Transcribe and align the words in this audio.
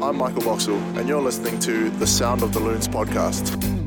I'm 0.00 0.16
Michael 0.16 0.42
Boxall, 0.42 0.76
and 0.96 1.08
you're 1.08 1.20
listening 1.20 1.58
to 1.60 1.90
the 1.90 2.06
Sound 2.06 2.42
of 2.42 2.52
the 2.52 2.60
Loons 2.60 2.86
podcast. 2.86 3.77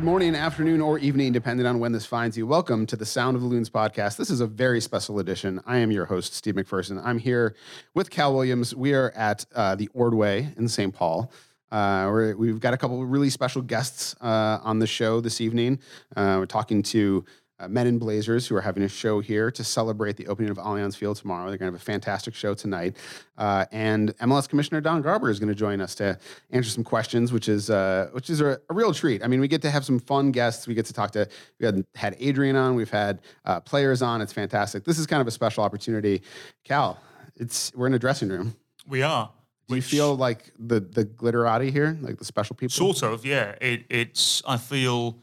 Good 0.00 0.06
morning, 0.06 0.34
afternoon, 0.34 0.80
or 0.80 0.98
evening, 0.98 1.30
depending 1.32 1.66
on 1.66 1.78
when 1.78 1.92
this 1.92 2.06
finds 2.06 2.34
you. 2.34 2.46
Welcome 2.46 2.86
to 2.86 2.96
the 2.96 3.04
Sound 3.04 3.36
of 3.36 3.42
the 3.42 3.46
Loons 3.46 3.68
podcast. 3.68 4.16
This 4.16 4.30
is 4.30 4.40
a 4.40 4.46
very 4.46 4.80
special 4.80 5.18
edition. 5.18 5.60
I 5.66 5.76
am 5.76 5.90
your 5.90 6.06
host, 6.06 6.32
Steve 6.32 6.54
McPherson. 6.54 6.98
I'm 7.04 7.18
here 7.18 7.54
with 7.92 8.08
Cal 8.08 8.32
Williams. 8.32 8.74
We 8.74 8.94
are 8.94 9.10
at 9.10 9.44
uh, 9.54 9.74
the 9.74 9.90
Ordway 9.92 10.54
in 10.56 10.68
St. 10.68 10.94
Paul. 10.94 11.30
Uh, 11.70 12.08
we're, 12.10 12.34
we've 12.34 12.60
got 12.60 12.72
a 12.72 12.78
couple 12.78 13.02
of 13.02 13.10
really 13.10 13.28
special 13.28 13.60
guests 13.60 14.16
uh, 14.22 14.58
on 14.62 14.78
the 14.78 14.86
show 14.86 15.20
this 15.20 15.38
evening. 15.38 15.78
Uh, 16.16 16.36
we're 16.38 16.46
talking 16.46 16.82
to 16.84 17.22
uh, 17.60 17.68
Men 17.68 17.86
in 17.86 17.98
Blazers, 17.98 18.46
who 18.46 18.56
are 18.56 18.60
having 18.60 18.82
a 18.82 18.88
show 18.88 19.20
here 19.20 19.50
to 19.50 19.62
celebrate 19.62 20.16
the 20.16 20.26
opening 20.28 20.50
of 20.50 20.56
Allianz 20.56 20.96
Field 20.96 21.16
tomorrow. 21.16 21.48
They're 21.48 21.58
going 21.58 21.70
to 21.70 21.76
have 21.76 21.82
a 21.82 21.84
fantastic 21.84 22.34
show 22.34 22.54
tonight. 22.54 22.96
Uh, 23.36 23.66
and 23.70 24.16
MLS 24.18 24.48
Commissioner 24.48 24.80
Don 24.80 25.02
Garber 25.02 25.30
is 25.30 25.38
going 25.38 25.48
to 25.48 25.54
join 25.54 25.80
us 25.80 25.94
to 25.96 26.18
answer 26.50 26.70
some 26.70 26.84
questions, 26.84 27.32
which 27.32 27.48
is 27.48 27.70
uh, 27.70 28.08
which 28.12 28.30
is 28.30 28.40
a, 28.40 28.58
a, 28.68 28.74
real 28.74 28.94
treat. 28.94 29.22
I 29.22 29.26
mean, 29.26 29.40
we 29.40 29.48
get 29.48 29.62
to 29.62 29.70
have 29.70 29.84
some 29.84 29.98
fun 29.98 30.32
guests. 30.32 30.66
We 30.66 30.74
get 30.74 30.86
to 30.86 30.92
talk 30.92 31.10
to 31.12 31.28
we 31.58 31.66
had 31.66 31.84
had 31.94 32.16
Adrian 32.18 32.56
on, 32.56 32.74
we've 32.74 32.90
had 32.90 33.20
uh, 33.44 33.60
players 33.60 34.02
on. 34.02 34.20
It's 34.20 34.32
fantastic. 34.32 34.84
This 34.84 34.98
is 34.98 35.06
kind 35.06 35.20
of 35.20 35.26
a 35.26 35.30
special 35.30 35.62
opportunity. 35.62 36.22
Cal, 36.64 36.98
it's 37.36 37.72
we're 37.74 37.86
in 37.86 37.94
a 37.94 37.98
dressing 37.98 38.28
room. 38.28 38.56
We 38.86 39.02
are. 39.02 39.30
Do 39.68 39.76
you 39.76 39.82
feel 39.82 40.16
like 40.16 40.52
the 40.58 40.80
the 40.80 41.04
glitterati 41.04 41.70
here, 41.70 41.96
like 42.00 42.18
the 42.18 42.24
special 42.24 42.56
people? 42.56 42.92
Sort 42.92 43.12
of, 43.12 43.24
yeah. 43.24 43.54
It, 43.60 43.84
it's 43.88 44.42
I 44.46 44.56
feel 44.56 45.18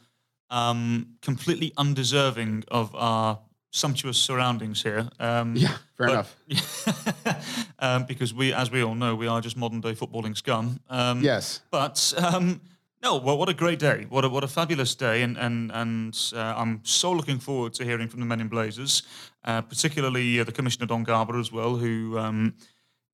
um, 0.50 1.16
completely 1.22 1.73
undeserving 1.78 2.64
of 2.70 2.94
our 2.95 3.40
sumptuous 3.72 4.17
surroundings 4.17 4.81
here. 4.84 5.08
Um, 5.20 5.56
yeah, 5.56 5.78
fair 5.98 6.08
but, 6.08 6.12
enough. 6.50 7.73
um, 7.80 8.06
because 8.06 8.34
we, 8.34 8.53
as 8.53 8.72
we 8.72 8.84
all 8.84 8.95
know, 8.95 9.16
we 9.16 9.28
are 9.28 9.42
just 9.42 9.58
modern 9.58 9.81
day 9.81 9.94
footballing 9.94 10.36
scum. 10.36 10.80
Um, 10.90 11.22
yes. 11.22 11.62
But 11.72 12.14
um, 12.18 12.62
no, 13.03 13.18
well, 13.18 13.38
what 13.38 13.50
a 13.50 13.53
great 13.53 13.80
day! 13.80 14.06
What 14.09 14.25
a 14.25 14.30
what 14.30 14.44
a 14.44 14.48
fabulous 14.48 14.95
day, 14.95 15.22
and 15.22 15.38
and 15.38 15.72
and 15.72 16.18
uh, 16.34 16.56
I'm 16.58 16.81
so 16.84 17.12
looking 17.12 17.40
forward 17.40 17.73
to 17.75 17.86
hearing 17.86 18.08
from 18.08 18.20
the 18.22 18.25
Men 18.25 18.42
in 18.42 18.48
Blazers, 18.48 19.03
uh, 19.44 19.62
particularly 19.62 20.40
uh, 20.40 20.44
the 20.44 20.52
Commissioner 20.52 20.88
Don 20.88 21.03
Garber 21.03 21.40
as 21.40 21.52
well, 21.52 21.75
who 21.75 22.18
um, 22.18 22.56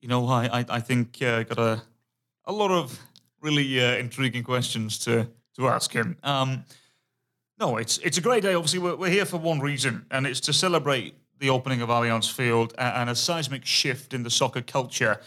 you 0.01 0.07
know 0.07 0.25
I 0.27 0.59
I, 0.59 0.65
I 0.69 0.79
think 0.79 1.21
uh, 1.21 1.43
got 1.43 1.59
a 1.59 1.83
a 2.45 2.53
lot 2.53 2.71
of 2.71 2.97
really 3.41 3.79
uh, 3.79 3.97
intriguing 3.97 4.43
questions 4.43 4.97
to 4.99 5.27
to 5.57 5.67
ask 5.67 5.91
him. 5.91 6.17
No, 7.59 7.77
it's 7.77 7.97
it's 7.99 8.17
a 8.17 8.21
great 8.21 8.43
day. 8.43 8.53
Obviously, 8.53 8.79
we're, 8.79 8.95
we're 8.95 9.09
here 9.09 9.25
for 9.25 9.37
one 9.37 9.59
reason, 9.59 10.05
and 10.11 10.25
it's 10.25 10.39
to 10.41 10.53
celebrate 10.53 11.15
the 11.39 11.49
opening 11.49 11.81
of 11.81 11.89
Allianz 11.89 12.31
Field 12.31 12.73
and 12.77 13.09
a 13.09 13.15
seismic 13.15 13.65
shift 13.65 14.13
in 14.13 14.23
the 14.23 14.29
soccer 14.29 14.61
culture 14.61 15.19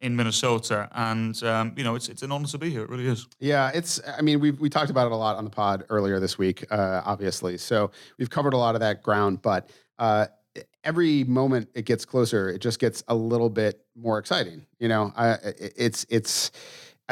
in 0.00 0.14
Minnesota. 0.14 0.88
And 0.92 1.40
um, 1.42 1.72
you 1.76 1.84
know, 1.84 1.94
it's 1.94 2.08
it's 2.08 2.22
an 2.22 2.30
honor 2.30 2.46
to 2.46 2.58
be 2.58 2.70
here. 2.70 2.82
It 2.82 2.90
really 2.90 3.06
is. 3.06 3.26
Yeah, 3.40 3.70
it's. 3.74 4.00
I 4.06 4.22
mean, 4.22 4.38
we 4.38 4.52
we 4.52 4.68
talked 4.68 4.90
about 4.90 5.06
it 5.06 5.12
a 5.12 5.16
lot 5.16 5.36
on 5.36 5.44
the 5.44 5.50
pod 5.50 5.84
earlier 5.88 6.20
this 6.20 6.38
week, 6.38 6.64
uh, 6.70 7.02
obviously. 7.04 7.58
So 7.58 7.90
we've 8.18 8.30
covered 8.30 8.54
a 8.54 8.58
lot 8.58 8.74
of 8.74 8.80
that 8.80 9.02
ground, 9.02 9.42
but. 9.42 9.70
Uh, 9.98 10.26
every 10.84 11.24
moment 11.24 11.68
it 11.74 11.84
gets 11.84 12.04
closer, 12.04 12.50
it 12.50 12.60
just 12.60 12.78
gets 12.78 13.02
a 13.08 13.14
little 13.14 13.48
bit 13.48 13.84
more 13.94 14.18
exciting. 14.18 14.66
You 14.78 14.88
know, 14.88 15.12
I, 15.16 15.38
it's 15.76 16.04
it's 16.08 16.50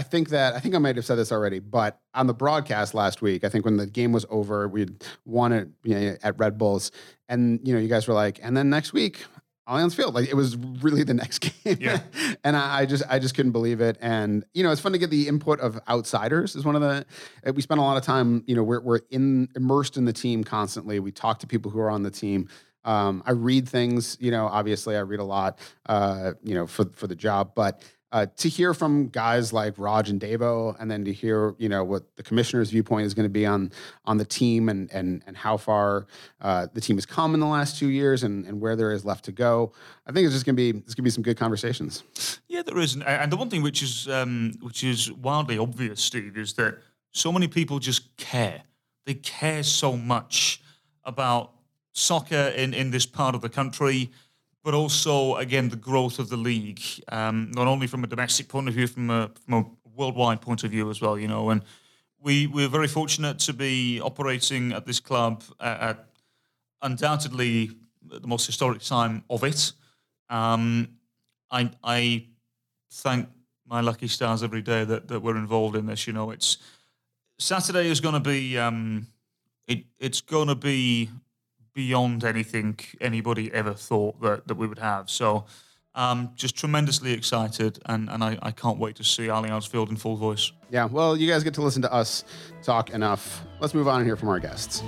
I 0.01 0.03
think 0.03 0.31
that 0.31 0.55
I 0.55 0.61
think 0.61 0.75
I 0.75 0.79
might 0.79 0.97
have 0.97 1.05
said 1.05 1.17
this 1.17 1.31
already, 1.31 1.59
but 1.59 2.01
on 2.15 2.27
the 2.27 2.33
broadcast 2.33 2.95
last 2.95 3.21
week, 3.21 3.45
I 3.45 3.51
think 3.51 3.67
when 3.67 3.77
the 3.77 3.87
game 3.87 4.13
was 4.13 4.25
over, 4.31 4.67
we'd 4.67 5.05
won 5.27 5.53
it 5.53 5.69
you 5.83 5.95
know, 5.95 6.17
at 6.23 6.39
Red 6.39 6.57
Bulls, 6.57 6.91
and 7.29 7.61
you 7.69 7.75
know, 7.75 7.79
you 7.79 7.89
guys 7.89 8.09
were 8.09 8.15
like, 8.15 8.41
and 8.43 8.57
then 8.57 8.71
next 8.71 8.95
week, 8.95 9.27
Allianz 9.69 9.95
Field, 9.95 10.15
like 10.15 10.31
it 10.31 10.37
was 10.37 10.57
really 10.57 11.03
the 11.03 11.13
next 11.13 11.41
game, 11.65 11.77
yeah. 11.79 12.01
and 12.43 12.57
I, 12.57 12.79
I, 12.79 12.87
just 12.87 13.03
I 13.11 13.19
just 13.19 13.35
couldn't 13.35 13.53
believe 13.53 13.83
it, 13.83 13.99
and 14.01 14.43
you 14.55 14.63
know, 14.63 14.73
it's 14.73 14.81
fun 14.81 14.93
to 14.93 14.99
get 14.99 15.11
the 15.11 15.29
input 15.29 15.61
of 15.61 15.79
outsiders. 15.87 16.57
Is 16.57 16.65
one 16.65 16.77
of 16.77 16.81
the 16.81 17.05
uh, 17.47 17.53
we 17.53 17.61
spend 17.61 17.79
a 17.79 17.83
lot 17.83 17.99
of 17.99 18.03
time, 18.03 18.43
you 18.47 18.57
know, 18.57 18.63
we're 18.63 18.81
we're 18.81 19.01
in 19.11 19.49
immersed 19.55 19.99
in 19.99 20.07
the 20.07 20.15
team 20.15 20.45
constantly. 20.45 20.99
We 20.99 21.13
talk 21.13 21.41
to 21.41 21.47
people 21.47 21.71
who 21.71 21.79
are 21.79 21.91
on 21.91 22.05
the 22.05 22.11
team. 22.11 22.49
Um, 22.87 23.23
I 23.27 23.33
read 23.33 23.69
things, 23.69 24.17
you 24.19 24.31
know, 24.31 24.47
obviously 24.47 24.97
I 24.97 25.01
read 25.01 25.21
a 25.21 25.25
lot, 25.25 25.59
uh, 25.85 26.33
you 26.43 26.55
know, 26.55 26.67
for 26.67 26.87
for 26.95 27.07
the 27.07 27.15
job, 27.15 27.53
but 27.55 27.83
uh, 28.13 28.27
to 28.37 28.49
hear 28.49 28.75
from 28.75 29.09
guys 29.09 29.53
like 29.53 29.75
Raj 29.77 30.11
and 30.11 30.21
Davo, 30.21 30.75
and 30.81 30.91
then 30.91 31.05
to 31.05 31.13
hear 31.13 31.55
you 31.59 31.69
know 31.69 31.85
what 31.85 32.17
the 32.17 32.23
commissioner's 32.23 32.71
viewpoint 32.71 33.07
is 33.07 33.15
going 33.15 33.25
to 33.25 33.33
be 33.33 33.47
on 33.47 33.71
on 34.05 34.17
the 34.17 34.25
team 34.25 34.69
and 34.69 34.91
and 34.91 35.23
and 35.27 35.37
how 35.37 35.57
far 35.57 36.07
uh, 36.41 36.67
the 36.73 36.81
team 36.81 36.97
has 36.97 37.07
come 37.07 37.35
in 37.35 37.41
the 37.41 37.47
last 37.47 37.79
two 37.79 37.89
years 37.89 38.23
and 38.25 38.47
and 38.47 38.61
where 38.61 38.75
there 38.75 38.93
is 38.93 39.05
left 39.05 39.25
to 39.27 39.33
go. 39.33 39.73
I 40.07 40.13
think 40.13 40.25
it's 40.25 40.35
just 40.35 40.45
going 40.45 40.57
to 40.57 40.73
be 40.73 40.79
it's 40.79 40.95
going 40.95 40.97
to 40.97 41.03
be 41.03 41.11
some 41.11 41.23
good 41.23 41.37
conversations. 41.37 42.03
Yeah, 42.49 42.63
there 42.63 42.79
is, 42.79 42.97
and 42.97 43.31
the 43.31 43.37
one 43.37 43.49
thing 43.49 43.63
which 43.63 43.83
is 43.83 44.09
um, 44.09 44.55
which 44.61 44.83
is 44.83 45.13
wildly 45.13 45.59
obvious, 45.59 46.01
Steve, 46.01 46.37
is 46.37 46.55
that 46.55 46.79
so 47.13 47.31
many 47.33 47.47
people 47.47 47.79
just 47.79 48.17
care. 48.17 48.63
They 49.07 49.15
care 49.15 49.63
so 49.63 49.97
much 49.97 50.63
about 51.05 51.53
soccer 51.93 52.53
in 52.57 52.75
in 52.75 52.91
this 52.91 53.07
part 53.07 53.35
of 53.37 53.41
the 53.41 53.49
country 53.49 54.11
but 54.63 54.75
also 54.75 55.37
again 55.37 55.69
the 55.69 55.77
growth 55.77 56.19
of 56.19 56.29
the 56.29 56.37
league, 56.37 56.83
um, 57.09 57.51
not 57.55 57.67
only 57.67 57.87
from 57.87 58.05
a 58.05 58.07
domestic 58.07 58.49
point 58.49 58.69
of 58.69 58.75
view, 58.75 58.87
from 58.87 59.11
a, 59.11 59.31
from 59.45 59.55
a 59.55 59.65
worldwide 59.97 60.41
point 60.41 60.65
of 60.65 60.71
view 60.71 60.91
as 60.91 61.01
well. 61.01 61.19
You 61.19 61.29
know, 61.29 61.51
and 61.51 61.63
we 62.21 62.47
we're 62.47 62.69
very 62.69 62.89
fortunate 62.89 63.39
to 63.41 63.53
be 63.53 64.01
operating 64.01 64.73
at 64.73 64.87
this 64.87 65.01
club 65.01 65.43
at, 65.61 65.81
at 65.81 66.07
undoubtedly 66.83 67.71
the 68.03 68.27
most 68.27 68.47
historic 68.47 68.81
time 68.81 69.25
of 69.31 69.45
it. 69.45 69.73
Um, 70.29 70.89
I 71.51 71.71
I 71.83 72.27
thank 72.91 73.29
my 73.67 73.81
lucky 73.81 74.09
stars 74.09 74.43
every 74.43 74.63
day 74.63 74.85
that, 74.85 75.09
that 75.09 75.21
we're 75.21 75.37
involved 75.37 75.77
in 75.77 75.87
this. 75.87 76.07
You 76.07 76.13
know, 76.13 76.31
it's 76.31 76.59
Saturday 77.39 77.89
is 77.89 78.01
going 78.01 78.15
to 78.15 78.21
be 78.21 78.59
um, 78.59 79.07
it, 79.67 79.85
it's 79.99 80.21
going 80.21 80.49
to 80.49 80.55
be 80.55 81.09
beyond 81.75 82.25
anything 82.25 82.79
anybody 83.01 83.53
ever 83.53 83.75
thought 83.75 84.21
that, 84.23 84.49
that 84.49 84.57
we 84.57 84.67
would 84.67 84.79
have. 84.79 85.11
So, 85.11 85.47
um, 85.95 86.31
just 86.37 86.57
tremendously 86.57 87.13
excited, 87.13 87.81
and, 87.87 88.09
and 88.09 88.23
I, 88.23 88.39
I 88.43 88.53
can't 88.53 88.79
wait 88.79 88.97
to 88.97 89.05
see 89.05 89.27
Allianz 89.27 89.69
Field 89.69 89.91
in 89.91 89.97
full 89.97 90.17
voice. 90.17 90.53
Yeah, 90.71 90.85
well, 90.85 91.17
you 91.17 91.29
guys 91.29 91.43
get 91.43 91.55
to 91.55 91.63
listen 91.63 91.83
to 91.83 91.93
us 91.93 92.25
talk 92.63 92.91
enough. 92.91 93.45
Let's 93.61 93.75
move 93.75 93.89
on 93.89 93.97
and 93.97 94.07
hear 94.07 94.17
from 94.17 94.29
our 94.29 94.39
guests. 94.39 94.83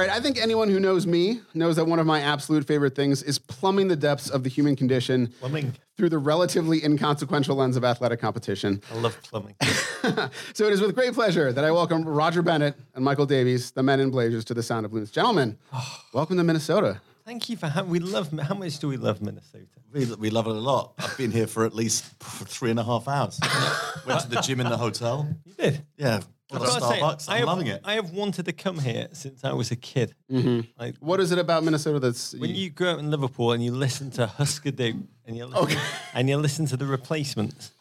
All 0.00 0.06
right, 0.06 0.16
I 0.16 0.20
think 0.20 0.38
anyone 0.38 0.70
who 0.70 0.80
knows 0.80 1.06
me 1.06 1.42
knows 1.52 1.76
that 1.76 1.84
one 1.84 1.98
of 1.98 2.06
my 2.06 2.22
absolute 2.22 2.66
favorite 2.66 2.94
things 2.94 3.22
is 3.22 3.38
plumbing 3.38 3.88
the 3.88 3.96
depths 3.96 4.30
of 4.30 4.44
the 4.44 4.48
human 4.48 4.74
condition. 4.74 5.26
Plumbing. 5.40 5.74
Through 5.98 6.08
the 6.08 6.16
relatively 6.16 6.82
inconsequential 6.82 7.54
lens 7.54 7.76
of 7.76 7.84
athletic 7.84 8.18
competition. 8.18 8.80
I 8.90 8.94
love 8.94 9.20
plumbing. 9.22 9.56
so 10.54 10.64
it 10.64 10.72
is 10.72 10.80
with 10.80 10.94
great 10.94 11.12
pleasure 11.12 11.52
that 11.52 11.66
I 11.66 11.70
welcome 11.70 12.02
Roger 12.08 12.40
Bennett 12.40 12.76
and 12.94 13.04
Michael 13.04 13.26
Davies, 13.26 13.72
the 13.72 13.82
men 13.82 14.00
in 14.00 14.10
Blazers, 14.10 14.46
to 14.46 14.54
the 14.54 14.62
Sound 14.62 14.86
of 14.86 14.94
Loons. 14.94 15.10
Gentlemen, 15.10 15.58
oh. 15.74 16.00
welcome 16.14 16.38
to 16.38 16.44
Minnesota. 16.44 17.02
Thank 17.26 17.50
you 17.50 17.58
for 17.58 17.66
having. 17.66 17.90
We 17.90 17.98
love. 17.98 18.32
How 18.40 18.54
much 18.54 18.78
do 18.78 18.88
we 18.88 18.96
love 18.96 19.20
Minnesota? 19.20 19.66
We, 19.92 20.06
we 20.14 20.30
love 20.30 20.46
it 20.46 20.56
a 20.56 20.60
lot. 20.60 20.94
I've 20.98 21.18
been 21.18 21.30
here 21.30 21.46
for 21.46 21.66
at 21.66 21.74
least 21.74 22.04
three 22.20 22.70
and 22.70 22.80
a 22.80 22.84
half 22.84 23.06
hours. 23.06 23.38
Went 24.06 24.20
to 24.20 24.30
the 24.30 24.40
gym 24.40 24.60
in 24.60 24.70
the 24.70 24.78
hotel. 24.78 25.28
You 25.44 25.52
did. 25.52 25.84
Yeah, 25.98 26.20
Got 26.50 26.62
a 26.62 26.80
Starbucks. 26.80 27.28
I'm 27.28 27.38
have, 27.38 27.46
loving 27.46 27.66
it. 27.68 27.80
I 27.84 27.94
have 27.94 28.10
wanted 28.10 28.46
to 28.46 28.52
come 28.52 28.78
here 28.78 29.08
since 29.12 29.44
I 29.44 29.52
was 29.52 29.70
a 29.70 29.76
kid. 29.76 30.14
Mm-hmm. 30.30 30.60
Like, 30.78 30.96
what 30.98 31.20
is 31.20 31.32
it 31.32 31.38
about 31.38 31.62
Minnesota 31.62 32.00
that's 32.00 32.34
when 32.34 32.50
you, 32.50 32.64
you 32.64 32.70
grow 32.70 32.92
up 32.92 32.98
in 32.98 33.10
Liverpool 33.10 33.52
and 33.52 33.64
you 33.64 33.72
listen 33.72 34.10
to 34.12 34.26
Husker 34.26 34.70
Du 34.70 35.06
and 35.26 35.36
you 35.36 35.46
listen, 35.46 35.64
okay. 35.64 35.80
and 36.14 36.28
you 36.28 36.36
listen 36.36 36.66
to 36.66 36.76
the 36.76 36.86
replacements 36.86 37.72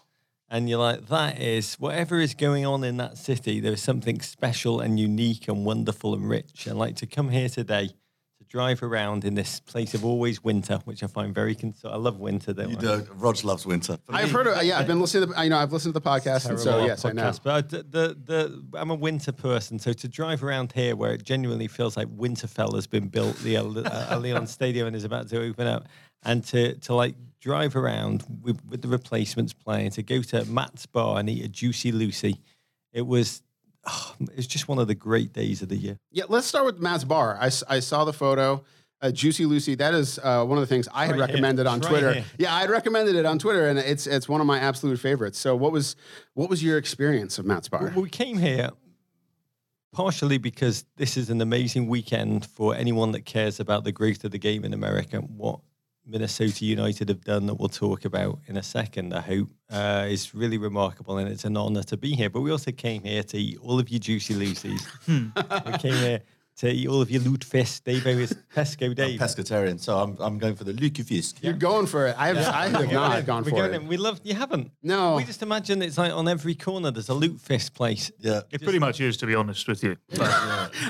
and 0.51 0.67
you're 0.69 0.79
like, 0.79 1.07
that 1.07 1.39
is 1.39 1.75
whatever 1.75 2.19
is 2.19 2.33
going 2.33 2.65
on 2.65 2.83
in 2.83 2.97
that 2.97 3.17
city. 3.17 3.59
There 3.59 3.73
is 3.73 3.83
something 3.83 4.19
special 4.21 4.79
and 4.79 4.99
unique 4.99 5.47
and 5.47 5.63
wonderful 5.63 6.15
and 6.15 6.27
rich. 6.27 6.65
And 6.65 6.77
like 6.77 6.95
to 6.97 7.05
come 7.05 7.29
here 7.29 7.49
today 7.49 7.87
to 7.87 7.93
drive 8.49 8.81
around 8.81 9.25
in 9.25 9.35
this 9.35 9.59
place 9.59 9.93
of 9.93 10.03
always 10.03 10.43
winter, 10.43 10.79
which 10.85 11.03
I 11.03 11.07
find 11.07 11.33
very 11.35 11.53
cons- 11.53 11.85
I 11.85 11.95
love 11.97 12.19
winter. 12.19 12.51
Don't 12.51 12.71
You 12.71 12.77
I? 12.77 12.79
do. 13.01 13.07
Rog 13.13 13.43
loves 13.43 13.63
winter. 13.65 13.99
For 14.05 14.15
I've 14.15 14.25
me- 14.25 14.31
heard 14.31 14.47
of, 14.47 14.63
yeah, 14.63 14.79
I've 14.79 14.87
been 14.87 14.99
listening 14.99 15.27
to, 15.29 15.33
the, 15.35 15.43
you 15.43 15.49
know, 15.51 15.57
I've 15.59 15.71
listened 15.71 15.93
to 15.93 15.99
the 15.99 16.09
podcast. 16.09 16.49
And 16.49 16.59
so, 16.59 16.71
terrible 16.71 16.87
yes, 16.87 17.05
I 17.05 17.11
know. 17.11 17.21
podcast, 17.21 17.39
But 17.43 17.53
I, 17.53 17.61
the, 17.61 17.83
the, 17.83 18.17
the, 18.25 18.63
I'm 18.79 18.89
a 18.89 18.95
winter 18.95 19.31
person, 19.31 19.77
so 19.77 19.93
to 19.93 20.07
drive 20.07 20.43
around 20.43 20.71
here 20.71 20.95
where 20.95 21.13
it 21.13 21.23
genuinely 21.23 21.67
feels 21.67 21.95
like 21.95 22.07
Winterfell 22.07 22.73
has 22.73 22.87
been 22.87 23.07
built, 23.07 23.37
the 23.37 23.57
Al- 23.57 23.77
uh, 23.77 23.83
Allianz 24.17 24.47
Stadium 24.49 24.87
and 24.87 24.95
is 24.95 25.03
about 25.03 25.29
to 25.29 25.39
open 25.41 25.67
up, 25.67 25.87
and 26.23 26.43
to, 26.45 26.73
to 26.79 26.95
like 26.95 27.15
drive 27.39 27.75
around 27.75 28.25
with, 28.41 28.59
with 28.67 28.81
the 28.81 28.87
replacements 28.87 29.53
playing, 29.53 29.91
to 29.91 30.01
go 30.03 30.21
to 30.23 30.43
Matt's 30.45 30.87
bar 30.87 31.19
and 31.19 31.29
eat 31.29 31.45
a 31.45 31.47
Juicy 31.47 31.91
Lucy, 31.91 32.41
it 32.93 33.05
was, 33.05 33.43
oh, 33.87 34.15
it 34.21 34.35
was 34.35 34.47
just 34.47 34.67
one 34.67 34.79
of 34.79 34.87
the 34.87 34.95
great 34.95 35.33
days 35.33 35.61
of 35.61 35.69
the 35.69 35.75
year. 35.77 35.97
Yeah, 36.11 36.25
let's 36.29 36.47
start 36.47 36.65
with 36.65 36.79
Matt's 36.79 37.03
bar. 37.03 37.37
I, 37.39 37.49
I 37.67 37.79
saw 37.79 38.05
the 38.05 38.13
photo. 38.13 38.63
Uh, 39.01 39.11
Juicy 39.11 39.45
Lucy, 39.45 39.75
that 39.75 39.93
is 39.93 40.19
uh, 40.21 40.43
one 40.43 40.57
of 40.57 40.61
the 40.61 40.67
things 40.67 40.89
I 40.93 41.05
had 41.05 41.11
right 41.11 41.19
here. 41.19 41.27
recommended 41.27 41.65
on 41.67 41.77
It's 41.77 41.87
Twitter. 41.87 42.21
yeah, 42.37 42.53
I 42.53 42.59
had 42.61 42.69
recommended 42.69 43.15
it 43.15 43.25
on 43.25 43.39
Twitter, 43.39 43.69
and 43.69 43.79
it's 43.79 44.05
it's 44.07 44.27
one 44.27 44.41
of 44.41 44.47
my 44.47 44.59
absolute 44.59 44.99
favorites. 44.99 45.39
So, 45.39 45.55
what 45.55 45.71
was 45.71 45.95
what 46.33 46.49
was 46.49 46.61
your 46.61 46.77
experience 46.77 47.39
of 47.39 47.45
Matt's 47.45 47.69
bar? 47.69 47.91
Well, 47.95 48.03
we 48.03 48.09
came 48.09 48.37
here 48.37 48.71
partially 49.93 50.37
because 50.37 50.85
this 50.97 51.15
is 51.15 51.29
an 51.29 51.39
amazing 51.41 51.87
weekend 51.87 52.45
for 52.45 52.75
anyone 52.75 53.13
that 53.13 53.25
cares 53.25 53.59
about 53.61 53.85
the 53.85 53.91
growth 53.93 54.23
of 54.25 54.31
the 54.31 54.37
game 54.37 54.65
in 54.65 54.73
America. 54.73 55.19
What 55.19 55.61
Minnesota 56.09 56.65
United 56.65 57.09
have 57.09 57.23
done 57.23 57.45
that 57.45 57.55
we'll 57.55 57.69
talk 57.69 58.05
about 58.05 58.39
in 58.47 58.57
a 58.57 58.63
second, 58.63 59.13
I 59.13 59.21
hope, 59.21 59.49
uh, 59.69 60.05
is 60.09 60.33
really 60.33 60.57
remarkable 60.57 61.17
and 61.17 61.29
it's 61.29 61.45
an 61.45 61.55
honour 61.55 61.83
to 61.83 61.97
be 61.97 62.13
here. 62.13 62.29
But 62.29 62.41
we 62.41 62.51
also 62.51 62.71
came 62.71 63.03
here 63.03 63.23
to 63.23 63.37
eat 63.37 63.59
all 63.61 63.79
of 63.79 63.89
you 63.89 63.99
juicy 63.99 64.33
Lucy's. 64.33 64.87
we 65.07 65.77
came 65.79 65.93
here 65.93 66.21
to 66.59 66.69
eat 66.69 66.87
all 66.87 67.01
of 67.01 67.09
your 67.09 67.21
lutefisk. 67.21 67.45
fish. 67.45 67.79
Dave 68.03 68.05
is 68.07 68.35
Pesco 68.55 68.87
I'm 68.87 68.93
Dave. 68.93 69.19
pescatarian, 69.19 69.79
so 69.79 69.97
I'm, 69.97 70.17
I'm 70.19 70.37
going 70.37 70.55
for 70.55 70.65
the 70.65 70.73
lutefisk. 70.73 71.35
You're 71.41 71.53
going 71.53 71.85
for 71.87 72.07
it. 72.07 72.15
I 72.17 72.27
have 72.27 72.37
I 72.37 72.67
have 72.67 72.91
not 72.91 73.25
gone 73.25 73.43
We're 73.43 73.49
for 73.51 73.55
going 73.55 73.73
it. 73.73 73.81
in. 73.81 73.87
We 73.87 73.97
love. 73.97 74.19
You 74.23 74.35
haven't. 74.35 74.71
No. 74.83 75.15
We 75.15 75.23
just 75.23 75.41
imagine 75.41 75.81
it's 75.81 75.97
like 75.97 76.11
on 76.11 76.27
every 76.27 76.55
corner. 76.55 76.91
There's 76.91 77.09
a 77.09 77.13
lutefisk 77.13 77.73
place. 77.73 78.11
Yeah. 78.19 78.41
It 78.51 78.61
pretty 78.61 78.79
much 78.79 78.99
is, 79.01 79.15
to 79.17 79.25
be 79.25 79.35
honest 79.35 79.67
with 79.67 79.83
you. 79.83 79.95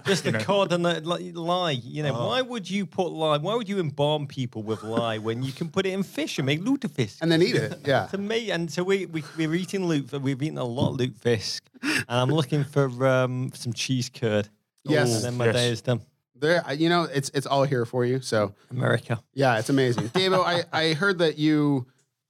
Just 0.06 0.26
a 0.26 0.34
cod 0.34 0.74
and 0.74 0.86
a 0.86 1.00
li- 1.02 1.32
lie. 1.32 1.72
You 1.72 2.04
know, 2.04 2.16
Oh. 2.16 2.28
why 2.28 2.42
would 2.42 2.70
you 2.70 2.86
put 2.86 3.12
lie? 3.12 3.38
Why 3.38 3.56
would 3.56 3.70
you 3.70 3.80
embalm 3.80 4.28
people 4.28 4.64
with 4.64 4.84
lie 4.84 5.18
when 5.20 5.44
you 5.44 5.52
can 5.52 5.70
put 5.70 5.86
it 5.86 5.94
in 5.94 6.04
fish 6.04 6.38
and 6.40 6.46
make 6.46 6.62
lutefisk? 6.62 7.18
And 7.22 7.32
then 7.32 7.42
eat 7.42 7.56
it. 7.56 7.80
Yeah. 7.86 8.08
to 8.08 8.18
me, 8.18 8.52
and 8.52 8.72
so 8.72 8.84
we, 8.84 9.06
we 9.06 9.24
we're 9.38 9.54
eating 9.56 9.86
loot. 9.86 10.12
We've 10.12 10.42
eaten 10.42 10.58
a 10.58 10.64
lot 10.64 10.90
of 10.92 10.98
lutefisk, 10.98 11.62
and 11.82 12.06
I'm 12.08 12.30
looking 12.30 12.64
for 12.64 12.86
um, 13.08 13.52
some 13.54 13.74
cheese 13.74 14.10
curd. 14.10 14.50
Yes. 14.86 15.16
and 15.16 15.24
then 15.26 15.38
my 15.38 15.46
Yes. 15.46 15.56
day 15.56 15.70
is 15.70 15.82
done. 15.82 16.02
There, 16.36 16.64
you 16.74 16.88
know, 16.90 17.04
it's 17.04 17.30
it's 17.34 17.46
all 17.46 17.64
here 17.64 17.86
for 17.86 18.06
you. 18.06 18.22
So 18.22 18.54
America. 18.72 19.22
yeah, 19.34 19.60
it's 19.60 19.70
amazing. 19.70 20.10
Davo, 20.10 20.44
I 20.46 20.64
I 20.72 20.94
heard 20.94 21.18
that 21.20 21.38
you. 21.38 21.88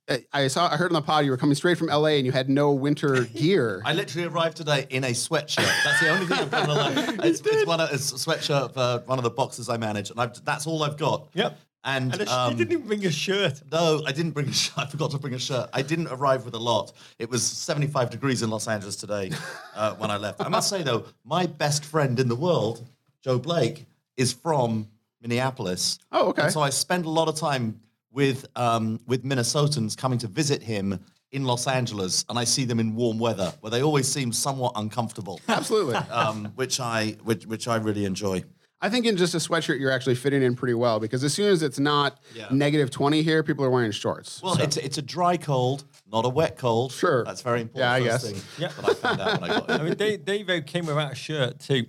I- 0.10 0.26
I 0.34 0.48
saw. 0.48 0.68
I 0.68 0.76
heard 0.78 0.90
on 0.90 0.94
the 0.94 1.04
pod 1.04 1.26
you 1.26 1.30
were 1.30 1.38
coming 1.38 1.54
straight 1.54 1.78
from 1.78 1.90
LA 1.90 2.18
and 2.18 2.26
you 2.26 2.32
had 2.32 2.50
no 2.50 2.72
winter 2.72 3.26
gear. 3.36 3.84
I 3.86 3.94
literally 3.94 4.28
arrived 4.28 4.58
today 4.58 4.88
in 4.90 5.04
a 5.04 5.10
sweatshirt. 5.12 5.72
That's 5.84 6.00
the 6.00 6.10
only 6.10 6.26
thing 6.26 6.40
I've 6.40 6.50
got 6.50 6.64
in 6.68 6.76
life. 6.76 7.20
It's, 7.26 7.42
it's 7.46 7.68
one 7.68 7.80
of 7.80 7.92
it's 7.94 8.12
a 8.12 8.16
sweatshirt 8.16 8.74
for 8.74 9.04
one 9.06 9.20
of 9.20 9.24
the 9.24 9.30
boxes 9.30 9.70
I 9.70 9.78
manage, 9.78 10.10
and 10.10 10.20
I've, 10.20 10.44
that's 10.44 10.66
all 10.66 10.82
I've 10.82 10.98
got. 10.98 11.30
Yep. 11.36 11.56
And, 11.96 12.14
And 12.14 12.22
a 12.22 12.34
um, 12.34 12.52
you 12.52 12.58
didn't 12.58 12.74
even 12.74 12.88
bring 12.88 13.06
a 13.06 13.12
shirt. 13.12 13.62
No, 13.72 14.02
I 14.06 14.12
didn't 14.12 14.32
bring 14.32 14.48
a 14.48 14.54
shirt. 14.54 14.78
I 14.78 14.86
forgot 14.86 15.12
to 15.12 15.18
bring 15.18 15.34
a 15.34 15.40
shirt. 15.40 15.70
I 15.74 15.82
didn't 15.82 16.08
arrive 16.08 16.46
with 16.46 16.54
a 16.54 16.60
lot. 16.60 16.94
It 17.18 17.30
was 17.30 17.44
75 17.44 18.10
degrees 18.10 18.42
in 18.44 18.50
Los 18.50 18.68
Angeles 18.68 18.96
today 18.96 19.32
uh, 19.76 19.96
when 19.96 20.12
I 20.12 20.18
left. 20.18 20.42
I 20.42 20.50
must 20.50 20.70
say, 20.70 20.84
though, 20.84 21.06
my 21.24 21.46
best 21.46 21.84
friend 21.86 22.20
in 22.20 22.28
the 22.28 22.36
world, 22.36 22.86
Joe 23.24 23.40
Blake, 23.40 23.86
is 24.18 24.32
from 24.34 24.88
Minneapolis. 25.22 26.00
Oh, 26.12 26.30
okay. 26.30 26.44
And 26.44 26.52
so 26.52 26.62
I 26.62 26.70
spend 26.70 27.06
a 27.06 27.10
lot 27.10 27.28
of 27.28 27.36
time 27.36 27.80
with, 28.12 28.46
um, 28.56 29.00
with 29.08 29.24
Minnesotans 29.24 29.98
coming 29.98 30.20
to 30.20 30.28
visit 30.28 30.62
him 30.62 31.00
in 31.32 31.44
Los 31.44 31.68
Angeles, 31.68 32.26
and 32.30 32.40
I 32.40 32.44
see 32.44 32.66
them 32.66 32.80
in 32.80 32.96
warm 32.96 33.20
weather, 33.20 33.54
where 33.62 33.70
they 33.70 33.84
always 33.84 34.08
seem 34.08 34.32
somewhat 34.32 34.74
uncomfortable, 34.76 35.40
Absolutely. 35.48 35.96
um, 36.12 36.46
which, 36.56 36.80
I, 36.80 37.18
which, 37.24 37.46
which 37.46 37.68
I 37.68 37.76
really 37.76 38.06
enjoy. 38.06 38.44
I 38.82 38.90
think 38.90 39.06
in 39.06 39.18
just 39.18 39.34
a 39.34 39.38
sweatshirt 39.40 39.80
you're 39.80 39.92
actually 39.92 40.16
fitting 40.16 40.42
in 40.42 40.56
pretty 40.56 40.74
well 40.74 41.00
because 41.02 41.24
as 41.24 41.34
soon 41.34 41.52
as 41.52 41.62
it's 41.64 41.80
not 41.80 42.20
Yeah. 42.34 42.48
negative 42.52 42.90
twenty 42.90 43.22
here, 43.24 43.44
people 43.44 43.66
are 43.66 43.70
wearing 43.70 43.92
shorts. 43.92 44.42
Well, 44.42 44.60
it's, 44.62 44.78
it's 44.78 44.98
a 44.98 45.02
dry 45.02 45.36
cold, 45.38 45.84
not 46.12 46.26
a 46.26 46.30
wet 46.30 46.58
cold. 46.58 46.92
Sure. 46.94 47.24
That's 47.26 47.42
very 47.42 47.62
important. 47.62 47.80
Yeah, 48.04 48.12
I 48.14 48.18
first 48.20 48.34
guess. 48.34 48.42
Thing 48.42 48.64
Yeah. 48.64 48.68
That 48.82 48.90
I 48.90 48.94
found 48.94 49.22
out 49.22 49.42
when 49.42 49.50
I 49.52 49.54
got 49.60 49.70
here. 49.70 49.80
I 49.80 49.84
mean, 49.84 49.94
Dave, 49.96 50.26
Dave 50.48 50.66
came 50.66 50.86
without 50.86 51.12
a 51.12 51.16
shirt 51.16 51.60
too 51.60 51.88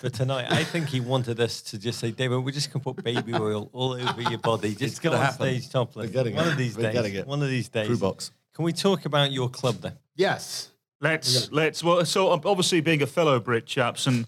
for 0.00 0.10
tonight. 0.10 0.46
I 0.50 0.62
think 0.64 0.88
he 0.88 1.00
wanted 1.00 1.38
us 1.40 1.62
to 1.62 1.78
just 1.78 1.98
say, 2.00 2.10
David, 2.10 2.44
we're 2.44 2.50
just 2.50 2.72
going 2.72 2.82
to 2.84 2.92
put 2.92 3.02
baby 3.04 3.34
oil 3.34 3.68
all 3.72 3.92
over 3.92 4.22
your 4.22 4.38
body. 4.38 4.70
Just 4.70 4.82
It's 4.82 4.98
go 4.98 5.10
gonna 5.10 5.20
on 5.20 5.26
happen. 5.30 5.46
stage 5.60 5.70
topless. 5.70 6.06
We're 6.06 6.12
getting 6.12 6.34
one 6.36 6.48
it. 6.48 6.52
of 6.52 6.58
these 6.58 6.76
We're 6.76 6.82
days. 6.84 6.92
getting 6.94 7.14
it. 7.14 7.26
One 7.26 7.42
of 7.42 7.48
these 7.48 7.68
days. 7.68 7.86
Crew 7.86 7.96
box. 7.98 8.30
Can 8.54 8.64
we 8.64 8.72
talk 8.72 9.04
about 9.06 9.32
your 9.32 9.48
club 9.48 9.76
then? 9.82 9.94
yes. 10.16 10.70
Let's 10.98 11.52
let's 11.52 11.84
well. 11.84 12.06
So 12.06 12.32
um, 12.32 12.40
obviously, 12.46 12.80
being 12.80 13.02
a 13.02 13.06
fellow 13.06 13.38
Brit 13.38 13.66
chaps, 13.66 14.06
and 14.06 14.26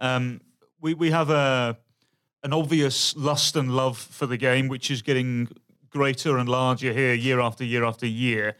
um, 0.00 0.40
we 0.80 0.94
we 0.94 1.10
have 1.10 1.30
a 1.30 1.78
an 2.42 2.52
obvious 2.52 3.16
lust 3.16 3.56
and 3.56 3.74
love 3.74 3.98
for 3.98 4.26
the 4.26 4.36
game, 4.36 4.68
which 4.68 4.90
is 4.90 5.02
getting 5.02 5.48
greater 5.90 6.38
and 6.38 6.48
larger 6.48 6.92
here 6.92 7.14
year 7.14 7.40
after 7.40 7.64
year 7.64 7.84
after 7.84 8.06
year. 8.06 8.56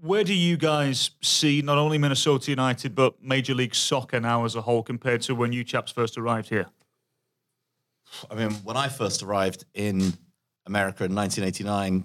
Where 0.00 0.24
do 0.24 0.34
you 0.34 0.56
guys 0.56 1.12
see 1.20 1.62
not 1.62 1.78
only 1.78 1.96
Minnesota 1.96 2.50
United 2.50 2.94
but 2.94 3.22
Major 3.22 3.54
League 3.54 3.74
Soccer 3.74 4.20
now 4.20 4.44
as 4.44 4.56
a 4.56 4.62
whole 4.62 4.82
compared 4.82 5.22
to 5.22 5.34
when 5.34 5.52
you 5.52 5.64
chaps 5.64 5.92
first 5.92 6.18
arrived 6.18 6.48
here? 6.48 6.66
I 8.30 8.34
mean, 8.34 8.50
when 8.64 8.76
I 8.76 8.88
first 8.88 9.22
arrived 9.22 9.64
in 9.74 10.12
America 10.66 11.04
in 11.04 11.14
1989, 11.14 12.04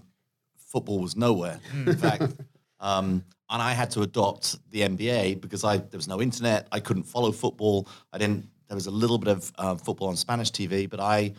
football 0.57 0.99
was 0.99 1.15
nowhere. 1.15 1.59
In 1.73 1.95
fact, 1.97 2.33
um, 2.79 3.23
and 3.49 3.61
I 3.61 3.73
had 3.73 3.91
to 3.91 4.01
adopt 4.01 4.57
the 4.71 4.81
NBA 4.81 5.41
because 5.41 5.63
I 5.63 5.77
there 5.77 5.97
was 5.97 6.07
no 6.07 6.21
internet. 6.21 6.67
I 6.71 6.79
couldn't 6.79 7.03
follow 7.03 7.31
football. 7.31 7.87
I 8.11 8.17
didn't. 8.17 8.47
There 8.67 8.75
was 8.75 8.87
a 8.87 8.91
little 8.91 9.17
bit 9.17 9.29
of 9.29 9.51
uh, 9.57 9.75
football 9.75 10.09
on 10.09 10.15
Spanish 10.17 10.51
TV, 10.51 10.89
but 10.89 10.99
I, 10.99 11.33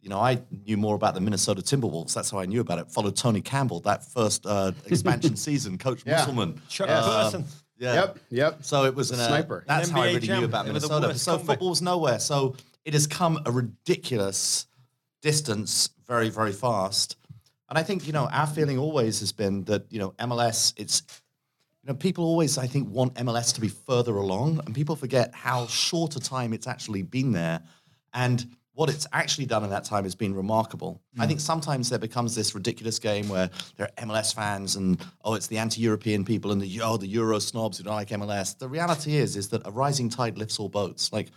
you 0.00 0.08
know, 0.08 0.18
I 0.20 0.40
knew 0.66 0.76
more 0.76 0.94
about 0.94 1.14
the 1.14 1.20
Minnesota 1.20 1.62
Timberwolves. 1.62 2.14
That's 2.14 2.30
how 2.30 2.38
I 2.38 2.46
knew 2.46 2.60
about 2.60 2.78
it. 2.78 2.90
Followed 2.90 3.16
Tony 3.16 3.40
Campbell 3.40 3.80
that 3.80 4.04
first 4.04 4.46
uh, 4.46 4.72
expansion 4.86 5.36
season, 5.36 5.76
Coach 5.78 6.02
Yeah. 6.06 6.16
Musselman. 6.18 6.60
Chuck 6.68 6.88
Um, 6.88 7.04
Person. 7.24 7.44
Yeah. 7.78 7.94
Yep. 7.94 8.18
Yep. 8.30 8.58
So 8.64 8.84
it 8.84 8.94
was 8.94 9.10
an, 9.10 9.18
uh, 9.20 9.26
Sniper. 9.26 9.64
That's 9.66 9.88
An 9.88 9.94
how 9.96 10.02
I 10.02 10.06
really 10.06 10.20
jam. 10.20 10.38
knew 10.40 10.44
about 10.46 10.64
They 10.66 10.72
were 10.72 10.78
the 10.78 10.88
Minnesota. 10.88 11.18
So 11.18 11.32
combo. 11.36 11.52
football's 11.52 11.82
nowhere. 11.82 12.18
So 12.20 12.54
it 12.84 12.92
has 12.94 13.06
come 13.06 13.40
a 13.46 13.50
ridiculous 13.50 14.66
distance 15.22 15.90
very, 16.06 16.28
very 16.30 16.52
fast. 16.52 17.16
And 17.68 17.78
I 17.78 17.82
think, 17.82 18.06
you 18.06 18.12
know, 18.12 18.26
our 18.26 18.46
feeling 18.46 18.78
always 18.78 19.20
has 19.20 19.32
been 19.32 19.64
that, 19.64 19.90
you 19.90 19.98
know, 19.98 20.10
MLS, 20.20 20.72
it's, 20.76 21.02
you 21.84 21.92
know, 21.92 21.96
people 21.98 22.24
always, 22.24 22.56
I 22.56 22.66
think, 22.66 22.88
want 22.88 23.12
MLS 23.16 23.54
to 23.54 23.60
be 23.60 23.68
further 23.68 24.16
along, 24.16 24.60
and 24.64 24.74
people 24.74 24.96
forget 24.96 25.34
how 25.34 25.66
short 25.66 26.16
a 26.16 26.20
time 26.20 26.54
it's 26.54 26.66
actually 26.66 27.02
been 27.02 27.32
there. 27.32 27.60
And 28.14 28.56
what 28.72 28.88
it's 28.88 29.06
actually 29.12 29.44
done 29.44 29.64
in 29.64 29.70
that 29.70 29.84
time 29.84 30.04
has 30.04 30.14
been 30.14 30.34
remarkable. 30.34 31.02
I 31.18 31.26
think 31.26 31.40
sometimes 31.40 31.90
there 31.90 31.98
becomes 31.98 32.34
this 32.34 32.54
ridiculous 32.54 32.98
game 32.98 33.28
where 33.28 33.50
there 33.76 33.86
are 33.86 34.06
MLS 34.06 34.34
fans 34.34 34.76
and 34.76 34.98
oh, 35.24 35.34
it's 35.34 35.46
the 35.46 35.58
anti-European 35.58 36.24
people 36.24 36.50
and 36.50 36.60
the 36.60 36.80
oh, 36.80 36.96
the 36.96 37.06
Euro 37.06 37.38
snobs 37.38 37.78
who 37.78 37.84
don't 37.84 37.94
like 37.94 38.08
MLS. 38.08 38.58
The 38.58 38.68
reality 38.68 39.16
is, 39.16 39.36
is 39.36 39.50
that 39.50 39.64
a 39.64 39.70
rising 39.70 40.08
tide 40.08 40.38
lifts 40.38 40.58
all 40.58 40.68
boats. 40.68 41.12
Like 41.12 41.28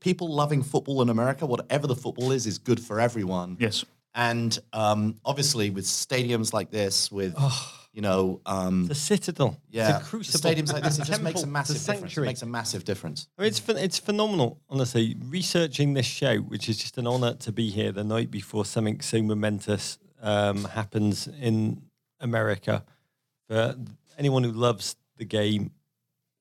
people 0.00 0.34
loving 0.34 0.62
football 0.62 1.02
in 1.02 1.10
America, 1.10 1.46
whatever 1.46 1.86
the 1.86 1.94
football 1.94 2.32
is, 2.32 2.46
is 2.46 2.58
good 2.58 2.80
for 2.80 2.98
everyone. 2.98 3.56
Yes. 3.60 3.84
And 4.12 4.58
um, 4.72 5.20
obviously, 5.24 5.70
with 5.70 5.84
stadiums 5.84 6.52
like 6.52 6.70
this, 6.70 7.12
with 7.12 7.36
you 7.96 8.02
know, 8.02 8.42
um, 8.44 8.86
The 8.88 8.94
Citadel. 8.94 9.56
yeah, 9.70 10.00
the 10.00 10.16
a 10.16 10.18
the 10.18 10.24
stadiums 10.24 10.70
like 10.70 10.82
this, 10.82 10.98
it 10.98 11.04
just 11.06 11.22
makes 11.22 11.42
a 11.42 11.46
massive 11.46 11.82
difference. 11.82 12.14
It 12.14 12.20
makes 12.20 12.42
a 12.42 12.46
massive 12.46 12.84
difference. 12.84 13.26
I 13.38 13.42
mean, 13.42 13.48
it's 13.48 13.66
it's 13.66 13.98
phenomenal, 13.98 14.60
honestly. 14.68 15.16
Researching 15.24 15.94
this 15.94 16.04
show, 16.04 16.36
which 16.36 16.68
is 16.68 16.76
just 16.76 16.98
an 16.98 17.06
honour 17.06 17.32
to 17.36 17.52
be 17.52 17.70
here 17.70 17.92
the 17.92 18.04
night 18.04 18.30
before 18.30 18.66
something 18.66 19.00
so 19.00 19.22
momentous 19.22 19.96
um, 20.20 20.64
happens 20.64 21.26
in 21.26 21.84
America. 22.20 22.84
For 23.48 23.74
anyone 24.18 24.44
who 24.44 24.52
loves 24.52 24.96
the 25.16 25.24
game 25.24 25.70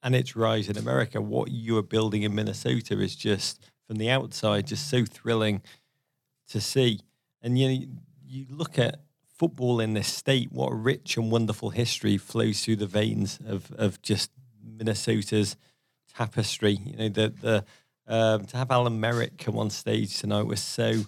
and 0.03 0.13
its 0.13 0.35
rise 0.35 0.67
in 0.67 0.77
America, 0.77 1.21
what 1.21 1.51
you 1.51 1.77
are 1.77 1.83
building 1.83 2.23
in 2.23 2.35
Minnesota 2.35 2.99
is 2.99 3.15
just 3.15 3.65
from 3.87 3.95
the 3.95 4.09
outside 4.09 4.67
just 4.67 4.89
so 4.89 5.05
thrilling 5.05 5.61
to 6.49 6.59
see. 6.59 6.99
And 7.41 7.57
you 7.57 7.87
you 8.27 8.45
look 8.49 8.77
at 8.77 9.04
football 9.37 9.79
in 9.79 9.93
this 9.93 10.07
state, 10.07 10.51
what 10.51 10.71
a 10.71 10.75
rich 10.75 11.17
and 11.17 11.31
wonderful 11.31 11.69
history 11.69 12.17
flows 12.17 12.63
through 12.63 12.77
the 12.77 12.87
veins 12.87 13.39
of 13.45 13.71
of 13.73 14.01
just 14.01 14.31
Minnesota's 14.63 15.55
tapestry. 16.13 16.79
You 16.85 16.97
know, 16.97 17.09
the 17.09 17.33
the 17.41 17.65
um, 18.07 18.45
to 18.45 18.57
have 18.57 18.71
Alan 18.71 18.99
Merrick 18.99 19.37
come 19.37 19.57
on 19.57 19.69
stage 19.69 20.19
tonight 20.19 20.43
was 20.43 20.61
so 20.61 21.05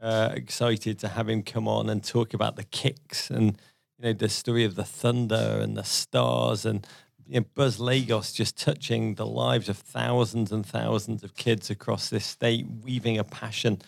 uh, 0.00 0.30
excited 0.34 0.98
to 1.00 1.08
have 1.08 1.28
him 1.28 1.42
come 1.42 1.68
on 1.68 1.88
and 1.88 2.02
talk 2.02 2.32
about 2.34 2.56
the 2.56 2.64
kicks 2.64 3.30
and 3.30 3.58
you 3.98 4.04
know 4.04 4.12
the 4.12 4.28
story 4.28 4.64
of 4.64 4.74
the 4.74 4.84
thunder 4.84 5.58
and 5.60 5.76
the 5.76 5.82
stars 5.82 6.64
and 6.64 6.86
you 7.26 7.40
know, 7.40 7.46
Buzz 7.54 7.78
Lagos 7.78 8.32
just 8.32 8.56
touching 8.56 9.16
the 9.16 9.26
lives 9.26 9.68
of 9.68 9.76
thousands 9.76 10.50
and 10.50 10.64
thousands 10.64 11.22
of 11.22 11.36
kids 11.36 11.68
across 11.68 12.08
this 12.08 12.24
state, 12.24 12.66
weaving 12.82 13.18
a 13.18 13.24
passion 13.24 13.82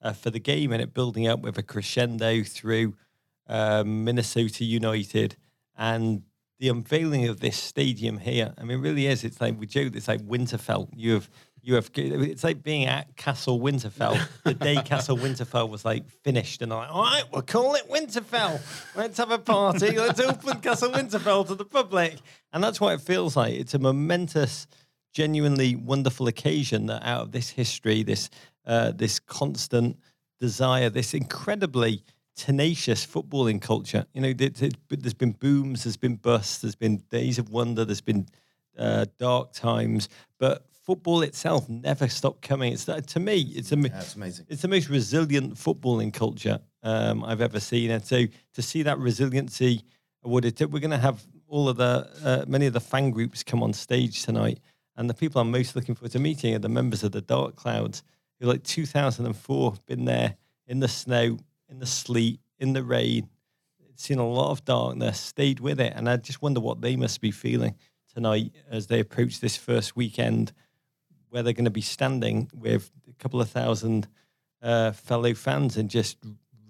uh, 0.00 0.14
for 0.14 0.30
the 0.30 0.40
game 0.40 0.72
and 0.72 0.80
it 0.80 0.94
building 0.94 1.26
up 1.26 1.40
with 1.40 1.58
a 1.58 1.62
crescendo 1.62 2.42
through 2.42 2.94
um, 3.48 4.04
Minnesota 4.04 4.64
United 4.64 5.36
and 5.76 6.22
the 6.58 6.68
unveiling 6.68 7.28
of 7.28 7.40
this 7.40 7.56
stadium 7.56 8.18
here. 8.18 8.52
I 8.56 8.62
mean, 8.62 8.78
it 8.78 8.82
really 8.82 9.06
is. 9.06 9.24
It's 9.24 9.40
like 9.40 9.58
we 9.58 9.66
joke. 9.66 9.94
It's 9.94 10.08
like 10.08 10.20
Winterfell. 10.22 10.88
You 10.94 11.14
have 11.14 11.30
you 11.62 11.74
have. 11.74 11.90
It's 11.94 12.44
like 12.44 12.62
being 12.62 12.86
at 12.86 13.16
Castle 13.16 13.60
Winterfell 13.60 14.18
the 14.44 14.54
day 14.54 14.76
Castle 14.84 15.16
Winterfell 15.16 15.68
was 15.68 15.84
like 15.84 16.08
finished, 16.08 16.62
and 16.62 16.72
I'm 16.72 16.78
like, 16.78 16.94
all 16.94 17.02
right, 17.02 17.24
we'll 17.32 17.42
call 17.42 17.74
it 17.74 17.88
Winterfell. 17.90 18.60
Let's 18.94 19.18
have 19.18 19.30
a 19.30 19.38
party. 19.38 19.98
Let's 19.98 20.20
open 20.20 20.60
Castle 20.60 20.90
Winterfell 20.90 21.46
to 21.48 21.54
the 21.54 21.64
public, 21.64 22.16
and 22.52 22.62
that's 22.64 22.80
what 22.80 22.94
it 22.94 23.00
feels 23.00 23.36
like. 23.36 23.54
It's 23.54 23.74
a 23.74 23.78
momentous, 23.78 24.66
genuinely 25.12 25.76
wonderful 25.76 26.28
occasion 26.28 26.86
that 26.86 27.02
out 27.04 27.22
of 27.22 27.32
this 27.32 27.50
history, 27.50 28.02
this 28.02 28.30
uh, 28.64 28.92
this 28.92 29.18
constant 29.18 29.98
desire, 30.40 30.88
this 30.88 31.14
incredibly 31.14 32.02
tenacious 32.36 33.04
footballing 33.06 33.60
culture. 33.60 34.06
You 34.12 34.20
know, 34.20 34.32
there's 34.32 35.14
been 35.14 35.32
booms, 35.32 35.84
there's 35.84 35.96
been 35.96 36.16
busts, 36.16 36.58
there's 36.58 36.74
been 36.74 36.98
days 37.10 37.38
of 37.38 37.50
wonder, 37.50 37.84
there's 37.84 38.00
been 38.00 38.26
uh, 38.78 39.06
dark 39.18 39.52
times, 39.52 40.08
but 40.38 40.66
football 40.70 41.22
itself 41.22 41.68
never 41.68 42.08
stopped 42.08 42.42
coming. 42.42 42.72
It's 42.72 42.84
to 42.84 43.20
me, 43.20 43.40
it's 43.40 43.72
a, 43.72 43.76
yeah, 43.76 44.02
amazing. 44.14 44.46
It's 44.48 44.62
the 44.62 44.68
most 44.68 44.88
resilient 44.88 45.54
footballing 45.54 46.12
culture 46.12 46.60
um, 46.82 47.24
I've 47.24 47.40
ever 47.40 47.58
seen, 47.58 47.90
and 47.90 48.04
so 48.04 48.24
to 48.54 48.62
see 48.62 48.82
that 48.82 48.98
resiliency, 48.98 49.82
it, 50.24 50.70
we're 50.70 50.80
going 50.80 50.90
to 50.90 50.98
have 50.98 51.22
all 51.48 51.68
of 51.68 51.78
the 51.78 52.08
uh, 52.22 52.44
many 52.46 52.66
of 52.66 52.72
the 52.72 52.80
fan 52.80 53.10
groups 53.10 53.42
come 53.42 53.62
on 53.62 53.72
stage 53.72 54.22
tonight, 54.22 54.60
and 54.96 55.08
the 55.08 55.14
people 55.14 55.40
I'm 55.40 55.50
most 55.50 55.74
looking 55.74 55.94
forward 55.94 56.12
to 56.12 56.18
meeting 56.18 56.54
are 56.54 56.58
the 56.58 56.68
members 56.68 57.02
of 57.02 57.12
the 57.12 57.22
Dark 57.22 57.56
Clouds, 57.56 58.02
who 58.38 58.46
like 58.46 58.62
2004 58.62 59.74
been 59.86 60.04
there 60.04 60.36
in 60.66 60.80
the 60.80 60.88
snow 60.88 61.38
in 61.68 61.78
the 61.78 61.86
sleet, 61.86 62.40
in 62.58 62.72
the 62.72 62.82
rain, 62.82 63.28
seen 63.96 64.18
a 64.18 64.28
lot 64.28 64.50
of 64.50 64.64
darkness, 64.64 65.20
stayed 65.20 65.60
with 65.60 65.80
it. 65.80 65.92
And 65.96 66.08
I 66.08 66.16
just 66.16 66.42
wonder 66.42 66.60
what 66.60 66.80
they 66.80 66.96
must 66.96 67.20
be 67.20 67.30
feeling 67.30 67.74
tonight 68.12 68.52
as 68.70 68.86
they 68.86 69.00
approach 69.00 69.40
this 69.40 69.56
first 69.56 69.96
weekend 69.96 70.52
where 71.30 71.42
they're 71.42 71.52
going 71.52 71.64
to 71.64 71.70
be 71.70 71.80
standing 71.80 72.50
with 72.54 72.90
a 73.08 73.12
couple 73.14 73.40
of 73.40 73.50
thousand 73.50 74.08
uh, 74.62 74.92
fellow 74.92 75.34
fans 75.34 75.76
and 75.76 75.90
just 75.90 76.18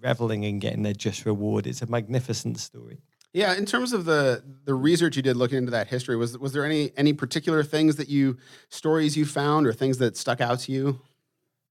reveling 0.01 0.45
and 0.45 0.61
getting 0.61 0.83
their 0.83 0.93
just 0.93 1.25
reward. 1.25 1.67
It's 1.67 1.81
a 1.81 1.87
magnificent 1.87 2.59
story. 2.59 3.01
Yeah, 3.33 3.53
in 3.53 3.65
terms 3.65 3.93
of 3.93 4.05
the 4.05 4.43
the 4.65 4.73
research 4.73 5.15
you 5.15 5.21
did 5.21 5.35
looking 5.35 5.57
into 5.59 5.71
that 5.71 5.87
history, 5.87 6.15
was 6.15 6.37
was 6.37 6.53
there 6.53 6.65
any 6.65 6.91
any 6.97 7.13
particular 7.13 7.63
things 7.63 7.97
that 7.97 8.09
you 8.09 8.37
stories 8.69 9.15
you 9.15 9.25
found 9.25 9.67
or 9.67 9.73
things 9.73 9.97
that 9.99 10.17
stuck 10.17 10.41
out 10.41 10.59
to 10.61 10.71
you? 10.71 11.01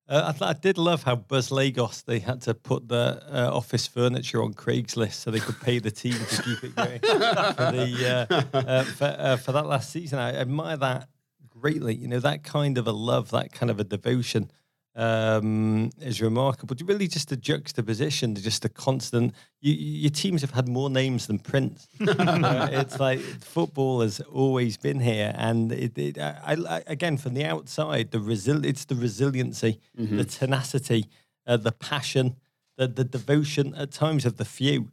Uh, 0.09 0.33
I, 0.41 0.51
I, 0.51 0.53
did 0.53 0.79
love 0.79 1.03
how 1.03 1.17
Buzz 1.17 1.51
Lagos 1.51 2.03
they 2.03 2.21
had 2.21 2.41
to 2.43 2.55
put 2.55 2.89
the 2.89 3.21
uh, 3.29 3.51
office 3.53 3.89
furniture 3.89 4.41
on 4.41 4.55
Craigslist 4.55 5.15
so 5.15 5.33
they 5.33 5.41
could 5.41 5.61
pay 5.61 5.81
the 5.81 5.91
team 5.91 6.13
to 6.13 6.43
keep 6.43 6.63
it 6.63 6.77
going 6.77 7.01
for 7.01 7.73
the 7.73 8.29
uh, 8.31 8.57
uh 8.57 8.85
for, 8.85 9.05
uh, 9.05 9.37
for, 9.37 9.51
that 9.51 9.67
last 9.67 9.91
season. 9.91 10.21
I 10.21 10.35
admire 10.35 10.77
that 10.77 11.09
greatly. 11.49 11.97
You 11.97 12.07
know 12.07 12.21
that 12.21 12.45
kind 12.45 12.79
of 12.79 12.87
a 12.87 12.93
love, 12.93 13.31
that 13.33 13.53
kind 13.53 13.69
of 13.69 13.81
a 13.81 13.85
devotion 13.85 14.53
um, 14.97 15.91
is 16.01 16.23
remarkable. 16.23 16.75
Really, 16.85 17.07
just 17.07 17.31
a 17.31 17.37
juxtaposition, 17.37 18.35
just 18.35 18.65
a 18.65 18.69
constant. 18.69 19.35
You, 19.61 19.75
your 19.75 20.11
teams 20.11 20.41
have 20.41 20.53
had 20.53 20.69
more 20.69 20.89
names 20.89 21.27
than 21.27 21.39
Prince. 21.39 21.87
uh, 22.01 22.69
it's 22.73 22.99
like 22.99 23.21
football 23.21 24.01
has 24.01 24.21
always 24.21 24.79
been 24.79 25.01
here, 25.01 25.35
and 25.37 25.71
it, 25.71 25.99
it, 25.99 26.19
I, 26.19 26.57
I, 26.69 26.83
again 26.87 27.19
from 27.19 27.35
the 27.35 27.45
outside, 27.45 28.11
the 28.11 28.19
resil- 28.19 28.65
it's 28.65 28.87
the 28.87 28.95
resiliency, 28.95 29.81
mm-hmm. 29.99 30.17
the 30.17 30.25
tenacity, 30.25 31.07
uh, 31.47 31.59
the 31.59 31.73
passion, 31.73 32.37
the 32.79 32.89
the 32.89 33.05
devotion 33.05 33.75
at 33.75 33.93
times 33.93 34.25
of 34.25 34.39
the 34.39 34.47
few, 34.47 34.91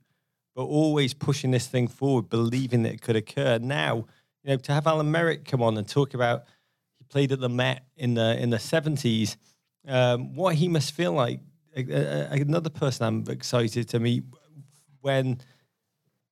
but 0.54 0.64
always 0.64 1.14
pushing 1.14 1.52
this 1.52 1.68
thing 1.68 1.88
forward, 1.88 2.28
believing 2.30 2.84
that 2.84 2.94
it 2.94 3.02
could 3.02 3.16
occur. 3.16 3.58
Now, 3.58 4.06
you 4.44 4.52
know, 4.52 4.58
to 4.58 4.74
have 4.74 4.86
Alan 4.86 5.10
Merrick 5.12 5.46
come 5.46 5.62
on 5.62 5.78
and 5.78 5.88
talk 5.88 6.14
about 6.14 6.44
he 7.00 7.06
played 7.06 7.32
at 7.32 7.40
the 7.40 7.48
Met 7.48 7.86
in 7.96 8.16
the 8.16 8.38
in 8.38 8.50
the 8.50 8.60
seventies 8.60 9.38
um, 9.88 10.36
what 10.36 10.56
he 10.56 10.68
must 10.68 10.94
feel 10.94 11.13
like. 11.13 11.40
another 11.75 12.70
person 12.70 13.06
I'm 13.06 13.24
excited 13.34 13.90
to 13.90 14.00
meet 14.00 14.24
when 15.02 15.40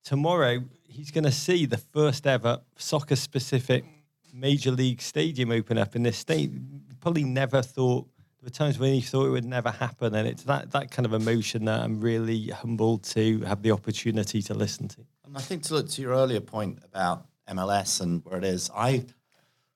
tomorrow 0.04 0.62
he's 0.88 1.10
going 1.10 1.24
to 1.24 1.32
see 1.32 1.66
the 1.66 1.78
first 1.78 2.26
ever 2.26 2.60
soccer 2.76 3.16
specific 3.16 3.84
major 4.32 4.70
league 4.70 5.02
stadium 5.02 5.50
open 5.50 5.78
up 5.78 5.94
in 5.96 6.02
this 6.02 6.16
state. 6.16 6.50
Probably 7.00 7.24
never 7.24 7.62
thought 7.62 8.06
there 8.40 8.46
were 8.46 8.50
times 8.50 8.78
when 8.78 8.92
he 8.92 9.00
thought 9.00 9.26
it 9.26 9.30
would 9.30 9.44
never 9.44 9.70
happen, 9.70 10.14
and 10.14 10.26
it's 10.26 10.44
that 10.44 10.72
that 10.72 10.90
kind 10.90 11.06
of 11.06 11.12
emotion 11.12 11.64
that 11.66 11.80
I'm 11.80 12.00
really 12.00 12.48
humbled 12.48 13.04
to 13.04 13.40
have 13.40 13.62
the 13.62 13.70
opportunity 13.70 14.42
to 14.42 14.54
listen 14.54 14.88
to. 14.88 15.04
And 15.24 15.36
I 15.36 15.40
think 15.40 15.62
to 15.64 15.74
look 15.74 15.88
to 15.90 16.02
your 16.02 16.12
earlier 16.12 16.40
point 16.40 16.80
about 16.84 17.26
MLS 17.48 18.00
and 18.00 18.24
where 18.24 18.38
it 18.38 18.44
is, 18.44 18.70
I, 18.74 18.90
you 18.90 19.04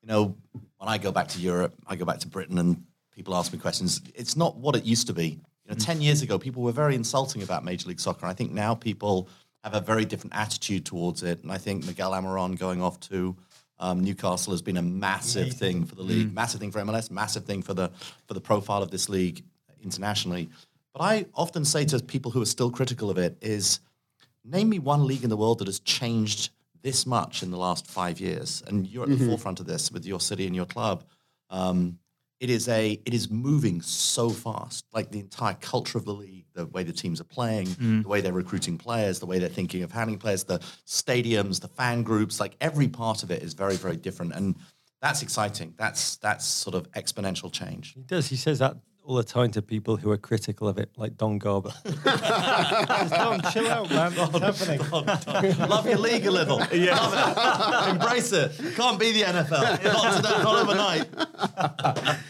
know, 0.03 0.35
when 0.51 0.89
I 0.89 0.97
go 0.97 1.11
back 1.11 1.29
to 1.29 1.39
Europe, 1.39 1.73
I 1.87 1.95
go 1.95 2.03
back 2.03 2.19
to 2.19 2.27
Britain, 2.27 2.57
and 2.57 2.83
people 3.17 3.35
ask 3.35 3.51
me 3.51 3.57
questions. 3.57 3.99
It's 4.13 4.37
not 4.37 4.55
what 4.57 4.75
it 4.75 4.85
used 4.85 5.07
to 5.07 5.13
be. 5.13 5.29
You 5.65 5.69
know, 5.69 5.75
mm. 5.75 5.85
10 5.85 6.01
years 6.01 6.21
ago, 6.21 6.37
people 6.37 6.61
were 6.61 6.71
very 6.71 6.93
insulting 6.93 7.41
about 7.41 7.65
Major 7.65 7.89
League 7.89 7.99
Soccer. 7.99 8.27
I 8.27 8.33
think 8.33 8.51
now 8.51 8.75
people 8.75 9.27
have 9.63 9.73
a 9.73 9.81
very 9.81 10.05
different 10.05 10.35
attitude 10.35 10.85
towards 10.85 11.23
it. 11.23 11.41
And 11.41 11.51
I 11.51 11.57
think 11.57 11.85
Miguel 11.85 12.11
Almiron 12.11 12.57
going 12.57 12.79
off 12.79 12.99
to 13.01 13.35
um, 13.79 14.03
Newcastle 14.03 14.53
has 14.53 14.61
been 14.61 14.77
a 14.77 14.83
massive 14.83 15.51
thing 15.51 15.83
for 15.83 15.95
the 15.95 16.03
league, 16.03 16.29
mm. 16.29 16.33
massive 16.33 16.59
thing 16.59 16.71
for 16.71 16.79
MLS, 16.81 17.09
massive 17.09 17.43
thing 17.43 17.63
for 17.63 17.73
the 17.73 17.89
for 18.27 18.35
the 18.35 18.41
profile 18.41 18.83
of 18.83 18.91
this 18.91 19.09
league 19.09 19.43
internationally. 19.83 20.49
But 20.93 21.01
I 21.01 21.25
often 21.33 21.65
say 21.65 21.85
to 21.85 21.99
people 21.99 22.31
who 22.31 22.41
are 22.41 22.47
still 22.47 22.69
critical 22.69 23.09
of 23.09 23.17
it 23.17 23.35
is, 23.41 23.79
name 24.45 24.69
me 24.69 24.79
one 24.79 25.05
league 25.05 25.23
in 25.23 25.29
the 25.29 25.37
world 25.37 25.59
that 25.59 25.67
has 25.67 25.79
changed 25.79 26.51
this 26.81 27.05
much 27.05 27.43
in 27.43 27.51
the 27.51 27.57
last 27.57 27.87
five 27.87 28.19
years, 28.19 28.63
and 28.67 28.87
you're 28.87 29.03
at 29.03 29.09
mm-hmm. 29.09 29.23
the 29.23 29.29
forefront 29.29 29.59
of 29.59 29.65
this 29.65 29.91
with 29.91 30.05
your 30.05 30.19
city 30.19 30.45
and 30.45 30.55
your 30.55 30.65
club. 30.65 31.03
Um, 31.49 31.99
it 32.39 32.49
is 32.49 32.67
a 32.67 32.99
it 33.05 33.13
is 33.13 33.29
moving 33.29 33.81
so 33.81 34.29
fast. 34.29 34.85
Like 34.93 35.11
the 35.11 35.19
entire 35.19 35.55
culture 35.55 35.97
of 35.97 36.05
the 36.05 36.13
league 36.13 36.45
the 36.53 36.65
way 36.67 36.83
the 36.83 36.93
teams 36.93 37.21
are 37.21 37.25
playing 37.25 37.67
mm. 37.67 38.01
the 38.03 38.09
way 38.09 38.19
they're 38.19 38.33
recruiting 38.33 38.77
players 38.77 39.19
the 39.19 39.25
way 39.25 39.37
they're 39.37 39.47
thinking 39.47 39.83
of 39.83 39.91
handling 39.91 40.17
players 40.17 40.43
the 40.43 40.57
stadiums 40.87 41.61
the 41.61 41.67
fan 41.67 42.01
groups 42.01 42.39
like 42.39 42.55
every 42.61 42.87
part 42.87 43.21
of 43.21 43.29
it 43.31 43.43
is 43.43 43.53
very 43.53 43.75
very 43.75 43.97
different. 43.97 44.33
And 44.33 44.55
that's 45.01 45.21
exciting. 45.21 45.73
That's 45.77 46.17
that's 46.17 46.45
sort 46.45 46.75
of 46.75 46.91
exponential 46.91 47.51
change. 47.51 47.93
He 47.93 48.01
does. 48.01 48.27
He 48.27 48.35
says 48.35 48.59
that 48.59 48.77
all 49.07 49.15
the 49.15 49.23
time 49.23 49.49
to 49.49 49.61
people 49.61 49.95
who 49.95 50.11
are 50.11 50.17
critical 50.17 50.67
of 50.67 50.77
it, 50.77 50.89
like 50.97 51.15
Don 51.17 51.37
Garber. 51.37 51.71
Don, 52.03 53.41
chill 53.53 53.67
out, 53.69 53.89
man. 53.89 54.11
What's 54.11 54.59
happening? 54.59 54.85
Don, 54.89 55.05
Don. 55.05 55.69
Love 55.69 55.87
your 55.87 55.97
league 55.97 56.25
a 56.25 56.31
little. 56.31 56.61
Yeah. 56.77 57.89
Embrace 57.89 58.31
it. 58.33 58.51
Can't 58.75 58.99
be 58.99 59.11
the 59.11 59.21
NFL. 59.23 59.83
Not 59.83 60.15
today, 60.17 60.43
not 60.43 60.61
overnight. 60.61 61.07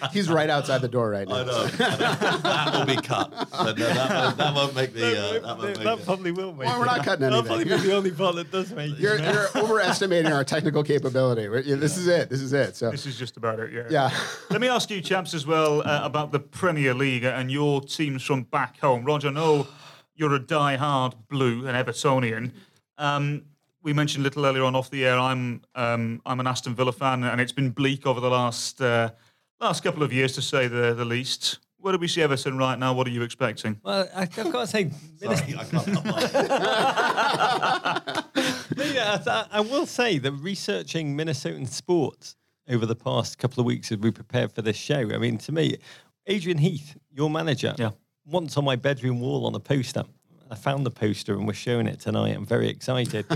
He's 0.14 0.30
right 0.30 0.50
outside 0.50 0.82
the 0.82 0.88
door 0.88 1.10
right 1.10 1.28
now. 1.28 1.42
I 1.42 1.44
know. 1.44 1.66
that 1.66 2.74
will 2.74 2.86
be 2.86 3.02
cut. 3.02 3.32
no, 3.52 3.74
that, 3.74 4.38
that, 4.38 4.54
won't 4.54 4.76
make 4.76 4.94
the. 4.94 5.20
Uh, 5.20 5.34
that, 5.34 5.58
won't 5.58 5.84
that 5.84 6.06
probably 6.06 6.32
will 6.32 6.54
make. 6.54 6.68
Well, 6.68 6.80
we're 6.80 6.86
not 6.86 7.04
cutting 7.04 7.26
anything. 7.26 7.44
That'll 7.44 7.44
probably 7.44 7.66
be 7.66 7.88
the 7.88 7.96
only 7.96 8.12
part 8.12 8.36
that 8.36 8.52
does 8.52 8.72
make. 8.72 8.98
You're, 8.98 9.20
you're 9.20 9.48
overestimating 9.56 10.32
our 10.32 10.44
technical 10.44 10.84
capability. 10.84 11.48
This 11.76 11.98
is 11.98 12.08
it. 12.08 12.30
This 12.30 12.42
is 12.42 12.54
it. 12.54 12.76
So 12.76 12.92
this 12.92 13.06
is 13.06 13.18
just 13.18 13.38
about 13.38 13.60
it. 13.60 13.74
Yeah. 13.74 13.88
Yeah. 13.90 14.18
Let 14.50 14.62
me 14.62 14.68
ask 14.68 14.90
you, 14.90 15.02
chaps, 15.02 15.34
as 15.34 15.46
well 15.46 15.82
uh, 15.82 16.02
about 16.04 16.32
the. 16.32 16.40
Premier 16.68 16.94
League 16.94 17.24
and 17.24 17.50
your 17.50 17.80
teams 17.80 18.22
from 18.24 18.44
back 18.44 18.78
home. 18.82 19.06
Roger, 19.06 19.30
I 19.30 19.32
know 19.32 19.68
you're 20.16 20.34
a 20.34 20.40
die-hard 20.40 21.16
blue 21.30 21.66
and 21.66 21.78
Evertonian. 21.78 22.52
Um, 22.98 23.44
we 23.84 23.94
mentioned 23.94 24.26
a 24.26 24.28
little 24.28 24.46
earlier 24.46 24.66
on 24.66 24.76
off 24.76 24.90
the 24.90 25.06
air. 25.06 25.18
I'm 25.18 25.62
um, 25.76 26.22
I'm 26.26 26.42
an 26.42 26.48
Aston 26.48 26.76
Villa 26.76 26.92
fan, 26.92 27.24
and 27.24 27.40
it's 27.40 27.54
been 27.54 27.70
bleak 27.70 28.06
over 28.06 28.20
the 28.20 28.30
last 28.30 28.82
uh, 28.82 29.12
last 29.62 29.82
couple 29.82 30.04
of 30.04 30.12
years, 30.12 30.34
to 30.34 30.42
say 30.42 30.68
the 30.68 30.94
the 30.94 31.06
least. 31.06 31.60
Where 31.78 31.94
do 31.94 32.00
we 32.00 32.10
see 32.10 32.22
Everton 32.22 32.58
right 32.58 32.78
now? 32.78 32.94
What 32.94 33.08
are 33.08 33.12
you 33.12 33.22
expecting? 33.22 33.80
Well, 33.82 34.10
I, 34.14 34.28
have 34.30 34.52
got 34.52 34.60
to 34.60 34.68
say, 34.68 34.92
Sorry, 35.24 35.56
I 35.58 35.64
can't. 35.64 35.88
yeah, 38.94 39.24
I, 39.26 39.46
I 39.52 39.62
will 39.62 39.86
say 39.86 40.18
that 40.18 40.34
researching 40.34 41.16
Minnesotan 41.16 41.66
sports 41.66 42.36
over 42.70 42.86
the 42.86 42.96
past 42.96 43.38
couple 43.38 43.62
of 43.62 43.66
weeks 43.66 43.92
as 43.92 43.98
we 44.00 44.12
prepared 44.12 44.52
for 44.52 44.62
this 44.62 44.76
show, 44.76 45.10
I 45.14 45.18
mean, 45.18 45.38
to 45.40 45.52
me, 45.52 45.78
Adrian 46.28 46.58
Heath, 46.58 46.98
your 47.12 47.30
manager, 47.30 47.74
yeah. 47.78 47.92
once 48.26 48.58
on 48.58 48.66
my 48.66 48.76
bedroom 48.76 49.20
wall 49.20 49.46
on 49.46 49.56
a 49.56 49.60
poster. 49.60 50.04
I 50.50 50.56
found 50.56 50.86
the 50.86 50.92
poster 50.92 51.34
and 51.34 51.48
we're 51.48 51.54
showing 51.54 51.88
it 51.88 52.00
tonight. 52.00 52.36
I'm 52.36 52.46
very 52.46 52.70
excited. 52.70 53.26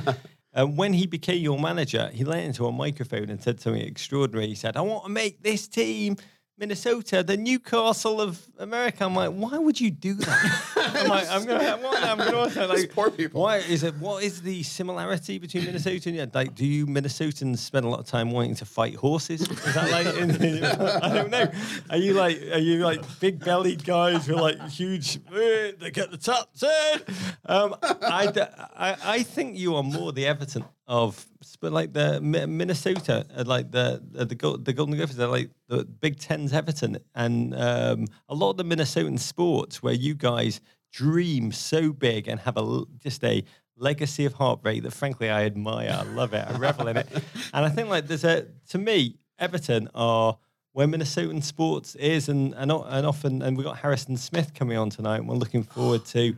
And 0.53 0.77
when 0.77 0.93
he 0.93 1.07
became 1.07 1.41
your 1.41 1.57
manager, 1.57 2.10
he 2.13 2.25
leaned 2.25 2.48
into 2.48 2.65
a 2.65 2.71
microphone 2.71 3.29
and 3.29 3.41
said 3.41 3.62
something 3.62 3.81
extraordinary. 3.81 4.48
He 4.48 4.55
said, 4.55 4.75
I 4.75 4.81
want 4.81 5.05
to 5.05 5.10
make 5.10 5.41
this 5.41 5.67
team 5.67 6.17
Minnesota, 6.62 7.24
the 7.24 7.36
Newcastle 7.38 8.22
of 8.22 8.39
America. 8.60 9.03
I'm 9.03 9.15
like, 9.15 9.32
why 9.32 9.58
would 9.58 9.82
you 9.82 9.89
do 9.89 10.13
that? 10.13 10.62
I'm 10.77 11.08
like, 11.10 11.27
I'm 11.32 11.44
gonna, 11.44 11.77
what, 11.77 12.03
I'm 12.03 12.20
gonna 12.20 12.38
also 12.38 12.68
like, 12.68 12.94
poor 12.94 13.10
people. 13.10 13.41
Why 13.41 13.58
is 13.58 13.82
it? 13.82 13.96
What 13.96 14.24
is 14.24 14.44
the 14.44 14.62
similarity 14.62 15.39
between 15.39 15.65
Minnesota 15.65 16.10
and 16.10 16.18
yeah, 16.20 16.25
like? 16.32 16.53
Do 16.53 16.63
you 16.63 16.86
Minnesotans 16.86 17.58
spend 17.58 17.84
a 17.88 17.89
lot 17.89 18.00
of 18.00 18.06
time 18.06 18.30
wanting 18.30 18.53
to 18.56 18.65
fight 18.65 18.94
horses? 18.96 19.41
Is 19.41 19.74
that 19.74 19.89
like? 19.89 20.15
In, 20.15 20.63
I 21.03 21.13
don't 21.15 21.32
know. 21.32 21.51
Are 21.89 21.98
you 21.98 22.13
like? 22.13 22.39
Are 22.53 22.60
you 22.60 22.77
like 22.86 23.01
big 23.20 23.44
bellied 23.44 23.84
guys 23.84 24.27
with 24.27 24.38
like 24.38 24.62
huge? 24.70 25.18
eh, 25.36 25.72
They 25.80 25.89
get 25.89 26.12
the 26.12 26.18
tops 26.18 26.62
in. 26.62 27.01
Um, 27.48 27.75
I, 27.82 28.32
I 28.75 28.98
I 29.03 29.24
think 29.24 29.58
you 29.58 29.75
are 29.77 29.84
more 29.84 30.12
the 30.12 30.27
Everton 30.27 30.63
of, 30.91 31.25
but 31.62 31.71
like 31.71 31.93
the 31.93 32.19
Minnesota, 32.19 33.25
uh, 33.33 33.45
like 33.48 33.71
the 33.71 34.03
the 34.12 34.25
the, 34.25 34.74
Golden 34.74 34.98
Gophers, 34.98 35.15
they're 35.15 35.25
like 35.25 35.50
the 35.69 35.86
Big 35.86 36.19
Ten's 36.19 36.51
Everton, 36.51 36.98
and 37.15 37.55
um, 37.55 38.07
a 38.27 38.36
lot 38.36 38.50
of 38.50 38.57
the 38.57 38.65
Minnesotan 38.65 39.17
sports 39.17 39.81
where 39.81 39.93
you 39.93 40.13
guys 40.13 40.60
dream 40.91 41.53
so 41.53 41.93
big 41.93 42.27
and 42.27 42.41
have 42.41 42.57
a 42.57 42.83
just 43.00 43.24
a 43.24 43.41
legacy 43.77 44.25
of 44.25 44.33
heartbreak 44.33 44.83
that 44.83 44.91
frankly 44.91 45.29
I 45.29 45.45
admire. 45.45 45.98
I 45.98 46.03
love 46.03 46.33
it. 46.33 46.45
I 46.45 46.57
revel 46.57 46.89
in 46.89 46.98
it, 46.98 47.07
and 47.53 47.65
I 47.65 47.69
think 47.69 47.88
like 47.88 48.07
there's 48.07 48.25
a 48.25 48.48
to 48.71 48.77
me 48.77 49.15
Everton 49.39 49.88
are 49.95 50.38
where 50.74 50.88
Minnesotan 50.88 51.41
sports 51.41 51.95
is, 51.95 52.27
and 52.27 52.53
and, 52.55 52.69
and 52.69 53.05
often 53.05 53.41
and 53.41 53.55
we've 53.55 53.65
got 53.65 53.77
Harrison 53.77 54.17
Smith 54.17 54.53
coming 54.53 54.77
on 54.77 54.89
tonight, 54.89 55.19
and 55.19 55.29
we're 55.29 55.36
looking 55.36 55.63
forward 55.63 56.03
to 56.07 56.36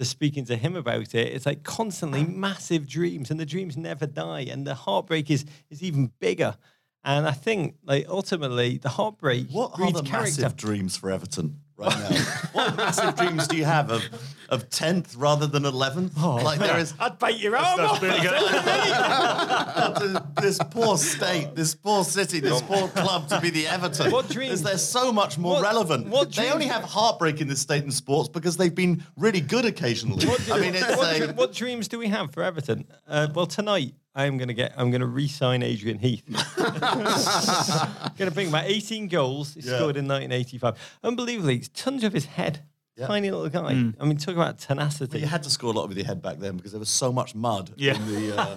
to 0.00 0.06
speaking 0.06 0.46
to 0.46 0.56
him 0.56 0.76
about 0.76 1.14
it. 1.14 1.28
It's 1.28 1.44
like 1.44 1.62
constantly 1.62 2.22
ah. 2.22 2.30
massive 2.30 2.88
dreams, 2.88 3.30
and 3.30 3.38
the 3.38 3.44
dreams 3.44 3.76
never 3.76 4.06
die, 4.06 4.46
and 4.50 4.66
the 4.66 4.74
heartbreak 4.74 5.30
is 5.30 5.44
is 5.68 5.82
even 5.82 6.10
bigger. 6.18 6.56
And 7.04 7.26
I 7.26 7.32
think, 7.32 7.76
like 7.84 8.06
ultimately, 8.08 8.78
the 8.78 8.88
heartbreak 8.88 9.48
What 9.50 9.72
are 9.78 9.92
the 9.92 10.02
character. 10.02 10.42
massive 10.42 10.56
dreams 10.56 10.96
for 10.96 11.10
Everton 11.10 11.60
right 11.80 12.10
now? 12.10 12.16
what 12.52 12.76
massive 12.76 13.16
dreams 13.16 13.48
do 13.48 13.56
you 13.56 13.64
have 13.64 13.90
of 13.90 14.02
of 14.48 14.68
tenth 14.68 15.14
rather 15.16 15.46
than 15.46 15.64
eleventh? 15.64 16.16
like 16.20 16.58
there 16.58 16.78
is 16.78 16.92
I'd 16.98 17.18
bite 17.18 17.38
your 17.38 17.56
arm 17.56 17.80
off. 17.80 18.00
this 20.40 20.58
poor 20.70 20.96
state, 20.98 21.54
this 21.54 21.74
poor 21.74 22.04
city, 22.04 22.40
this 22.40 22.60
poor 22.62 22.88
club 22.88 23.28
to 23.28 23.40
be 23.40 23.50
the 23.50 23.66
Everton. 23.66 24.10
What 24.10 24.28
dreams- 24.28 24.54
Is 24.54 24.62
they're 24.62 24.78
so 24.78 25.12
much 25.12 25.38
more 25.38 25.54
What- 25.54 25.62
relevant? 25.62 26.08
what 26.08 26.32
they 26.32 26.50
only 26.50 26.66
have 26.66 26.82
heartbreak 26.82 27.40
in 27.40 27.48
this 27.48 27.60
state 27.60 27.84
in 27.84 27.90
sports 27.90 28.28
because 28.28 28.56
they've 28.56 28.74
been 28.74 29.04
really 29.16 29.40
good 29.40 29.64
occasionally. 29.64 30.26
I 30.50 30.60
mean, 30.60 30.74
it's 30.74 30.96
what, 30.96 31.16
a, 31.16 31.18
dr- 31.26 31.36
what 31.36 31.52
dreams 31.54 31.88
do 31.88 31.98
we 31.98 32.08
have 32.08 32.32
for 32.32 32.42
Everton? 32.42 32.84
Uh, 33.06 33.28
well, 33.34 33.46
tonight 33.46 33.94
I'm 34.14 34.38
going 34.38 34.48
to 34.48 34.54
get. 34.54 34.72
I'm 34.76 34.90
going 34.90 35.00
to 35.02 35.06
re-sign 35.06 35.62
Adrian 35.62 35.98
Heath. 35.98 36.24
going 36.56 38.28
to 38.28 38.30
bring 38.32 38.48
about 38.48 38.64
18 38.66 39.08
goals. 39.08 39.54
He 39.54 39.60
Yeah. 39.60 39.76
scored 39.76 39.96
in 39.96 40.06
1985. 40.08 40.98
Unbelievably, 41.04 41.56
it's 41.56 41.68
tons 41.68 42.04
of 42.04 42.12
his 42.12 42.24
head. 42.26 42.62
Yeah. 42.96 43.06
Tiny 43.06 43.30
little 43.30 43.48
guy. 43.48 43.68
I 44.00 44.04
mean, 44.04 44.18
talk 44.18 44.34
about 44.34 44.58
tenacity. 44.58 45.20
you 45.20 45.26
had 45.26 45.42
to 45.44 45.50
score 45.50 45.72
a 45.72 45.76
lot 45.76 45.88
with 45.88 45.96
your 45.96 46.06
head 46.06 46.20
back 46.20 46.38
then 46.38 46.56
because 46.56 46.72
there 46.72 46.78
was 46.80 46.90
so 46.90 47.10
much 47.12 47.34
mud 47.34 47.70
Yeah. 47.76 47.94
in 47.94 48.06
the 48.06 48.36
uh, 48.36 48.56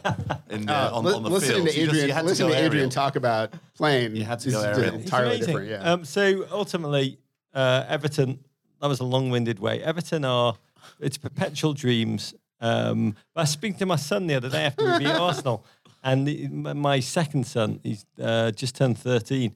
in 0.50 0.66
the, 0.66 0.74
Uh, 0.76 0.90
on, 0.92 1.06
li- 1.06 1.14
on 1.14 1.24
the 1.24 1.30
listening 1.30 1.66
field. 1.66 1.70
to 1.70 1.80
You 1.80 1.86
just- 1.86 1.96
Adrian, 1.96 2.08
you 2.08 2.14
had 2.14 2.22
to 2.22 2.28
listen 2.28 2.48
to 2.50 2.56
Adrian 2.58 2.90
talk 2.90 3.16
about 3.16 3.54
playing. 3.76 4.16
You 4.18 4.24
had 4.26 4.40
to 4.40 4.52
go 4.52 4.62
aerial. 4.62 4.96
It's 4.96 5.04
entirely 5.06 5.38
different. 5.40 5.70
Yeah. 5.70 5.92
Um, 5.94 6.04
so 6.04 6.46
ultimately, 6.52 7.20
uh, 7.54 7.86
Everton. 7.88 8.40
That 8.82 8.88
was 8.88 9.00
a 9.00 9.06
long-winded 9.06 9.60
way. 9.60 9.82
Everton 9.82 10.26
are 10.26 10.56
it's 11.00 11.18
perpetual 11.18 11.74
dreams. 11.74 12.34
Um, 12.64 13.16
but 13.34 13.42
I 13.42 13.44
was 13.44 13.50
speaking 13.50 13.78
to 13.80 13.86
my 13.86 13.98
son 13.98 14.28
the 14.28 14.36
other 14.36 14.50
day 14.50 14.64
after 14.64 14.86
we 14.86 15.00
beat 15.00 15.08
Arsenal, 15.08 15.66
and 16.02 16.26
the, 16.26 16.48
my 16.48 17.02
second 17.02 17.46
son, 17.46 17.82
he's 17.84 18.06
uh, 18.22 18.52
just 18.52 18.76
turned 18.78 18.98
thirteen, 18.98 19.54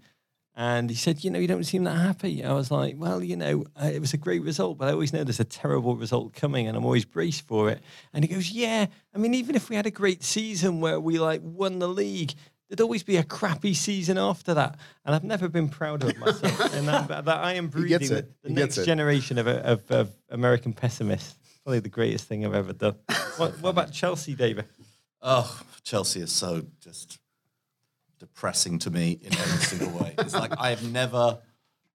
and 0.57 0.89
he 0.89 0.95
said, 0.95 1.23
"You 1.23 1.29
know, 1.31 1.39
you 1.39 1.47
don't 1.47 1.63
seem 1.63 1.85
that 1.85 1.95
happy." 1.95 2.43
I 2.43 2.51
was 2.51 2.69
like, 2.69 2.95
"Well, 2.97 3.23
you 3.23 3.37
know, 3.37 3.63
it 3.81 4.01
was 4.01 4.13
a 4.13 4.17
great 4.17 4.41
result, 4.41 4.77
but 4.77 4.89
I 4.89 4.91
always 4.91 5.13
know 5.13 5.23
there's 5.23 5.39
a 5.39 5.45
terrible 5.45 5.95
result 5.95 6.33
coming, 6.33 6.67
and 6.67 6.75
I'm 6.75 6.83
always 6.83 7.05
braced 7.05 7.47
for 7.47 7.69
it." 7.69 7.79
And 8.11 8.25
he 8.25 8.33
goes, 8.33 8.51
"Yeah, 8.51 8.87
I 9.15 9.17
mean, 9.17 9.33
even 9.33 9.55
if 9.55 9.69
we 9.69 9.77
had 9.77 9.85
a 9.85 9.91
great 9.91 10.21
season 10.21 10.81
where 10.81 10.99
we 10.99 11.17
like 11.17 11.41
won 11.43 11.79
the 11.79 11.87
league." 11.87 12.33
There'd 12.69 12.81
always 12.81 13.03
be 13.03 13.15
a 13.15 13.23
crappy 13.23 13.73
season 13.73 14.17
after 14.17 14.53
that, 14.55 14.77
and 15.05 15.15
I've 15.15 15.23
never 15.23 15.47
been 15.47 15.69
prouder 15.69 16.09
of 16.09 16.17
myself. 16.17 16.73
and 16.75 16.85
that, 16.89 17.07
that 17.23 17.37
I 17.37 17.53
am 17.53 17.69
breeding 17.69 18.09
the 18.09 18.25
next 18.49 18.83
generation 18.83 19.37
of, 19.37 19.47
of, 19.47 19.89
of 19.89 20.11
American 20.29 20.73
pessimists. 20.73 21.37
Probably 21.67 21.81
the 21.81 21.89
greatest 21.89 22.29
thing 22.29 22.45
I've 22.45 22.55
ever 22.55 22.71
done. 22.71 22.95
what, 23.35 23.59
what 23.59 23.71
about 23.71 23.91
Chelsea, 23.91 24.35
David? 24.35 24.69
Oh, 25.21 25.59
Chelsea 25.83 26.21
is 26.21 26.31
so 26.31 26.63
just 26.79 27.19
depressing 28.19 28.79
to 28.79 28.89
me 28.89 29.19
in 29.21 29.33
every 29.33 29.65
single 29.65 29.99
way. 29.99 30.15
It's 30.17 30.33
like 30.33 30.53
I 30.57 30.69
have 30.69 30.89
never, 30.89 31.39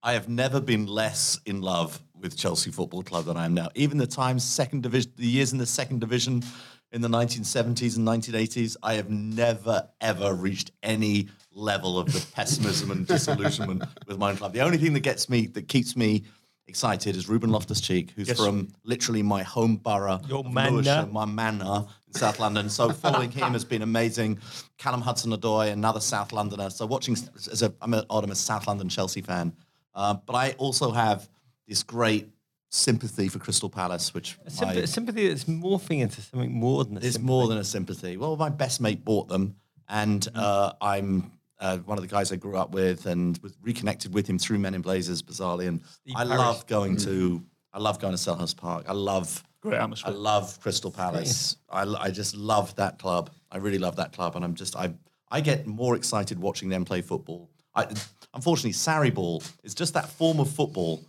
I 0.03 0.13
have 0.13 0.29
never 0.29 0.61
been 0.61 0.85
less 0.85 1.41
in 1.47 1.63
love 1.63 2.03
with 2.15 2.37
Chelsea 2.37 2.71
Football 2.71 3.03
Club 3.03 3.25
than 3.25 3.39
I 3.39 3.47
am 3.47 3.55
now. 3.55 3.71
Even 3.75 3.97
the 3.97 4.07
times 4.07 4.45
second 4.45 4.83
division, 4.83 5.11
the 5.17 5.27
years 5.27 5.53
in 5.53 5.59
the 5.59 5.65
second 5.65 6.03
division 6.03 6.43
in 6.91 7.01
the 7.01 7.09
1970s 7.09 7.97
and 7.97 8.07
1980s, 8.07 8.77
I 8.83 8.93
have 8.93 9.09
never 9.09 9.89
ever 10.03 10.35
reached 10.35 10.73
any 10.83 11.31
level 11.51 11.99
of 11.99 12.13
the 12.13 12.23
pessimism 12.35 12.91
and 12.91 13.07
disillusionment 13.07 13.85
with 14.07 14.19
my 14.19 14.35
club. 14.35 14.53
The 14.53 14.61
only 14.61 14.77
thing 14.77 14.93
that 14.93 15.01
gets 15.01 15.31
me, 15.31 15.47
that 15.47 15.69
keeps 15.69 15.97
me 15.97 16.25
excited, 16.73 17.17
is 17.17 17.29
Ruben 17.29 17.51
Loftus-Cheek, 17.51 18.13
who's 18.17 18.33
from 18.33 18.69
literally 18.83 19.23
my 19.23 19.43
home 19.43 19.77
borough, 19.77 20.21
Your 20.27 20.43
manor. 20.43 20.71
Lewisham, 20.77 21.13
my 21.13 21.27
manor 21.27 21.85
in 22.09 22.15
South 22.15 22.41
London. 22.41 22.71
So 22.71 22.89
following 23.05 23.31
him 23.31 23.53
has 23.53 23.63
been 23.63 23.83
amazing. 23.83 24.39
Callum 24.79 25.03
Hudson-Odoi, 25.03 25.71
another 25.71 26.01
South 26.01 26.33
Londoner. 26.33 26.71
So 26.71 26.87
watching 26.87 27.15
as 27.53 27.61
a 27.61 27.75
I'm 27.83 27.93
a, 27.93 28.07
I'm 28.09 28.31
a 28.31 28.35
South 28.35 28.67
London 28.67 28.89
Chelsea 28.89 29.21
fan, 29.21 29.53
uh, 29.95 30.15
but 30.15 30.35
I 30.35 30.53
also 30.53 30.91
have 30.93 31.29
this 31.69 31.83
great 31.83 32.31
sympathy 32.71 33.29
for 33.29 33.39
Crystal 33.39 33.69
Palace, 33.69 34.15
which 34.15 34.39
A 34.47 34.87
sympathy, 34.87 35.29
that's 35.29 35.45
morphing 35.45 36.01
into 36.01 36.23
something 36.23 36.53
more 36.53 36.85
than 36.85 36.97
a 36.97 37.01
it's 37.01 37.17
sympathy. 37.17 37.27
more 37.27 37.49
than 37.49 37.59
a 37.59 37.65
sympathy. 37.65 38.17
Well, 38.17 38.35
my 38.37 38.49
best 38.49 38.81
mate 38.81 39.05
bought 39.05 39.29
them, 39.29 39.57
and 39.91 40.27
uh, 40.35 40.73
I'm 40.81 41.33
uh, 41.63 41.79
one 41.79 41.97
of 41.97 42.03
the 42.03 42.09
guys 42.09 42.33
I 42.33 42.37
grew 42.37 42.57
up 42.57 42.73
with, 42.73 43.07
and 43.07 43.39
was 43.39 43.57
reconnected 43.63 44.13
with 44.13 44.27
him 44.27 44.39
through 44.39 44.59
Men 44.59 44.75
in 44.75 44.83
Blazers, 44.83 45.23
bizarrely. 45.23 45.69
And 45.69 45.81
I 46.15 46.25
Parish. 46.25 46.39
love 46.39 46.67
going 46.67 46.97
to, 46.99 47.43
I 47.73 47.79
love 47.79 47.99
going 48.01 48.15
to 48.15 48.19
Selhurst 48.19 48.57
Park. 48.57 48.85
I 48.89 48.93
love, 48.93 49.43
Great 49.63 49.79
atmosphere. 49.79 50.13
I 50.13 50.17
love 50.17 50.59
Crystal 50.61 50.91
Palace. 50.91 51.57
I, 51.71 51.83
I 51.85 52.11
just 52.11 52.37
love 52.37 52.75
that 52.77 52.99
club. 52.99 53.31
I 53.51 53.59
really 53.59 53.79
love 53.79 53.97
that 53.97 54.13
club, 54.13 54.35
and 54.37 54.45
I'm 54.45 54.55
just 54.55 54.75
I 54.77 54.93
I 55.31 55.41
get 55.41 55.67
more 55.67 55.95
excited 55.97 56.39
watching 56.39 56.69
them 56.69 56.85
play 56.85 57.01
football. 57.01 57.49
I, 57.75 57.87
unfortunately, 58.35 58.73
Sarri 58.73 59.15
ball 59.15 59.43
is 59.63 59.75
just 59.75 59.95
that 59.95 60.09
form 60.09 60.41
of 60.41 60.51
football. 60.51 61.01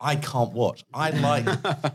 I 0.00 0.14
can't 0.16 0.52
watch. 0.52 0.84
I 0.94 1.10
like. 1.10 1.44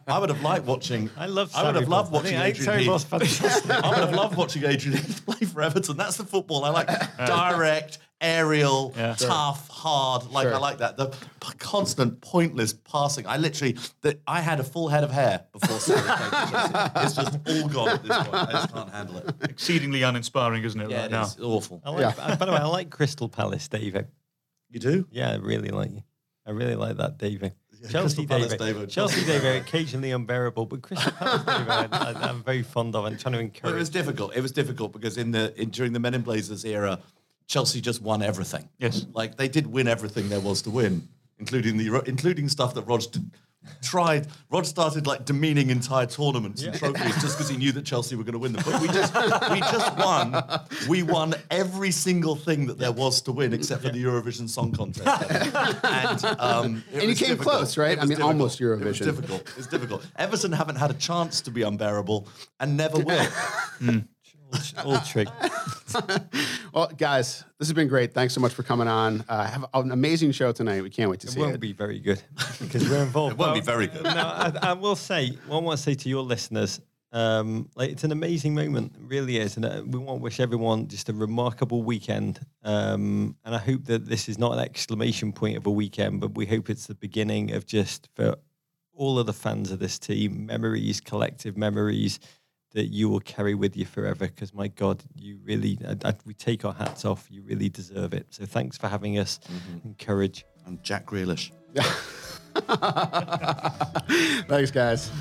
I 0.10 0.20
would 0.20 0.30
have 0.30 0.42
liked 0.42 0.66
watching. 0.66 1.10
I 1.18 1.26
love 1.28 1.52
I 1.56 1.64
would 1.64 1.76
have 1.76 1.88
loved 1.88 2.12
ball. 2.12 2.20
I 2.20 2.24
watching 2.24 2.38
think 2.38 2.58
Adrian 2.58 2.70
Sarri 2.74 2.80
Heath. 2.80 2.88
ball's 2.88 3.04
fantastic. 3.06 3.72
I 3.84 3.90
would 3.90 3.98
have 4.00 4.14
loved 4.14 4.36
watching 4.36 4.66
Adrian 4.66 4.98
Heath 4.98 5.26
play 5.26 5.48
for 5.48 5.62
Everton. 5.62 5.96
That's 5.96 6.18
the 6.18 6.26
football 6.26 6.66
I 6.66 6.70
like. 6.72 6.88
Direct, 7.18 8.00
aerial, 8.20 8.94
Yeah. 8.98 9.16
tough, 9.18 9.70
hard. 9.70 10.30
Like 10.32 10.48
I 10.48 10.58
like 10.58 10.80
that. 10.80 10.98
The 10.98 11.08
p- 11.08 11.18
constant, 11.60 12.20
pointless 12.20 12.74
passing. 12.74 13.26
I 13.26 13.38
literally, 13.38 13.78
the, 14.02 14.20
I 14.28 14.42
had 14.42 14.60
a 14.60 14.64
full 14.66 14.90
head 14.90 15.06
of 15.06 15.12
hair 15.12 15.46
before 15.54 15.78
Sarri 15.78 16.18
came 16.18 16.30
to 16.30 16.52
Chelsea. 16.52 17.06
It's 17.06 17.16
just 17.16 17.40
all 17.48 17.70
gone 17.70 17.88
at 17.90 18.04
this 18.04 18.18
point. 18.18 18.34
I 18.34 18.52
just 18.52 18.74
can't 18.74 18.90
handle 18.90 19.18
it. 19.20 19.36
Exceedingly 19.44 20.04
uninspiring, 20.04 20.62
isn't 20.66 20.80
it? 20.82 20.90
Yeah, 20.90 20.98
right 20.98 21.06
it 21.06 21.12
now. 21.12 21.24
is 21.24 21.38
awful. 21.40 21.82
I 21.86 21.90
like, 21.92 22.20
uh, 22.20 22.36
By 22.36 22.46
the 22.48 22.52
way, 22.52 22.58
I 22.58 22.66
like 22.66 22.90
Crystal 22.90 23.30
Palace, 23.30 23.70
David. 23.70 24.08
You 24.70 24.80
do? 24.82 25.08
Yeah, 25.10 25.32
I 25.32 25.36
really 25.36 25.70
like 25.70 25.92
you. 25.92 26.04
I 26.46 26.52
really 26.52 26.76
like 26.76 26.98
that, 26.98 27.18
David. 27.18 27.54
Chelsea 27.90 28.26
Crystal 28.26 28.26
Palace, 28.26 28.52
David. 28.54 28.60
David. 28.60 28.90
Chelsea 28.90 29.16
Chelsea 29.26 29.40
David, 29.40 29.62
occasionally 29.62 30.12
unbearable, 30.12 30.66
but 30.66 30.82
Crystal 30.82 31.12
Palace 31.12 31.44
David, 31.44 31.70
I, 31.70 31.88
I, 31.92 32.30
I'm 32.30 32.44
very 32.44 32.64
fond 32.64 32.96
of 32.96 33.06
and 33.06 33.20
trying 33.20 33.52
to 33.52 33.62
But 33.62 33.74
it 33.74 33.78
was 33.78 33.90
difficult. 33.90 34.36
It 34.36 34.42
was 34.42 34.52
difficult 34.52 34.94
because 34.94 35.18
in 35.18 35.32
the 35.32 35.54
in, 35.62 35.70
during 35.70 35.94
the 35.94 36.00
Men 36.00 36.14
in 36.14 36.22
Blazers 36.22 36.66
era, 36.66 37.00
Chelsea 37.48 37.82
just 37.82 38.02
won 38.02 38.22
everything. 38.22 38.70
Yes. 38.80 39.06
like 39.14 39.38
they 39.38 39.48
did 39.48 39.68
win 39.68 39.88
everything 39.88 40.30
there 40.30 40.40
was 40.40 40.62
to 40.64 40.70
win, 40.70 41.08
including 41.40 41.78
the 41.78 42.02
including 42.06 42.50
stuff 42.50 42.74
that 42.76 42.84
Rog 42.84 43.02
did, 43.12 43.32
tried. 43.82 44.28
Rod 44.50 44.66
started 44.66 45.08
like 45.08 45.26
demeaning 45.26 45.70
entire 45.70 46.06
tournaments 46.06 46.64
and 46.64 46.74
trophies 46.76 47.16
just 47.22 47.38
because 47.38 47.50
he 47.50 47.58
knew 47.58 47.72
that 47.74 47.86
Chelsea 47.86 48.16
were 48.16 48.24
going 48.24 48.34
to 48.34 48.40
win 48.40 48.54
them. 48.54 48.64
But 48.66 48.82
we 48.82 48.88
just 48.88 49.14
we 49.52 49.60
just 49.60 49.98
won. 49.98 50.44
We 50.88 51.04
won 51.04 51.34
every 51.52 51.92
single 51.92 52.36
thing 52.36 52.68
that 52.68 52.78
there 52.78 52.92
was 52.92 53.22
to 53.24 53.32
win 53.32 53.54
except 53.54 53.84
for 53.84 53.90
the 53.90 54.04
Eurovision 54.04 54.50
Song 54.50 54.72
Contest. 54.72 55.06
and 55.84 56.40
um, 56.40 56.84
And 56.94 57.04
you 57.04 57.16
came 57.16 57.30
difficult. 57.30 57.40
close, 57.58 57.78
right? 57.78 57.98
I 57.98 58.02
mean, 58.02 58.10
difficult. 58.10 58.28
almost 58.34 58.62
It 58.62 58.66
was 58.66 58.80
Eurovision. 59.00 59.06
difficult. 59.06 59.54
It's 59.58 59.68
difficult. 59.68 60.06
Everton 60.18 60.52
haven't 60.52 60.76
had 60.78 60.92
a 60.92 60.96
chance 60.96 61.42
to 61.42 61.52
be 61.52 61.62
unbearable 61.64 62.28
and 62.60 62.78
never 62.78 63.00
will. 63.00 63.28
All 64.86 65.00
trick. 65.02 65.28
Well, 66.74 66.88
guys, 66.98 67.44
this 67.60 67.68
has 67.68 67.74
been 67.74 67.88
great. 67.88 68.16
Thanks 68.16 68.34
so 68.34 68.42
much 68.42 68.52
for 68.52 68.64
coming 68.64 68.88
on. 68.88 69.24
Uh, 69.30 69.46
have 69.46 69.66
an 69.76 69.92
amazing 69.92 70.32
show 70.32 70.52
tonight. 70.52 70.82
We 70.82 70.90
can't 70.90 71.12
wait 71.12 71.20
to 71.20 71.28
It 71.28 71.32
see 71.32 71.40
it. 71.40 71.44
It 71.44 71.46
won't 71.46 71.60
be 71.60 71.72
very 71.72 72.00
good 72.00 72.20
because 72.60 72.90
we're 72.90 73.04
involved. 73.04 73.34
It 73.34 73.38
won't 73.38 73.54
be 73.54 73.62
very 73.62 73.86
good. 73.86 74.04
No, 74.04 74.10
I, 74.10 74.52
I 74.64 74.74
will 74.74 74.96
say, 74.96 75.38
one 75.46 75.62
I 75.62 75.66
want 75.68 75.78
to 75.78 75.84
say 75.84 75.94
to 75.94 76.10
your 76.10 76.24
listeners, 76.24 76.82
Um, 77.12 77.70
like 77.76 77.92
it's 77.92 78.04
an 78.04 78.12
amazing 78.12 78.56
moment, 78.56 78.94
it 78.96 79.02
really 79.06 79.38
is, 79.38 79.56
and 79.56 79.66
uh, 79.66 79.84
we 79.86 80.00
want 80.00 80.18
to 80.20 80.24
wish 80.24 80.40
everyone 80.40 80.88
just 80.88 81.10
a 81.10 81.14
remarkable 81.14 81.84
weekend. 81.84 82.40
Um, 82.64 83.36
and 83.46 83.54
I 83.54 83.60
hope 83.60 83.86
that 83.86 84.08
this 84.08 84.28
is 84.28 84.40
not 84.40 84.54
an 84.54 84.60
exclamation 84.60 85.32
point 85.32 85.56
of 85.58 85.68
a 85.68 85.72
weekend, 85.72 86.22
but 86.22 86.34
we 86.34 86.48
hope 86.48 86.72
it's 86.72 86.88
the 86.88 86.96
beginning 86.96 87.54
of 87.54 87.68
just 87.68 88.10
for 88.16 88.36
all 88.96 89.20
of 89.20 89.28
the 89.28 89.34
fans 89.34 89.70
of 89.72 89.78
this 89.78 90.00
team, 90.00 90.48
memories, 90.48 91.02
collective 91.02 91.56
memories 91.56 92.20
that 92.74 92.88
you 92.88 93.10
will 93.10 93.20
carry 93.20 93.56
with 93.56 93.78
you 93.78 93.86
forever. 93.86 94.28
Because 94.28 94.54
my 94.54 94.68
God, 94.68 95.04
you 95.16 95.40
really, 95.44 95.78
I, 95.88 96.10
I, 96.10 96.14
we 96.26 96.34
take 96.34 96.66
our 96.66 96.74
hats 96.74 97.06
off. 97.06 97.28
You 97.30 97.44
really 97.44 97.70
deserve 97.70 98.14
it. 98.14 98.28
So 98.30 98.46
thanks 98.46 98.78
for 98.78 98.88
having 98.88 99.20
us. 99.20 99.40
Mm-hmm. 99.40 99.88
And 99.88 99.98
courage. 99.98 100.46
And 100.66 100.84
Jack 100.84 101.06
Grealish. 101.06 101.52
Thanks, 104.48 104.72
guys. 104.72 105.12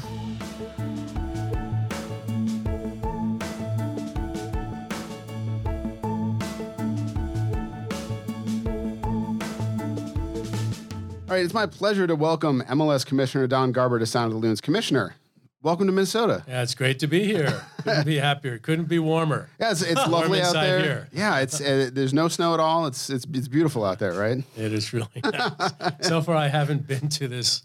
All 11.32 11.38
right, 11.38 11.46
it's 11.46 11.54
my 11.54 11.64
pleasure 11.64 12.06
to 12.06 12.14
welcome 12.14 12.62
MLS 12.68 13.06
Commissioner 13.06 13.46
Don 13.46 13.72
Garber 13.72 13.98
to 13.98 14.04
Sound 14.04 14.26
of 14.26 14.32
the 14.32 14.46
Loons. 14.46 14.60
Commissioner, 14.60 15.14
welcome 15.62 15.86
to 15.86 15.92
Minnesota. 15.92 16.44
Yeah, 16.46 16.62
it's 16.62 16.74
great 16.74 16.98
to 17.00 17.06
be 17.06 17.24
here. 17.24 17.62
Couldn't 17.82 18.06
be 18.06 18.18
happier. 18.18 18.58
Couldn't 18.58 18.86
be 18.86 18.98
warmer. 18.98 19.48
Yeah, 19.60 19.70
it's, 19.70 19.82
it's 19.82 20.06
lovely 20.06 20.40
out 20.40 20.54
there. 20.54 20.80
here. 20.80 21.08
Yeah, 21.12 21.40
it's 21.40 21.60
uh, 21.60 21.90
there's 21.92 22.12
no 22.12 22.28
snow 22.28 22.54
at 22.54 22.60
all. 22.60 22.86
It's 22.86 23.10
it's 23.10 23.26
it's 23.32 23.48
beautiful 23.48 23.84
out 23.84 23.98
there, 23.98 24.12
right? 24.12 24.42
It 24.56 24.72
is 24.72 24.92
really 24.92 25.08
nice. 25.24 25.52
so 26.00 26.20
far, 26.20 26.36
I 26.36 26.48
haven't 26.48 26.86
been 26.86 27.08
to 27.10 27.28
this, 27.28 27.62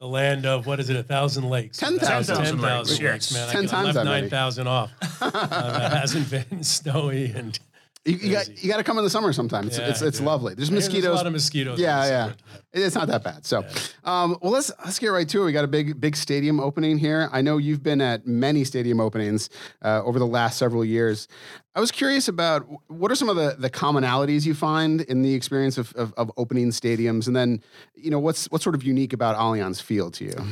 the 0.00 0.06
land 0.06 0.46
of 0.46 0.66
what 0.66 0.80
is 0.80 0.90
it, 0.90 0.96
a 0.96 1.02
thousand 1.02 1.48
lakes? 1.48 1.78
10,000. 1.78 2.36
10,000 2.36 2.60
lakes, 2.60 2.88
lakes, 2.90 3.00
yes. 3.00 3.32
man. 3.32 3.48
10 3.48 3.64
I, 3.64 3.66
times 3.66 3.96
I 3.96 4.02
left 4.02 4.30
that 4.30 4.64
9,000 4.64 4.66
off. 4.66 4.92
uh, 5.20 5.90
it 5.92 5.96
hasn't 5.96 6.30
been 6.30 6.62
snowy 6.62 7.32
and 7.32 7.58
You, 8.06 8.16
you 8.16 8.32
got 8.32 8.62
you 8.62 8.70
got 8.70 8.76
to 8.76 8.84
come 8.84 8.98
in 8.98 9.04
the 9.04 9.10
summer 9.10 9.32
sometime. 9.32 9.66
It's 9.66 9.78
Yeah, 9.78 9.88
it's, 9.88 10.00
it's 10.00 10.20
lovely. 10.20 10.54
There's 10.54 10.70
There's 10.70 10.84
mosquitoes. 10.84 11.10
a 11.10 11.14
lot 11.14 11.26
of 11.26 11.32
mosquitoes. 11.32 11.80
Yeah, 11.80 12.06
yeah. 12.06 12.32
It's 12.72 12.94
not 12.94 13.08
that 13.08 13.24
bad. 13.24 13.44
So, 13.44 13.64
um, 14.04 14.38
well, 14.40 14.52
let's 14.52 14.70
let's 14.84 15.00
get 15.00 15.08
right 15.08 15.28
to 15.28 15.42
it. 15.42 15.44
We 15.46 15.52
got 15.52 15.64
a 15.64 15.68
big 15.68 16.00
big 16.00 16.14
stadium 16.14 16.60
opening 16.60 16.98
here. 16.98 17.28
I 17.32 17.42
know 17.42 17.58
you've 17.58 17.82
been 17.82 18.00
at 18.00 18.24
many 18.24 18.62
stadium 18.62 19.00
openings 19.00 19.50
uh, 19.82 20.02
over 20.04 20.20
the 20.20 20.26
last 20.26 20.56
several 20.56 20.84
years. 20.84 21.26
I 21.74 21.80
was 21.80 21.90
curious 21.90 22.28
about 22.28 22.64
what 22.86 23.10
are 23.10 23.16
some 23.16 23.28
of 23.28 23.36
the, 23.36 23.56
the 23.58 23.68
commonalities 23.68 24.46
you 24.46 24.54
find 24.54 25.00
in 25.02 25.22
the 25.22 25.34
experience 25.34 25.76
of, 25.76 25.92
of, 25.94 26.14
of 26.16 26.30
opening 26.36 26.70
stadiums, 26.70 27.26
and 27.26 27.34
then 27.34 27.60
you 27.96 28.10
know 28.10 28.20
what's 28.20 28.46
what's 28.52 28.62
sort 28.62 28.76
of 28.76 28.84
unique 28.84 29.12
about 29.14 29.36
Allianz 29.36 29.82
Field 29.82 30.14
to 30.14 30.24
you. 30.26 30.46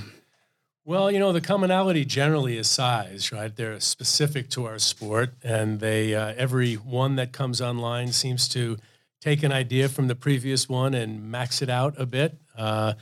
Well, 0.86 1.10
you 1.10 1.18
know, 1.18 1.32
the 1.32 1.40
commonality 1.40 2.04
generally 2.04 2.58
is 2.58 2.68
size, 2.68 3.32
right? 3.32 3.54
They're 3.54 3.80
specific 3.80 4.50
to 4.50 4.66
our 4.66 4.78
sport, 4.78 5.32
and 5.42 5.80
they 5.80 6.14
uh, 6.14 6.34
every 6.36 6.74
one 6.74 7.16
that 7.16 7.32
comes 7.32 7.62
online 7.62 8.12
seems 8.12 8.48
to 8.48 8.76
take 9.18 9.42
an 9.42 9.50
idea 9.50 9.88
from 9.88 10.08
the 10.08 10.14
previous 10.14 10.68
one 10.68 10.92
and 10.92 11.30
max 11.30 11.62
it 11.62 11.70
out 11.70 11.94
a 11.96 12.04
bit. 12.04 12.36
Uh, 12.54 12.92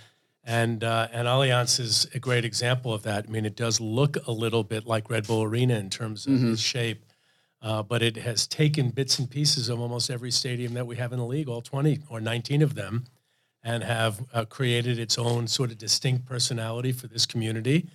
and 0.45 0.85
uh, 0.85 1.09
and 1.13 1.27
Allianz 1.27 1.81
is 1.81 2.07
a 2.15 2.21
great 2.21 2.45
example 2.45 2.95
of 2.95 3.03
that. 3.03 3.25
I 3.27 3.31
mean, 3.33 3.45
it 3.45 3.57
does 3.57 3.81
look 3.81 4.17
a 4.29 4.33
little 4.33 4.63
bit 4.63 4.87
like 4.87 5.11
Red 5.11 5.27
Bull 5.27 5.43
Arena 5.43 5.75
in 5.75 5.91
terms 5.91 6.29
of 6.29 6.35
its 6.45 6.61
shape, 6.61 7.05
uh, 7.63 7.83
but 7.83 8.01
it 8.01 8.17
has 8.17 8.47
taken 8.47 8.91
bits 8.91 9.19
and 9.19 9.29
pieces 9.29 9.69
of 9.69 9.81
almost 9.81 10.09
every 10.09 10.31
stadium 10.31 10.75
that 10.75 10.87
we 10.87 10.95
have 10.97 11.13
in 11.13 11.19
the 11.19 11.27
league, 11.27 11.49
all 11.49 11.63
20 11.63 11.99
or 12.09 12.21
19 12.21 12.63
of 12.63 12.77
them, 12.77 13.07
and 13.63 13.83
have 13.85 14.25
uh, 14.33 14.45
created 14.45 14.99
its 14.99 15.19
own 15.19 15.47
sort 15.47 15.71
of 15.71 15.79
distinct 15.79 16.27
personality 16.27 16.93
for 16.93 17.07
this 17.07 17.27
community. 17.27 17.89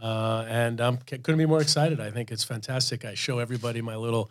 Uh, 0.00 0.44
and 0.48 0.80
I 0.80 0.86
um, 0.86 0.98
couldn't 0.98 1.38
be 1.38 1.46
more 1.46 1.60
excited. 1.60 2.00
I 2.00 2.10
think 2.10 2.32
it's 2.32 2.44
fantastic. 2.44 3.04
I 3.04 3.14
show 3.14 3.38
everybody 3.38 3.80
my 3.80 3.94
little 3.94 4.30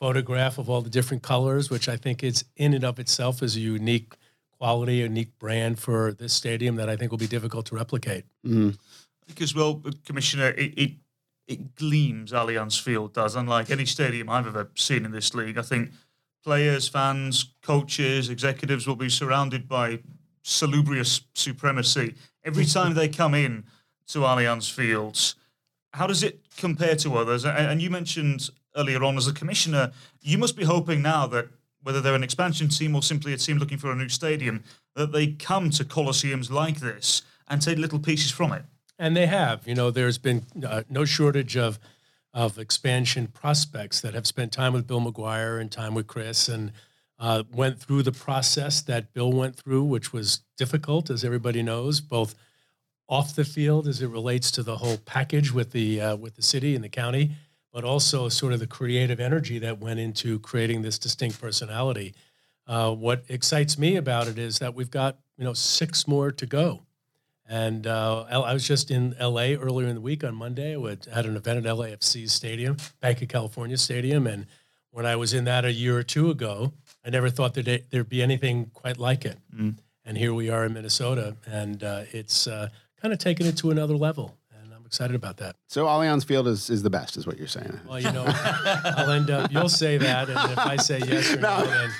photograph 0.00 0.58
of 0.58 0.68
all 0.68 0.82
the 0.82 0.90
different 0.90 1.22
colors, 1.22 1.70
which 1.70 1.88
I 1.88 1.96
think 1.96 2.22
is 2.22 2.44
in 2.56 2.74
and 2.74 2.84
of 2.84 2.98
itself 2.98 3.42
is 3.42 3.56
a 3.56 3.60
unique 3.60 4.14
quality, 4.58 5.00
a 5.00 5.04
unique 5.04 5.38
brand 5.38 5.78
for 5.78 6.12
this 6.12 6.32
stadium 6.32 6.76
that 6.76 6.88
I 6.88 6.96
think 6.96 7.10
will 7.10 7.18
be 7.18 7.26
difficult 7.26 7.66
to 7.66 7.76
replicate. 7.76 8.24
Because, 9.26 9.54
well, 9.54 9.82
Commissioner, 10.04 10.48
it, 10.50 10.74
it 10.76 10.90
it 11.46 11.74
gleams 11.74 12.32
Allianz 12.32 12.80
Field 12.80 13.14
does, 13.14 13.34
unlike 13.34 13.70
any 13.70 13.86
stadium 13.86 14.28
I've 14.28 14.46
ever 14.46 14.70
seen 14.74 15.06
in 15.06 15.12
this 15.12 15.34
league. 15.34 15.56
I 15.56 15.62
think 15.62 15.92
players, 16.48 16.88
fans, 16.88 17.52
coaches, 17.60 18.30
executives 18.30 18.86
will 18.86 18.96
be 18.96 19.10
surrounded 19.10 19.68
by 19.68 19.98
salubrious 20.42 21.20
supremacy 21.34 22.14
every 22.42 22.64
time 22.64 22.94
they 22.94 23.06
come 23.06 23.34
in 23.34 23.62
to 24.06 24.20
Allianz 24.20 24.72
Fields. 24.72 25.34
How 25.92 26.06
does 26.06 26.22
it 26.22 26.40
compare 26.56 26.96
to 26.96 27.18
others? 27.18 27.44
And, 27.44 27.82
you 27.82 27.90
mentioned 27.90 28.48
earlier 28.74 29.04
on, 29.04 29.18
as 29.18 29.28
a 29.28 29.34
commissioner, 29.34 29.92
you 30.22 30.38
must 30.38 30.56
be 30.56 30.64
hoping 30.64 31.02
now 31.02 31.26
that 31.26 31.48
whether 31.82 32.00
they're 32.00 32.14
an 32.14 32.22
expansion 32.22 32.68
team 32.68 32.94
or 32.94 33.02
simply 33.02 33.34
a 33.34 33.36
team 33.36 33.58
looking 33.58 33.76
for 33.76 33.92
a 33.92 33.94
new 33.94 34.08
stadium, 34.08 34.64
that 34.96 35.12
they 35.12 35.26
come 35.26 35.68
to 35.68 35.84
coliseums 35.84 36.50
like 36.50 36.80
this 36.80 37.20
and 37.48 37.60
take 37.60 37.76
little 37.76 37.98
pieces 37.98 38.30
from 38.30 38.52
it. 38.52 38.62
And 38.98 39.14
they 39.14 39.26
have. 39.26 39.68
You 39.68 39.74
know, 39.74 39.90
there's 39.90 40.16
been 40.16 40.46
uh, 40.66 40.84
no 40.88 41.04
shortage 41.04 41.58
of 41.58 41.78
of 42.34 42.58
expansion 42.58 43.26
prospects 43.26 44.00
that 44.00 44.14
have 44.14 44.26
spent 44.26 44.52
time 44.52 44.72
with 44.72 44.86
Bill 44.86 45.00
McGuire 45.00 45.60
and 45.60 45.70
time 45.70 45.94
with 45.94 46.06
Chris 46.06 46.48
and 46.48 46.72
uh, 47.18 47.42
went 47.52 47.80
through 47.80 48.02
the 48.02 48.12
process 48.12 48.80
that 48.82 49.12
Bill 49.12 49.32
went 49.32 49.56
through, 49.56 49.84
which 49.84 50.12
was 50.12 50.42
difficult, 50.56 51.10
as 51.10 51.24
everybody 51.24 51.62
knows, 51.62 52.00
both 52.00 52.34
off 53.08 53.34
the 53.34 53.44
field 53.44 53.88
as 53.88 54.02
it 54.02 54.08
relates 54.08 54.50
to 54.52 54.62
the 54.62 54.76
whole 54.76 54.98
package 54.98 55.52
with 55.52 55.72
the 55.72 56.00
uh, 56.00 56.16
with 56.16 56.36
the 56.36 56.42
city 56.42 56.74
and 56.74 56.84
the 56.84 56.88
county, 56.88 57.32
but 57.72 57.82
also 57.82 58.28
sort 58.28 58.52
of 58.52 58.60
the 58.60 58.66
creative 58.66 59.18
energy 59.18 59.58
that 59.58 59.80
went 59.80 59.98
into 59.98 60.38
creating 60.40 60.82
this 60.82 60.98
distinct 60.98 61.40
personality. 61.40 62.14
Uh, 62.66 62.92
what 62.92 63.24
excites 63.28 63.78
me 63.78 63.96
about 63.96 64.28
it 64.28 64.38
is 64.38 64.58
that 64.58 64.74
we've 64.74 64.90
got 64.90 65.18
you 65.38 65.44
know 65.44 65.54
six 65.54 66.06
more 66.06 66.30
to 66.30 66.46
go. 66.46 66.82
And 67.48 67.86
uh, 67.86 68.24
I 68.30 68.52
was 68.52 68.66
just 68.66 68.90
in 68.90 69.16
LA 69.18 69.54
earlier 69.54 69.88
in 69.88 69.94
the 69.94 70.02
week 70.02 70.22
on 70.22 70.34
Monday. 70.34 70.76
I 70.76 70.96
had 71.14 71.24
an 71.24 71.34
event 71.36 71.64
at 71.64 71.74
LAFC 71.74 72.28
Stadium, 72.28 72.76
Banc 73.00 73.22
of 73.22 73.28
California 73.28 73.78
Stadium. 73.78 74.26
And 74.26 74.46
when 74.90 75.06
I 75.06 75.16
was 75.16 75.32
in 75.32 75.44
that 75.44 75.64
a 75.64 75.72
year 75.72 75.96
or 75.96 76.02
two 76.02 76.30
ago, 76.30 76.74
I 77.04 77.10
never 77.10 77.30
thought 77.30 77.54
that 77.54 77.90
there'd 77.90 78.08
be 78.08 78.22
anything 78.22 78.70
quite 78.74 78.98
like 78.98 79.24
it. 79.24 79.38
And 80.04 80.16
here 80.18 80.32
we 80.34 80.48
are 80.50 80.64
in 80.64 80.72
Minnesota, 80.72 81.36
and 81.46 81.84
uh, 81.84 82.04
it's 82.12 82.46
uh, 82.46 82.68
kind 83.00 83.12
of 83.12 83.18
taken 83.18 83.46
it 83.46 83.58
to 83.58 83.70
another 83.70 83.94
level. 83.96 84.37
Excited 84.88 85.14
about 85.14 85.36
that. 85.36 85.54
So 85.66 85.84
Allianz 85.84 86.24
Field 86.24 86.48
is 86.48 86.70
is 86.70 86.82
the 86.82 86.88
best, 86.88 87.18
is 87.18 87.26
what 87.26 87.36
you're 87.36 87.46
saying. 87.46 87.78
Well, 87.86 88.00
you 88.00 88.10
know, 88.10 88.24
I'll 88.26 89.10
end 89.10 89.30
up, 89.30 89.52
you'll 89.52 89.68
say 89.68 89.98
that. 89.98 90.30
And 90.30 90.52
if 90.52 90.58
I 90.58 90.76
say 90.76 90.98
yes 91.06 91.34
or 91.34 91.40
no, 91.40 91.62
then 91.66 91.90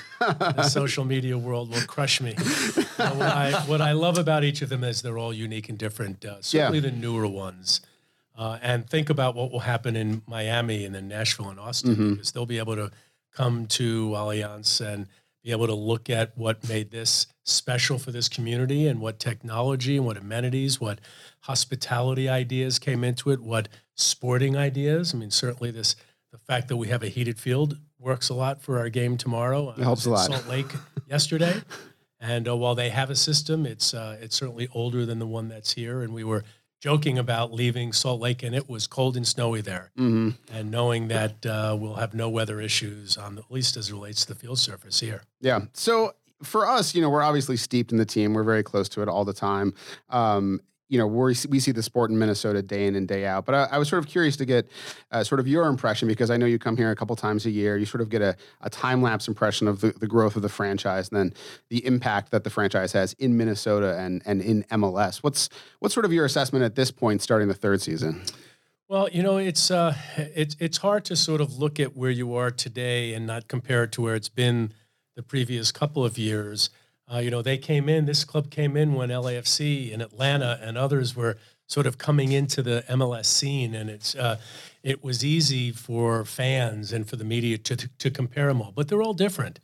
the 0.55 0.63
social 0.63 1.05
media 1.05 1.37
world 1.37 1.69
will 1.69 1.83
crush 1.83 2.19
me. 2.19 2.33
What, 2.33 3.21
I, 3.21 3.51
what 3.67 3.79
I 3.79 3.91
love 3.91 4.17
about 4.17 4.43
each 4.43 4.63
of 4.63 4.69
them 4.69 4.83
is 4.83 5.03
they're 5.03 5.19
all 5.19 5.31
unique 5.31 5.69
and 5.69 5.77
different, 5.77 6.25
uh, 6.25 6.41
certainly 6.41 6.79
the 6.79 6.89
newer 6.89 7.27
ones. 7.27 7.81
Uh, 8.35 8.57
and 8.63 8.89
think 8.89 9.11
about 9.11 9.35
what 9.35 9.51
will 9.51 9.59
happen 9.59 9.95
in 9.95 10.23
Miami 10.25 10.83
and 10.83 10.95
then 10.95 11.07
Nashville 11.07 11.49
and 11.49 11.59
Austin 11.59 12.13
because 12.15 12.31
they'll 12.31 12.47
be 12.47 12.57
able 12.57 12.75
to 12.75 12.89
come 13.35 13.67
to 13.67 14.09
Allianz 14.15 14.81
and 14.81 15.05
be 15.43 15.51
able 15.51 15.67
to 15.67 15.75
look 15.75 16.09
at 16.09 16.37
what 16.37 16.67
made 16.67 16.91
this 16.91 17.27
special 17.43 17.97
for 17.97 18.11
this 18.11 18.27
community 18.27 18.87
and 18.87 18.99
what 18.99 19.19
technology 19.19 19.97
and 19.97 20.05
what 20.05 20.17
amenities, 20.17 20.81
what 20.81 20.99
hospitality 21.41 22.27
ideas 22.27 22.79
came 22.79 23.03
into 23.03 23.31
it, 23.31 23.41
what 23.41 23.69
sporting 23.95 24.57
ideas. 24.57 25.13
I 25.13 25.17
mean, 25.17 25.31
certainly 25.31 25.71
this 25.71 25.95
the 26.31 26.37
fact 26.37 26.67
that 26.67 26.77
we 26.77 26.89
have 26.89 27.01
a 27.01 27.07
heated 27.07 27.39
field 27.39 27.77
works 27.97 28.29
a 28.29 28.33
lot 28.35 28.61
for 28.61 28.77
our 28.77 28.89
game 28.89 29.17
tomorrow. 29.17 29.71
It 29.71 29.79
helps 29.79 30.05
a 30.05 30.11
lot. 30.11 30.27
Salt 30.27 30.47
Lake 30.47 30.71
yesterday, 31.07 31.61
and 32.19 32.47
uh, 32.47 32.55
while 32.55 32.75
they 32.75 32.89
have 32.89 33.09
a 33.09 33.15
system, 33.15 33.65
it's 33.65 33.93
uh, 33.93 34.17
it's 34.21 34.35
certainly 34.35 34.67
older 34.73 35.05
than 35.05 35.19
the 35.19 35.27
one 35.27 35.47
that's 35.47 35.73
here. 35.73 36.01
And 36.01 36.13
we 36.13 36.23
were 36.23 36.43
joking 36.79 37.17
about 37.17 37.51
leaving 37.53 37.91
Salt 37.93 38.21
Lake, 38.21 38.43
and 38.43 38.55
it 38.55 38.69
was 38.69 38.87
cold 38.87 39.17
and 39.17 39.27
snowy 39.27 39.61
there. 39.61 39.91
Mm-hmm. 39.97 40.29
And 40.53 40.71
knowing 40.71 41.09
that 41.09 41.45
uh, 41.45 41.77
we'll 41.79 41.95
have 41.95 42.13
no 42.13 42.29
weather 42.29 42.61
issues 42.61 43.17
on 43.17 43.35
the, 43.35 43.41
at 43.41 43.51
least 43.51 43.77
as 43.77 43.89
it 43.89 43.93
relates 43.93 44.25
to 44.25 44.33
the 44.33 44.39
field 44.39 44.59
surface 44.59 44.99
here. 44.99 45.23
Yeah. 45.41 45.61
So 45.73 46.13
for 46.43 46.67
us, 46.67 46.95
you 46.95 47.01
know, 47.01 47.09
we're 47.09 47.21
obviously 47.23 47.57
steeped 47.57 47.91
in 47.91 47.97
the 47.97 48.05
team. 48.05 48.33
We're 48.33 48.43
very 48.43 48.63
close 48.63 48.87
to 48.89 49.01
it 49.01 49.09
all 49.09 49.25
the 49.25 49.33
time. 49.33 49.73
Um, 50.09 50.61
you 50.89 50.97
know, 50.97 51.07
we 51.07 51.35
we 51.47 51.59
see 51.59 51.71
the 51.71 51.83
sport 51.83 52.09
in 52.09 52.17
Minnesota 52.17 52.61
day 52.61 52.87
in 52.87 52.95
and 52.95 53.07
day 53.07 53.25
out. 53.25 53.45
But 53.45 53.55
I, 53.55 53.63
I 53.71 53.77
was 53.77 53.87
sort 53.87 54.03
of 54.03 54.09
curious 54.09 54.35
to 54.37 54.45
get 54.45 54.67
uh, 55.11 55.23
sort 55.23 55.39
of 55.39 55.47
your 55.47 55.67
impression 55.67 56.07
because 56.07 56.31
I 56.31 56.37
know 56.37 56.47
you 56.47 56.59
come 56.59 56.75
here 56.75 56.89
a 56.89 56.95
couple 56.95 57.15
times 57.15 57.45
a 57.45 57.51
year. 57.51 57.77
You 57.77 57.85
sort 57.85 58.01
of 58.01 58.09
get 58.09 58.21
a, 58.21 58.35
a 58.61 58.69
time 58.69 59.01
lapse 59.01 59.27
impression 59.27 59.67
of 59.67 59.81
the, 59.81 59.91
the 59.91 60.07
growth 60.07 60.35
of 60.35 60.41
the 60.41 60.49
franchise 60.49 61.09
and 61.09 61.19
then 61.19 61.33
the 61.69 61.85
impact 61.85 62.31
that 62.31 62.43
the 62.43 62.49
franchise 62.49 62.91
has 62.93 63.13
in 63.13 63.37
Minnesota 63.37 63.97
and 63.99 64.23
and 64.25 64.41
in 64.41 64.63
MLS. 64.71 65.17
What's 65.17 65.49
what's 65.77 65.93
sort 65.93 66.05
of 66.05 66.11
your 66.11 66.25
assessment 66.25 66.65
at 66.65 66.75
this 66.75 66.91
point, 66.91 67.21
starting 67.21 67.47
the 67.47 67.53
third 67.53 67.81
season? 67.81 68.23
Well, 68.87 69.07
you 69.09 69.21
know, 69.21 69.37
it's 69.37 69.69
uh, 69.69 69.95
it's 70.17 70.55
it's 70.59 70.79
hard 70.79 71.05
to 71.05 71.15
sort 71.15 71.41
of 71.41 71.59
look 71.59 71.79
at 71.79 71.95
where 71.95 72.09
you 72.09 72.33
are 72.33 72.49
today 72.49 73.13
and 73.13 73.27
not 73.27 73.47
compare 73.47 73.83
it 73.83 73.91
to 73.93 74.01
where 74.01 74.15
it's 74.15 74.29
been 74.29 74.73
the 75.15 75.21
previous 75.21 75.71
couple 75.71 76.03
of 76.03 76.17
years. 76.17 76.71
Uh, 77.11 77.17
you 77.17 77.31
know, 77.31 77.41
they 77.41 77.57
came 77.57 77.89
in. 77.89 78.05
This 78.05 78.23
club 78.23 78.51
came 78.51 78.77
in 78.77 78.93
when 78.93 79.09
LAFC 79.09 79.91
and 79.91 80.01
Atlanta 80.01 80.59
and 80.61 80.77
others 80.77 81.15
were 81.15 81.37
sort 81.65 81.85
of 81.87 81.97
coming 81.97 82.31
into 82.31 82.61
the 82.61 82.83
MLS 82.89 83.25
scene, 83.25 83.73
and 83.75 83.89
it's 83.89 84.15
uh, 84.15 84.37
it 84.83 85.03
was 85.03 85.23
easy 85.23 85.71
for 85.71 86.25
fans 86.25 86.91
and 86.91 87.07
for 87.07 87.15
the 87.15 87.23
media 87.23 87.57
to 87.57 87.75
to 87.75 88.11
compare 88.11 88.47
them 88.47 88.61
all, 88.61 88.71
but 88.71 88.87
they're 88.87 89.01
all 89.01 89.13
different. 89.13 89.59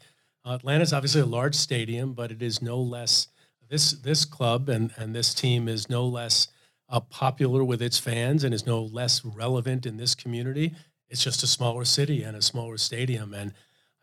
Uh, 0.46 0.56
Atlanta's 0.56 0.94
obviously 0.94 1.22
a 1.22 1.26
large 1.26 1.56
stadium, 1.56 2.14
but 2.14 2.32
it 2.32 2.42
is 2.42 2.62
no 2.62 2.80
less 2.80 3.28
this 3.70 3.92
this 3.92 4.26
club 4.26 4.70
and 4.70 4.92
and 4.98 5.16
this 5.16 5.34
team 5.34 5.68
is 5.68 5.90
no 5.90 6.06
less 6.06 6.48
uh, 6.90 7.00
popular 7.00 7.64
with 7.64 7.82
its 7.82 7.98
fans 7.98 8.44
and 8.44 8.54
is 8.54 8.66
no 8.66 8.82
less 8.82 9.26
relevant 9.26 9.86
in 9.86 9.98
this 9.98 10.14
community. 10.14 10.74
It's 11.10 11.24
just 11.24 11.44
a 11.44 11.48
smaller 11.48 11.86
city 11.86 12.24
and 12.24 12.38
a 12.38 12.42
smaller 12.42 12.78
stadium, 12.78 13.34
and 13.34 13.54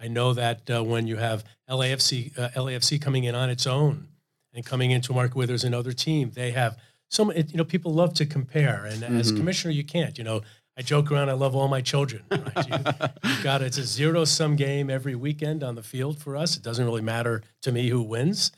I 0.02 0.08
know 0.08 0.32
that 0.34 0.68
uh, 0.68 0.82
when 0.82 1.06
you 1.06 1.16
have 1.16 1.44
LAFC 1.70 2.36
uh, 2.36 2.48
LAFC 2.50 3.00
coming 3.00 3.24
in 3.24 3.34
on 3.34 3.48
its 3.50 3.66
own 3.66 4.08
and 4.52 4.66
coming 4.66 4.90
into 4.90 5.12
a 5.12 5.14
market 5.14 5.36
where 5.36 5.46
there's 5.46 5.64
another 5.64 5.92
team, 5.92 6.32
they 6.34 6.50
have 6.50 6.76
some. 7.08 7.30
You 7.34 7.44
know, 7.54 7.64
people 7.64 7.94
love 7.94 8.14
to 8.14 8.26
compare, 8.26 8.84
and 8.84 9.04
as 9.04 9.30
commissioner, 9.30 9.72
you 9.72 9.84
can't. 9.84 10.18
You 10.18 10.24
know, 10.24 10.40
I 10.76 10.82
joke 10.82 11.12
around. 11.12 11.28
I 11.28 11.34
love 11.34 11.54
all 11.54 11.68
my 11.68 11.80
children. 11.80 12.24
Right? 12.30 12.68
You, 12.68 12.74
have 13.22 13.42
got 13.44 13.62
it's 13.62 13.78
a 13.78 13.84
zero 13.84 14.24
sum 14.24 14.56
game 14.56 14.90
every 14.90 15.14
weekend 15.14 15.62
on 15.62 15.76
the 15.76 15.82
field 15.82 16.18
for 16.18 16.36
us. 16.36 16.56
It 16.56 16.62
doesn't 16.64 16.84
really 16.84 17.02
matter 17.02 17.42
to 17.62 17.70
me 17.70 17.88
who 17.88 18.02
wins. 18.02 18.50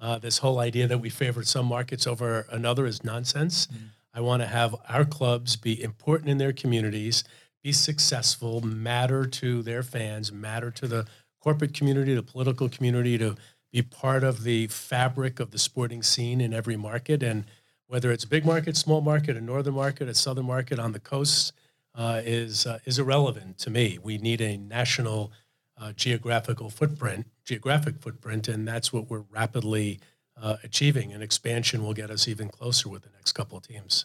Uh, 0.00 0.18
this 0.18 0.38
whole 0.38 0.58
idea 0.58 0.86
that 0.86 0.98
we 0.98 1.10
favor 1.10 1.42
some 1.44 1.66
markets 1.66 2.06
over 2.06 2.46
another 2.50 2.86
is 2.86 3.04
nonsense. 3.04 3.68
I 4.14 4.20
want 4.20 4.42
to 4.42 4.48
have 4.48 4.74
our 4.88 5.04
clubs 5.04 5.56
be 5.56 5.80
important 5.80 6.30
in 6.30 6.38
their 6.38 6.52
communities, 6.52 7.24
be 7.62 7.72
successful, 7.72 8.60
matter 8.60 9.26
to 9.26 9.62
their 9.62 9.82
fans, 9.82 10.32
matter 10.32 10.70
to 10.70 10.86
the 10.86 11.06
corporate 11.40 11.74
community, 11.74 12.14
the 12.14 12.22
political 12.22 12.68
community, 12.68 13.18
to 13.18 13.36
be 13.72 13.82
part 13.82 14.24
of 14.24 14.44
the 14.44 14.66
fabric 14.68 15.40
of 15.40 15.50
the 15.50 15.58
sporting 15.58 16.02
scene 16.02 16.40
in 16.40 16.54
every 16.54 16.76
market. 16.76 17.22
And 17.22 17.44
whether 17.86 18.10
it's 18.12 18.24
a 18.24 18.28
big 18.28 18.44
market, 18.44 18.76
small 18.76 19.00
market, 19.00 19.36
a 19.36 19.40
northern 19.40 19.74
market, 19.74 20.08
a 20.08 20.14
southern 20.14 20.46
market 20.46 20.78
on 20.78 20.92
the 20.92 21.00
coast, 21.00 21.52
uh, 21.94 22.22
is 22.24 22.64
uh, 22.64 22.78
is 22.84 22.98
irrelevant 22.98 23.58
to 23.58 23.70
me. 23.70 23.98
We 24.00 24.18
need 24.18 24.40
a 24.40 24.56
national 24.56 25.32
uh, 25.76 25.92
geographical 25.92 26.70
footprint, 26.70 27.26
geographic 27.44 27.98
footprint, 27.98 28.46
and 28.46 28.66
that's 28.68 28.92
what 28.92 29.10
we're 29.10 29.24
rapidly 29.30 29.98
uh, 30.40 30.56
achieving. 30.62 31.12
And 31.12 31.22
expansion 31.22 31.82
will 31.82 31.94
get 31.94 32.10
us 32.10 32.28
even 32.28 32.48
closer 32.48 32.88
with 32.88 33.02
the 33.02 33.10
next 33.16 33.32
couple 33.32 33.58
of 33.58 33.66
teams. 33.66 34.04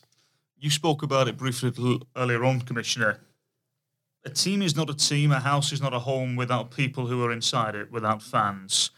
You 0.58 0.70
spoke 0.70 1.04
about 1.04 1.28
it 1.28 1.38
briefly 1.38 1.72
earlier 2.16 2.44
on, 2.44 2.62
Commissioner. 2.62 3.20
A 4.26 4.30
team 4.30 4.62
is 4.62 4.76
not 4.76 4.90
a 4.90 4.94
team, 4.94 5.32
a 5.32 5.40
house 5.40 5.74
is 5.74 5.82
not 5.82 5.94
a 5.94 6.00
home 6.00 6.36
without 6.36 6.72
people 6.72 7.08
who 7.08 7.24
are 7.26 7.32
inside 7.32 7.76
it, 7.76 7.92
without 7.92 8.22
fans. 8.22 8.92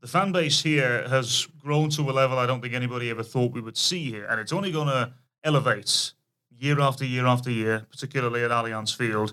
The 0.00 0.06
fan 0.06 0.30
base 0.30 0.62
here 0.62 1.08
has 1.08 1.48
grown 1.60 1.90
to 1.90 2.02
a 2.02 2.12
level 2.12 2.38
I 2.38 2.46
don't 2.46 2.60
think 2.60 2.74
anybody 2.74 3.10
ever 3.10 3.24
thought 3.24 3.52
we 3.52 3.60
would 3.60 3.76
see 3.76 4.10
here, 4.10 4.26
and 4.26 4.40
it's 4.40 4.52
only 4.52 4.70
going 4.70 4.86
to 4.86 5.12
elevate 5.42 6.12
year 6.56 6.80
after 6.80 7.04
year 7.04 7.26
after 7.26 7.50
year, 7.50 7.86
particularly 7.90 8.44
at 8.44 8.50
Allianz 8.50 8.94
Field. 8.94 9.32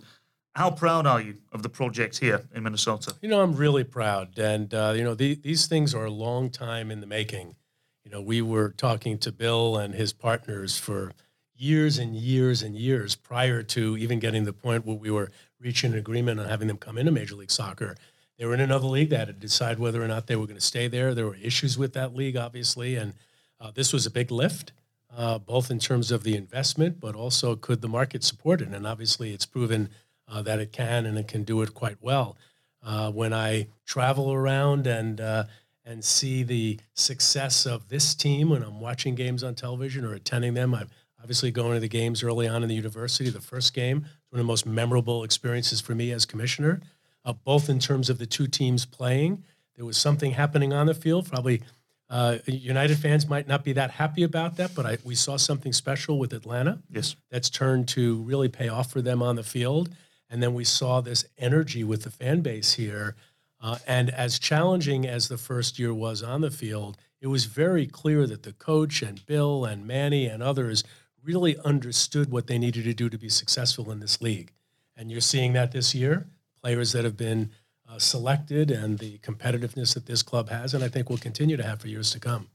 How 0.55 0.71
proud 0.71 1.05
are 1.05 1.21
you 1.21 1.35
of 1.51 1.61
the 1.61 1.69
project 1.69 2.17
here 2.17 2.41
in 2.55 2.63
Minnesota? 2.63 3.13
You 3.21 3.29
know, 3.29 3.41
I'm 3.41 3.55
really 3.55 3.83
proud, 3.83 4.39
and 4.39 4.73
uh, 4.73 4.93
you 4.95 5.03
know, 5.03 5.13
the, 5.13 5.35
these 5.35 5.67
things 5.67 5.93
are 5.93 6.05
a 6.05 6.11
long 6.11 6.49
time 6.49 6.89
in 6.89 7.01
the 7.01 7.07
making. 7.07 7.55
You 8.03 8.11
know, 8.11 8.21
we 8.21 8.41
were 8.41 8.69
talking 8.69 9.17
to 9.19 9.31
Bill 9.31 9.77
and 9.77 9.93
his 9.93 10.13
partners 10.13 10.77
for 10.77 11.11
years 11.57 11.97
and 11.97 12.15
years 12.15 12.61
and 12.61 12.75
years 12.75 13.15
prior 13.15 13.63
to 13.63 13.97
even 13.97 14.19
getting 14.19 14.43
to 14.43 14.51
the 14.51 14.53
point 14.53 14.85
where 14.85 14.95
we 14.95 15.09
were 15.09 15.31
reaching 15.59 15.93
an 15.93 15.97
agreement 15.97 16.39
on 16.39 16.47
having 16.47 16.67
them 16.67 16.77
come 16.77 16.97
into 16.97 17.11
Major 17.11 17.35
League 17.35 17.51
Soccer. 17.51 17.95
They 18.37 18.45
were 18.45 18.53
in 18.53 18.59
another 18.59 18.87
league 18.87 19.09
that 19.11 19.27
had 19.27 19.27
to 19.27 19.33
decide 19.33 19.79
whether 19.79 20.03
or 20.03 20.07
not 20.07 20.27
they 20.27 20.35
were 20.35 20.45
going 20.45 20.59
to 20.59 20.61
stay 20.61 20.87
there. 20.87 21.15
There 21.15 21.25
were 21.25 21.37
issues 21.37 21.77
with 21.77 21.93
that 21.93 22.15
league, 22.15 22.35
obviously, 22.35 22.95
and 22.95 23.13
uh, 23.59 23.71
this 23.73 23.93
was 23.93 24.05
a 24.05 24.11
big 24.11 24.29
lift, 24.29 24.73
uh, 25.15 25.39
both 25.39 25.71
in 25.71 25.79
terms 25.79 26.11
of 26.11 26.23
the 26.23 26.35
investment, 26.35 26.99
but 26.99 27.15
also 27.15 27.55
could 27.55 27.81
the 27.81 27.87
market 27.87 28.23
support 28.23 28.61
it? 28.61 28.67
And 28.67 28.85
obviously, 28.85 29.33
it's 29.33 29.45
proven 29.45 29.89
uh, 30.27 30.41
that 30.41 30.59
it 30.59 30.73
can, 30.73 31.05
and 31.05 31.17
it 31.17 31.27
can 31.27 31.43
do 31.43 31.61
it 31.61 31.73
quite 31.73 31.97
well. 32.01 32.35
Uh, 32.83 33.11
when 33.11 33.33
I 33.33 33.67
travel 33.85 34.33
around 34.33 34.85
and 34.85 35.21
uh, 35.21 35.45
and 35.85 36.03
see 36.03 36.43
the 36.43 36.79
success 36.93 37.65
of 37.65 37.87
this 37.89 38.15
team 38.15 38.49
when 38.49 38.63
I'm 38.63 38.81
watching 38.81 39.15
games 39.15 39.43
on 39.43 39.55
television 39.55 40.03
or 40.03 40.13
attending 40.13 40.55
them, 40.55 40.73
I'm 40.73 40.89
obviously 41.25 41.49
going 41.49 41.73
to 41.73 41.79
the 41.79 41.87
games 41.87 42.21
early 42.21 42.47
on 42.47 42.61
in 42.61 42.69
the 42.69 42.75
university. 42.75 43.31
The 43.31 43.41
first 43.41 43.73
game 43.73 44.01
was 44.01 44.09
one 44.29 44.39
of 44.39 44.45
the 44.45 44.47
most 44.47 44.67
memorable 44.67 45.23
experiences 45.23 45.81
for 45.81 45.95
me 45.95 46.11
as 46.11 46.23
commissioner, 46.23 46.81
uh, 47.25 47.33
both 47.33 47.67
in 47.67 47.79
terms 47.79 48.11
of 48.11 48.19
the 48.19 48.27
two 48.27 48.45
teams 48.45 48.85
playing. 48.85 49.43
There 49.75 49.85
was 49.85 49.97
something 49.97 50.33
happening 50.33 50.71
on 50.71 50.85
the 50.85 50.93
field. 50.93 51.27
Probably 51.27 51.63
uh, 52.11 52.37
United 52.45 52.99
fans 52.99 53.27
might 53.27 53.47
not 53.47 53.63
be 53.63 53.73
that 53.73 53.89
happy 53.89 54.21
about 54.21 54.57
that, 54.57 54.75
but 54.75 54.85
I, 54.85 54.99
we 55.03 55.15
saw 55.15 55.35
something 55.35 55.73
special 55.73 56.19
with 56.19 56.31
Atlanta 56.31 56.83
Yes. 56.91 57.15
that's 57.31 57.49
turned 57.49 57.87
to 57.87 58.17
really 58.21 58.47
pay 58.47 58.67
off 58.67 58.91
for 58.91 59.01
them 59.01 59.23
on 59.23 59.35
the 59.35 59.41
field. 59.41 59.89
And 60.29 60.43
then 60.43 60.53
we 60.53 60.63
saw 60.63 61.01
this 61.01 61.25
energy 61.39 61.83
with 61.83 62.03
the 62.03 62.11
fan 62.11 62.41
base 62.41 62.73
here. 62.73 63.15
Uh, 63.59 63.79
and 63.87 64.11
as 64.11 64.37
challenging 64.37 65.07
as 65.07 65.27
the 65.27 65.39
first 65.39 65.79
year 65.79 65.91
was 65.91 66.21
on 66.21 66.41
the 66.41 66.51
field, 66.51 66.97
it 67.19 67.27
was 67.27 67.45
very 67.45 67.87
clear 67.87 68.27
that 68.27 68.43
the 68.43 68.53
coach 68.53 69.01
and 69.01 69.25
Bill 69.25 69.65
and 69.65 69.87
Manny 69.87 70.27
and 70.27 70.43
others 70.43 70.83
really 71.25 71.57
understood 71.65 72.31
what 72.31 72.47
they 72.47 72.57
needed 72.57 72.83
to 72.85 72.93
do 72.93 73.09
to 73.09 73.17
be 73.17 73.29
successful 73.29 73.91
in 73.91 73.99
this 73.99 74.21
league. 74.21 74.51
And 74.95 75.11
you're 75.11 75.21
seeing 75.21 75.53
that 75.53 75.71
this 75.71 75.93
year. 75.93 76.27
Players 76.61 76.93
that 76.93 77.03
have 77.03 77.17
been 77.17 77.51
uh, 77.89 77.99
selected 77.99 78.71
and 78.71 78.99
the 78.99 79.17
competitiveness 79.19 79.93
that 79.93 80.05
this 80.05 80.23
club 80.23 80.49
has, 80.49 80.73
and 80.73 80.83
I 80.83 80.87
think 80.87 81.09
will 81.09 81.17
continue 81.17 81.57
to 81.57 81.63
have 81.63 81.81
for 81.81 81.87
years 81.87 82.11
to 82.11 82.19
come. 82.19 82.49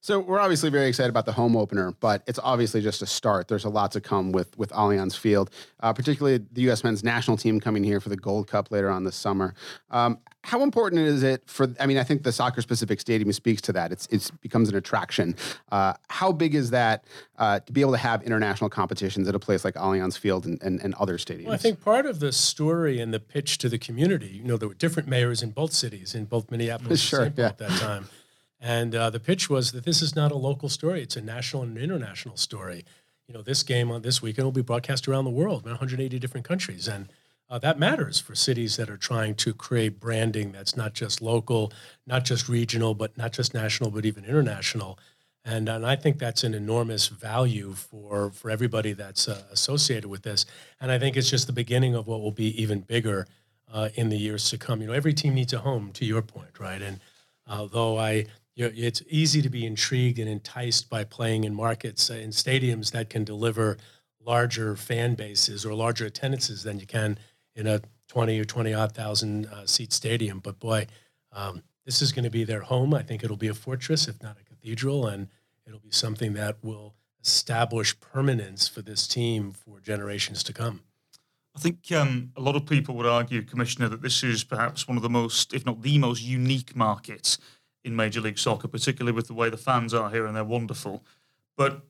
So 0.00 0.20
we're 0.20 0.40
obviously 0.40 0.70
very 0.70 0.88
excited 0.88 1.10
about 1.10 1.26
the 1.26 1.32
home 1.32 1.56
opener, 1.56 1.92
but 2.00 2.22
it's 2.26 2.38
obviously 2.42 2.80
just 2.80 3.02
a 3.02 3.06
start. 3.06 3.48
There's 3.48 3.64
a 3.64 3.70
lot 3.70 3.92
to 3.92 4.00
come 4.00 4.32
with 4.32 4.56
with 4.58 4.70
Allianz 4.70 5.16
Field, 5.16 5.50
uh, 5.80 5.92
particularly 5.92 6.44
the 6.52 6.62
U.S. 6.62 6.84
men's 6.84 7.02
national 7.02 7.36
team 7.36 7.60
coming 7.60 7.84
here 7.84 8.00
for 8.00 8.08
the 8.08 8.16
Gold 8.16 8.48
Cup 8.48 8.70
later 8.70 8.90
on 8.90 9.04
this 9.04 9.16
summer. 9.16 9.54
Um, 9.90 10.18
how 10.46 10.62
important 10.62 11.02
is 11.02 11.24
it 11.24 11.42
for? 11.46 11.74
I 11.80 11.86
mean, 11.86 11.98
I 11.98 12.04
think 12.04 12.22
the 12.22 12.30
soccer 12.30 12.60
specific 12.60 13.00
stadium 13.00 13.32
speaks 13.32 13.60
to 13.62 13.72
that. 13.72 13.90
It's 13.90 14.06
it's 14.12 14.30
becomes 14.30 14.68
an 14.68 14.76
attraction. 14.76 15.34
Uh, 15.72 15.94
how 16.08 16.30
big 16.30 16.54
is 16.54 16.70
that 16.70 17.04
uh, 17.36 17.58
to 17.60 17.72
be 17.72 17.80
able 17.80 17.92
to 17.92 17.98
have 17.98 18.22
international 18.22 18.70
competitions 18.70 19.28
at 19.28 19.34
a 19.34 19.40
place 19.40 19.64
like 19.64 19.74
Allianz 19.74 20.16
Field 20.16 20.46
and, 20.46 20.62
and, 20.62 20.80
and 20.80 20.94
other 20.94 21.18
stadiums? 21.18 21.46
Well, 21.46 21.54
I 21.54 21.58
think 21.58 21.80
part 21.80 22.06
of 22.06 22.20
the 22.20 22.30
story 22.30 23.00
and 23.00 23.12
the 23.12 23.18
pitch 23.18 23.58
to 23.58 23.68
the 23.68 23.78
community, 23.78 24.28
you 24.28 24.44
know, 24.44 24.56
there 24.56 24.68
were 24.68 24.74
different 24.74 25.08
mayors 25.08 25.42
in 25.42 25.50
both 25.50 25.72
cities, 25.72 26.14
in 26.14 26.26
both 26.26 26.48
Minneapolis 26.50 27.00
Sure, 27.00 27.22
and 27.22 27.36
St. 27.36 27.36
Paul 27.36 27.42
yeah. 27.44 27.48
at 27.48 27.58
that 27.58 27.80
time. 27.80 28.08
And 28.60 28.94
uh, 28.94 29.10
the 29.10 29.20
pitch 29.20 29.50
was 29.50 29.72
that 29.72 29.84
this 29.84 30.00
is 30.00 30.16
not 30.16 30.32
a 30.32 30.36
local 30.36 30.68
story; 30.68 31.02
it's 31.02 31.16
a 31.16 31.20
national 31.20 31.62
and 31.62 31.76
international 31.76 32.36
story. 32.36 32.84
You 33.28 33.34
know, 33.34 33.42
this 33.42 33.62
game 33.62 33.90
on 33.90 34.02
this 34.02 34.22
weekend 34.22 34.44
will 34.44 34.52
be 34.52 34.62
broadcast 34.62 35.08
around 35.08 35.24
the 35.24 35.30
world, 35.30 35.64
in 35.64 35.70
180 35.70 36.18
different 36.18 36.46
countries, 36.46 36.88
and 36.88 37.08
uh, 37.48 37.58
that 37.58 37.78
matters 37.78 38.18
for 38.18 38.34
cities 38.34 38.76
that 38.76 38.90
are 38.90 38.96
trying 38.96 39.34
to 39.36 39.54
create 39.54 40.00
branding 40.00 40.52
that's 40.52 40.76
not 40.76 40.94
just 40.94 41.22
local, 41.22 41.72
not 42.06 42.24
just 42.24 42.48
regional, 42.48 42.94
but 42.94 43.16
not 43.16 43.32
just 43.32 43.54
national, 43.54 43.90
but 43.90 44.04
even 44.04 44.24
international. 44.24 44.98
And, 45.44 45.68
and 45.68 45.86
I 45.86 45.94
think 45.94 46.18
that's 46.18 46.42
an 46.42 46.54
enormous 46.54 47.06
value 47.06 47.74
for, 47.74 48.32
for 48.32 48.50
everybody 48.50 48.94
that's 48.94 49.28
uh, 49.28 49.44
associated 49.52 50.08
with 50.08 50.22
this. 50.22 50.44
And 50.80 50.90
I 50.90 50.98
think 50.98 51.16
it's 51.16 51.30
just 51.30 51.46
the 51.46 51.52
beginning 51.52 51.94
of 51.94 52.08
what 52.08 52.20
will 52.20 52.32
be 52.32 52.60
even 52.60 52.80
bigger 52.80 53.28
uh, 53.72 53.90
in 53.94 54.08
the 54.08 54.18
years 54.18 54.50
to 54.50 54.58
come. 54.58 54.80
You 54.80 54.88
know, 54.88 54.92
every 54.92 55.14
team 55.14 55.34
needs 55.34 55.52
a 55.52 55.58
home, 55.58 55.92
to 55.92 56.04
your 56.04 56.22
point, 56.22 56.58
right? 56.58 56.82
And 56.82 56.98
although 57.48 57.96
I, 57.96 58.26
you 58.56 58.64
know, 58.64 58.72
it's 58.74 59.02
easy 59.08 59.42
to 59.42 59.50
be 59.50 59.66
intrigued 59.66 60.18
and 60.18 60.28
enticed 60.28 60.88
by 60.88 61.04
playing 61.04 61.44
in 61.44 61.54
markets, 61.54 62.10
in 62.10 62.30
stadiums 62.30 62.90
that 62.92 63.10
can 63.10 63.22
deliver 63.22 63.76
larger 64.24 64.74
fan 64.74 65.14
bases 65.14 65.64
or 65.64 65.74
larger 65.74 66.06
attendances 66.06 66.64
than 66.64 66.80
you 66.80 66.86
can 66.86 67.18
in 67.54 67.66
a 67.66 67.80
20 68.08 68.40
or 68.40 68.44
20 68.44 68.74
odd 68.74 68.92
thousand 68.92 69.46
uh, 69.46 69.66
seat 69.66 69.92
stadium. 69.92 70.40
But 70.40 70.58
boy, 70.58 70.86
um, 71.32 71.62
this 71.84 72.00
is 72.00 72.12
going 72.12 72.24
to 72.24 72.30
be 72.30 72.44
their 72.44 72.62
home. 72.62 72.94
I 72.94 73.02
think 73.02 73.22
it'll 73.22 73.36
be 73.36 73.48
a 73.48 73.54
fortress, 73.54 74.08
if 74.08 74.22
not 74.22 74.38
a 74.40 74.44
cathedral, 74.44 75.06
and 75.06 75.28
it'll 75.66 75.78
be 75.78 75.90
something 75.90 76.32
that 76.32 76.56
will 76.62 76.94
establish 77.22 77.98
permanence 78.00 78.68
for 78.68 78.80
this 78.80 79.06
team 79.06 79.52
for 79.52 79.80
generations 79.80 80.42
to 80.44 80.52
come. 80.52 80.80
I 81.54 81.58
think 81.58 81.90
um, 81.92 82.32
a 82.36 82.40
lot 82.40 82.56
of 82.56 82.66
people 82.66 82.94
would 82.96 83.06
argue, 83.06 83.42
Commissioner, 83.42 83.88
that 83.88 84.02
this 84.02 84.22
is 84.22 84.44
perhaps 84.44 84.88
one 84.88 84.96
of 84.96 85.02
the 85.02 85.08
most, 85.10 85.54
if 85.54 85.64
not 85.64 85.82
the 85.82 85.98
most 85.98 86.22
unique 86.22 86.74
markets 86.74 87.38
in 87.86 87.96
Major 87.96 88.20
League 88.20 88.38
Soccer, 88.38 88.68
particularly 88.68 89.14
with 89.14 89.28
the 89.28 89.34
way 89.34 89.48
the 89.48 89.56
fans 89.56 89.94
are 89.94 90.10
here 90.10 90.26
and 90.26 90.36
they're 90.36 90.44
wonderful. 90.44 91.04
But 91.56 91.82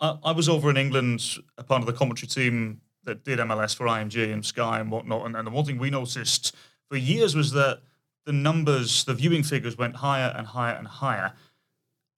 I, 0.00 0.16
I 0.24 0.32
was 0.32 0.48
over 0.48 0.70
in 0.70 0.76
England, 0.76 1.22
a 1.58 1.62
part 1.62 1.82
of 1.82 1.86
the 1.86 1.92
commentary 1.92 2.28
team 2.28 2.80
that 3.04 3.22
did 3.22 3.38
MLS 3.38 3.76
for 3.76 3.86
IMG 3.86 4.32
and 4.32 4.44
Sky 4.44 4.80
and 4.80 4.90
whatnot. 4.90 5.26
And, 5.26 5.36
and 5.36 5.46
the 5.46 5.50
one 5.50 5.64
thing 5.64 5.78
we 5.78 5.90
noticed 5.90 6.56
for 6.88 6.96
years 6.96 7.36
was 7.36 7.52
that 7.52 7.82
the 8.24 8.32
numbers, 8.32 9.04
the 9.04 9.14
viewing 9.14 9.42
figures 9.42 9.78
went 9.78 9.96
higher 9.96 10.34
and 10.36 10.46
higher 10.48 10.74
and 10.74 10.88
higher. 10.88 11.32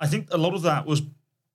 I 0.01 0.07
think 0.07 0.29
a 0.31 0.39
lot 0.39 0.55
of 0.55 0.63
that 0.63 0.87
was, 0.87 1.03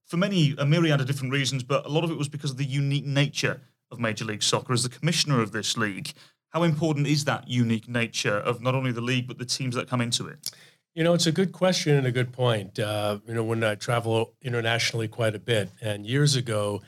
for 0.06 0.18
many, 0.18 0.54
a 0.58 0.66
myriad 0.66 1.00
of 1.02 1.08
different 1.08 1.34
reasons, 1.34 1.64
but 1.64 1.86
a 1.86 1.90
lot 1.90 2.04
of 2.04 2.12
it 2.12 2.18
was 2.18 2.28
because 2.28 2.52
of 2.52 2.58
the 2.58 2.66
unique 2.66 3.06
nature 3.06 3.62
of 3.90 4.00
Major 4.00 4.26
League 4.26 4.44
Soccer. 4.44 4.74
As 4.74 4.84
the 4.84 4.90
commissioner 4.90 5.42
of 5.42 5.54
this 5.54 5.78
league, 5.78 6.12
how 6.50 6.62
important 6.64 7.08
is 7.08 7.26
that 7.26 7.48
unique 7.48 7.88
nature 7.88 8.38
of 8.38 8.62
not 8.62 8.76
only 8.76 8.92
the 8.92 9.02
league, 9.02 9.28
but 9.28 9.40
the 9.40 9.46
teams 9.46 9.76
that 9.76 9.88
come 9.88 10.02
into 10.02 10.28
it? 10.28 10.52
You 10.96 11.04
know, 11.04 11.16
it's 11.16 11.26
a 11.26 11.32
good 11.32 11.54
question 11.54 11.96
and 11.96 12.06
a 12.06 12.12
good 12.12 12.32
point. 12.32 12.78
Uh, 12.78 13.18
you 13.28 13.34
know, 13.34 13.44
when 13.44 13.64
I 13.64 13.74
travel 13.74 14.34
internationally 14.44 15.08
quite 15.08 15.34
a 15.34 15.40
bit, 15.40 15.72
and 15.82 16.06
years 16.06 16.36
ago, 16.36 16.84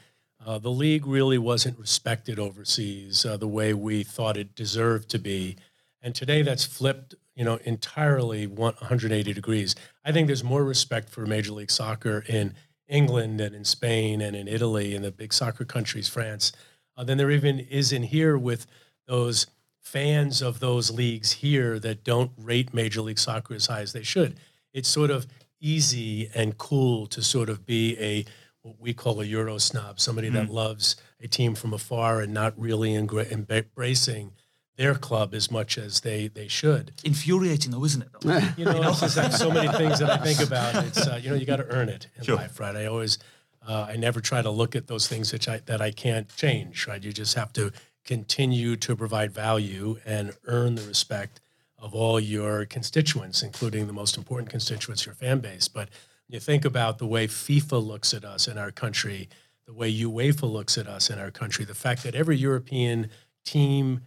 uh, 0.46 0.60
the 0.60 0.70
league 0.70 1.08
really 1.08 1.39
wasn't 1.39 1.80
respected 1.80 2.38
overseas 2.38 3.26
uh, 3.26 3.36
the 3.36 3.48
way 3.48 3.74
we 3.74 4.04
thought 4.04 4.38
it 4.38 4.54
deserved 4.54 5.10
to 5.10 5.18
be. 5.18 5.56
And 6.04 6.13
today 6.13 6.44
that's 6.44 6.65
flipped, 6.65 7.15
you 7.34 7.44
know, 7.44 7.56
entirely 7.63 8.46
180 8.46 9.34
degrees. 9.34 9.76
I 10.04 10.12
think 10.12 10.28
there's 10.28 10.44
more 10.44 10.63
respect 10.63 11.10
for 11.10 11.26
Major 11.26 11.54
League 11.54 11.72
Soccer 11.72 12.24
in 12.28 12.54
England 12.88 13.41
and 13.41 13.56
in 13.56 13.65
Spain 13.65 14.22
and 14.22 14.36
in 14.36 14.48
Italy 14.48 14.94
and 14.94 15.04
the 15.04 15.12
big 15.12 15.34
soccer 15.34 15.65
countries, 15.65 16.08
France, 16.08 16.52
uh, 16.96 17.04
than 17.04 17.18
there 17.18 17.32
even 17.32 17.60
is 17.60 17.91
in 17.91 18.04
here 18.04 18.38
with 18.38 18.68
those 19.08 19.48
fans 19.95 20.41
of 20.41 20.60
those 20.60 20.89
leagues 20.89 21.32
here 21.34 21.78
that 21.80 22.04
don't 22.04 22.32
rate 22.38 22.74
Major 22.74 23.02
League 23.02 23.19
Soccer 23.19 23.54
as 23.54 23.67
high 23.67 23.82
as 23.82 23.93
they 23.93 24.02
should. 24.04 24.36
It's 24.74 24.89
sort 24.89 25.12
of 25.12 25.28
easy 25.62 26.30
and 26.34 26.58
cool 26.58 27.06
to 27.08 27.21
sort 27.21 27.50
of 27.50 27.65
be 27.65 27.95
a 28.00 28.26
what 28.63 28.80
we 28.80 28.93
call 28.95 29.21
a 29.21 29.26
Euro 29.26 29.60
snob, 29.60 30.00
somebody 30.00 30.28
that 30.30 30.50
loves 30.50 30.95
a 31.21 31.28
team 31.28 31.54
from 31.54 31.71
afar 31.71 32.19
and 32.21 32.34
not 32.34 32.60
really 32.60 32.93
engra- 32.93 33.32
embracing 33.32 34.32
their 34.76 34.95
club 34.95 35.36
as 35.36 35.52
much 35.52 35.78
as 35.78 36.00
they 36.02 36.28
they 36.30 36.48
should. 36.48 36.91
Infuriating 37.04 37.71
though, 37.71 37.86
isn't 37.86 38.02
it? 38.02 38.08
Though? 38.21 38.39
You 38.58 38.65
know, 38.82 38.89
like 38.89 39.32
so 39.32 39.52
many 39.52 39.71
things 39.78 40.00
that 40.00 40.10
I 40.10 40.17
think 40.17 40.39
about. 40.48 40.84
It's 40.84 41.06
uh, 41.08 41.19
you 41.21 41.30
know, 41.30 41.36
you 41.36 41.45
got 41.45 41.58
to 41.58 41.67
earn 41.67 41.89
it 41.89 42.08
in 42.17 42.24
Sure. 42.24 42.36
life, 42.38 42.60
right? 42.60 42.76
I 42.76 42.88
always, 42.88 43.19
uh, 43.65 43.86
I 43.88 43.98
never 43.98 44.19
try 44.19 44.41
to 44.41 44.50
look 44.50 44.76
at 44.76 44.88
those 44.88 45.08
things 45.08 45.30
that 45.30 45.48
I 45.48 45.62
that 45.67 45.80
I 45.80 45.91
can't 45.91 46.28
change, 46.36 46.88
right? 46.88 47.02
You 47.02 47.13
just 47.13 47.36
have 47.36 47.54
to 47.54 47.71
continue 48.06 48.76
to 48.78 48.96
provide 48.96 49.32
value 49.32 49.98
and 50.06 50.34
earn 50.46 50.76
the 50.76 50.84
respect 50.84 51.41
of 51.78 51.94
all 51.94 52.20
your 52.20 52.65
constituents, 52.65 53.44
including 53.44 53.88
the 53.88 53.94
most 53.94 54.18
important 54.18 54.50
constituents, 54.50 55.06
your 55.06 55.15
fan 55.15 55.39
base. 55.39 55.68
But 55.68 55.89
you 56.28 56.39
think 56.39 56.65
about 56.65 56.98
the 56.98 57.06
way 57.06 57.28
FIFA 57.28 57.86
looks 57.86 58.13
at 58.13 58.24
us 58.24 58.48
in 58.48 58.58
our 58.58 58.72
country, 58.72 59.30
the 59.65 59.74
way 59.74 59.94
UEFA 59.94 60.52
looks 60.52 60.78
at 60.78 60.88
us 60.88 61.10
in 61.10 61.20
our 61.20 61.32
country, 61.32 61.65
the 61.65 61.76
fact 61.76 62.04
that 62.04 62.15
every 62.15 62.38
European 62.38 63.10
team 63.44 64.02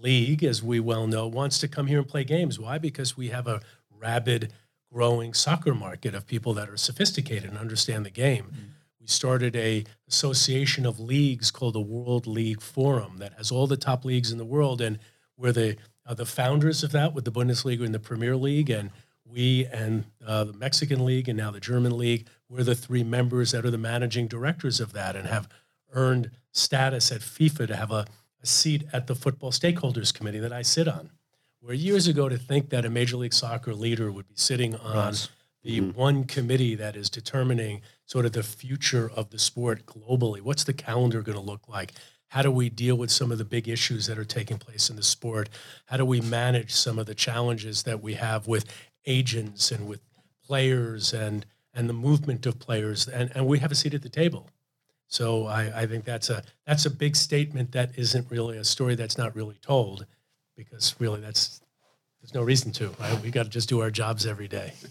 league, 0.00 0.42
as 0.42 0.62
we 0.62 0.80
well 0.80 1.06
know, 1.06 1.26
wants 1.26 1.58
to 1.60 1.68
come 1.68 1.86
here 1.86 1.98
and 1.98 2.08
play 2.08 2.24
games. 2.24 2.58
Why? 2.58 2.78
Because 2.78 3.16
we 3.16 3.28
have 3.28 3.46
a 3.46 3.60
rabid, 3.90 4.52
growing 4.92 5.32
soccer 5.32 5.74
market 5.74 6.14
of 6.14 6.26
people 6.26 6.52
that 6.54 6.68
are 6.68 6.76
sophisticated 6.76 7.48
and 7.48 7.58
understand 7.58 8.04
the 8.04 8.10
game. 8.10 8.44
Mm. 8.44 8.68
We 9.02 9.08
started 9.08 9.56
a 9.56 9.84
association 10.06 10.86
of 10.86 11.00
leagues 11.00 11.50
called 11.50 11.74
the 11.74 11.80
World 11.80 12.28
League 12.28 12.60
Forum 12.60 13.16
that 13.18 13.32
has 13.32 13.50
all 13.50 13.66
the 13.66 13.76
top 13.76 14.04
leagues 14.04 14.30
in 14.30 14.38
the 14.38 14.44
world, 14.44 14.80
and 14.80 15.00
we're 15.36 15.50
the 15.50 15.76
uh, 16.06 16.14
the 16.14 16.24
founders 16.24 16.84
of 16.84 16.92
that 16.92 17.12
with 17.12 17.24
the 17.24 17.32
Bundesliga 17.32 17.84
and 17.84 17.92
the 17.92 17.98
Premier 17.98 18.36
League, 18.36 18.70
and 18.70 18.90
we 19.26 19.66
and 19.66 20.04
uh, 20.24 20.44
the 20.44 20.52
Mexican 20.52 21.04
League 21.04 21.28
and 21.28 21.36
now 21.36 21.50
the 21.50 21.58
German 21.58 21.98
League. 21.98 22.28
We're 22.48 22.62
the 22.62 22.76
three 22.76 23.02
members 23.02 23.50
that 23.50 23.64
are 23.64 23.72
the 23.72 23.78
managing 23.78 24.28
directors 24.28 24.78
of 24.78 24.92
that 24.92 25.16
and 25.16 25.26
have 25.26 25.48
earned 25.92 26.30
status 26.52 27.10
at 27.10 27.22
FIFA 27.22 27.66
to 27.68 27.76
have 27.76 27.90
a, 27.90 28.06
a 28.40 28.46
seat 28.46 28.84
at 28.92 29.08
the 29.08 29.16
Football 29.16 29.50
Stakeholders 29.50 30.14
Committee 30.14 30.38
that 30.38 30.52
I 30.52 30.62
sit 30.62 30.86
on. 30.86 31.10
Where 31.58 31.74
years 31.74 32.06
ago 32.06 32.28
to 32.28 32.38
think 32.38 32.70
that 32.70 32.84
a 32.84 32.90
Major 32.90 33.16
League 33.16 33.34
Soccer 33.34 33.74
leader 33.74 34.12
would 34.12 34.28
be 34.28 34.36
sitting 34.36 34.76
on 34.76 35.14
the 35.62 35.80
mm-hmm. 35.80 35.98
one 35.98 36.24
committee 36.24 36.74
that 36.74 36.96
is 36.96 37.08
determining 37.08 37.82
sort 38.04 38.26
of 38.26 38.32
the 38.32 38.42
future 38.42 39.10
of 39.14 39.30
the 39.30 39.38
sport 39.38 39.86
globally. 39.86 40.40
What's 40.40 40.64
the 40.64 40.72
calendar 40.72 41.22
going 41.22 41.38
to 41.38 41.44
look 41.44 41.68
like? 41.68 41.92
How 42.28 42.42
do 42.42 42.50
we 42.50 42.68
deal 42.68 42.96
with 42.96 43.10
some 43.10 43.30
of 43.30 43.38
the 43.38 43.44
big 43.44 43.68
issues 43.68 44.06
that 44.06 44.18
are 44.18 44.24
taking 44.24 44.58
place 44.58 44.90
in 44.90 44.96
the 44.96 45.02
sport? 45.02 45.48
How 45.86 45.98
do 45.98 46.04
we 46.04 46.20
manage 46.20 46.72
some 46.72 46.98
of 46.98 47.06
the 47.06 47.14
challenges 47.14 47.82
that 47.84 48.02
we 48.02 48.14
have 48.14 48.46
with 48.46 48.64
agents 49.06 49.70
and 49.70 49.86
with 49.86 50.00
players 50.46 51.12
and 51.12 51.46
and 51.74 51.88
the 51.88 51.94
movement 51.94 52.44
of 52.44 52.58
players? 52.58 53.08
And, 53.08 53.30
and 53.34 53.46
we 53.46 53.58
have 53.60 53.72
a 53.72 53.74
seat 53.74 53.94
at 53.94 54.02
the 54.02 54.08
table. 54.08 54.50
So 55.06 55.46
I, 55.46 55.82
I 55.82 55.86
think 55.86 56.04
that's 56.04 56.30
a 56.30 56.42
that's 56.66 56.86
a 56.86 56.90
big 56.90 57.16
statement 57.16 57.72
that 57.72 57.90
isn't 57.96 58.30
really 58.30 58.58
a 58.58 58.64
story 58.64 58.94
that's 58.94 59.18
not 59.18 59.36
really 59.36 59.58
told, 59.60 60.06
because 60.56 60.94
really 60.98 61.20
that's 61.20 61.61
there's 62.22 62.34
no 62.34 62.42
reason 62.42 62.72
to. 62.72 62.88
Right? 63.00 63.20
We 63.22 63.30
got 63.30 63.42
to 63.44 63.48
just 63.50 63.68
do 63.68 63.80
our 63.80 63.90
jobs 63.90 64.26
every 64.26 64.48
day. 64.48 64.72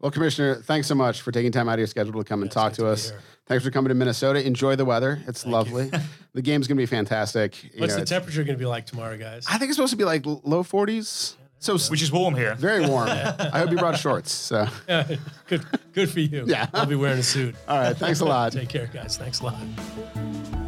Well, 0.00 0.10
Commissioner, 0.10 0.56
thanks 0.56 0.86
so 0.86 0.94
much 0.94 1.22
for 1.22 1.32
taking 1.32 1.50
time 1.50 1.66
out 1.66 1.74
of 1.74 1.78
your 1.78 1.86
schedule 1.86 2.12
to 2.22 2.24
come 2.28 2.42
and 2.42 2.50
talk 2.50 2.74
to 2.74 2.82
to 2.82 2.88
us. 2.88 3.08
here. 3.08 3.20
Thanks 3.46 3.64
for 3.64 3.70
coming 3.70 3.88
to 3.88 3.94
Minnesota. 3.94 4.46
Enjoy 4.46 4.76
the 4.76 4.84
weather. 4.84 5.22
It's 5.26 5.46
lovely. 5.46 5.90
the 6.34 6.42
game's 6.42 6.66
going 6.68 6.76
to 6.76 6.82
be 6.82 6.86
fantastic. 6.86 7.64
You 7.64 7.70
What's 7.80 7.94
know, 7.94 8.00
the 8.00 8.04
temperature 8.06 8.44
going 8.44 8.54
to 8.54 8.58
be 8.58 8.66
like 8.66 8.84
tomorrow, 8.84 9.16
guys? 9.16 9.46
I 9.48 9.56
think 9.56 9.70
it's 9.70 9.76
supposed 9.76 9.92
to 9.92 9.96
be 9.96 10.04
like 10.04 10.26
low 10.26 10.62
40s. 10.62 11.36
So 11.58 11.78
Which 11.88 12.02
is 12.02 12.12
warm 12.12 12.34
here. 12.34 12.54
very 12.56 12.86
warm. 12.86 13.08
I 13.08 13.60
hope 13.60 13.70
you 13.70 13.78
brought 13.78 13.98
shorts. 13.98 14.30
So, 14.30 14.66
good, 15.46 15.64
good 15.94 16.10
for 16.10 16.20
you. 16.20 16.44
Yeah. 16.46 16.66
I'll 16.74 16.84
be 16.84 16.96
wearing 16.96 17.20
a 17.20 17.22
suit. 17.22 17.54
all 17.66 17.78
right. 17.78 17.96
Thanks 17.96 18.20
a 18.20 18.26
lot. 18.26 18.52
Take 18.52 18.68
care, 18.68 18.90
guys. 18.92 19.16
Thanks 19.16 19.40
a 19.40 19.44
lot. 19.44 20.63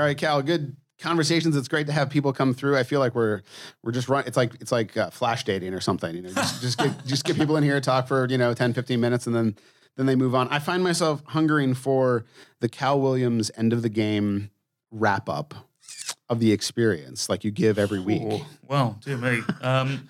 All 0.00 0.06
right, 0.06 0.16
Cal. 0.16 0.40
Good 0.40 0.74
conversations. 0.98 1.54
It's 1.54 1.68
great 1.68 1.86
to 1.86 1.92
have 1.92 2.08
people 2.08 2.32
come 2.32 2.54
through. 2.54 2.78
I 2.78 2.84
feel 2.84 3.00
like 3.00 3.14
we're 3.14 3.42
we're 3.82 3.92
just 3.92 4.08
run. 4.08 4.24
It's 4.26 4.36
like 4.38 4.54
it's 4.58 4.72
like 4.72 4.96
uh, 4.96 5.10
flash 5.10 5.44
dating 5.44 5.74
or 5.74 5.80
something. 5.80 6.16
You 6.16 6.22
know, 6.22 6.30
just, 6.30 6.62
just 6.62 6.78
get 6.78 7.04
just 7.06 7.24
get 7.26 7.36
people 7.36 7.58
in 7.58 7.62
here, 7.62 7.78
talk 7.82 8.08
for 8.08 8.26
you 8.26 8.38
know 8.38 8.54
10, 8.54 8.72
15 8.72 8.98
minutes, 8.98 9.26
and 9.26 9.36
then 9.36 9.56
then 9.98 10.06
they 10.06 10.16
move 10.16 10.34
on. 10.34 10.48
I 10.48 10.58
find 10.58 10.82
myself 10.82 11.22
hungering 11.26 11.74
for 11.74 12.24
the 12.60 12.68
Cal 12.70 12.98
Williams 12.98 13.50
end 13.58 13.74
of 13.74 13.82
the 13.82 13.90
game 13.90 14.50
wrap 14.90 15.28
up 15.28 15.52
of 16.30 16.40
the 16.40 16.50
experience, 16.50 17.28
like 17.28 17.44
you 17.44 17.50
give 17.50 17.78
every 17.78 18.00
week. 18.00 18.22
Oh, 18.24 18.46
well, 18.66 18.98
dear 19.04 19.18
me. 19.18 19.42
Um, 19.60 20.08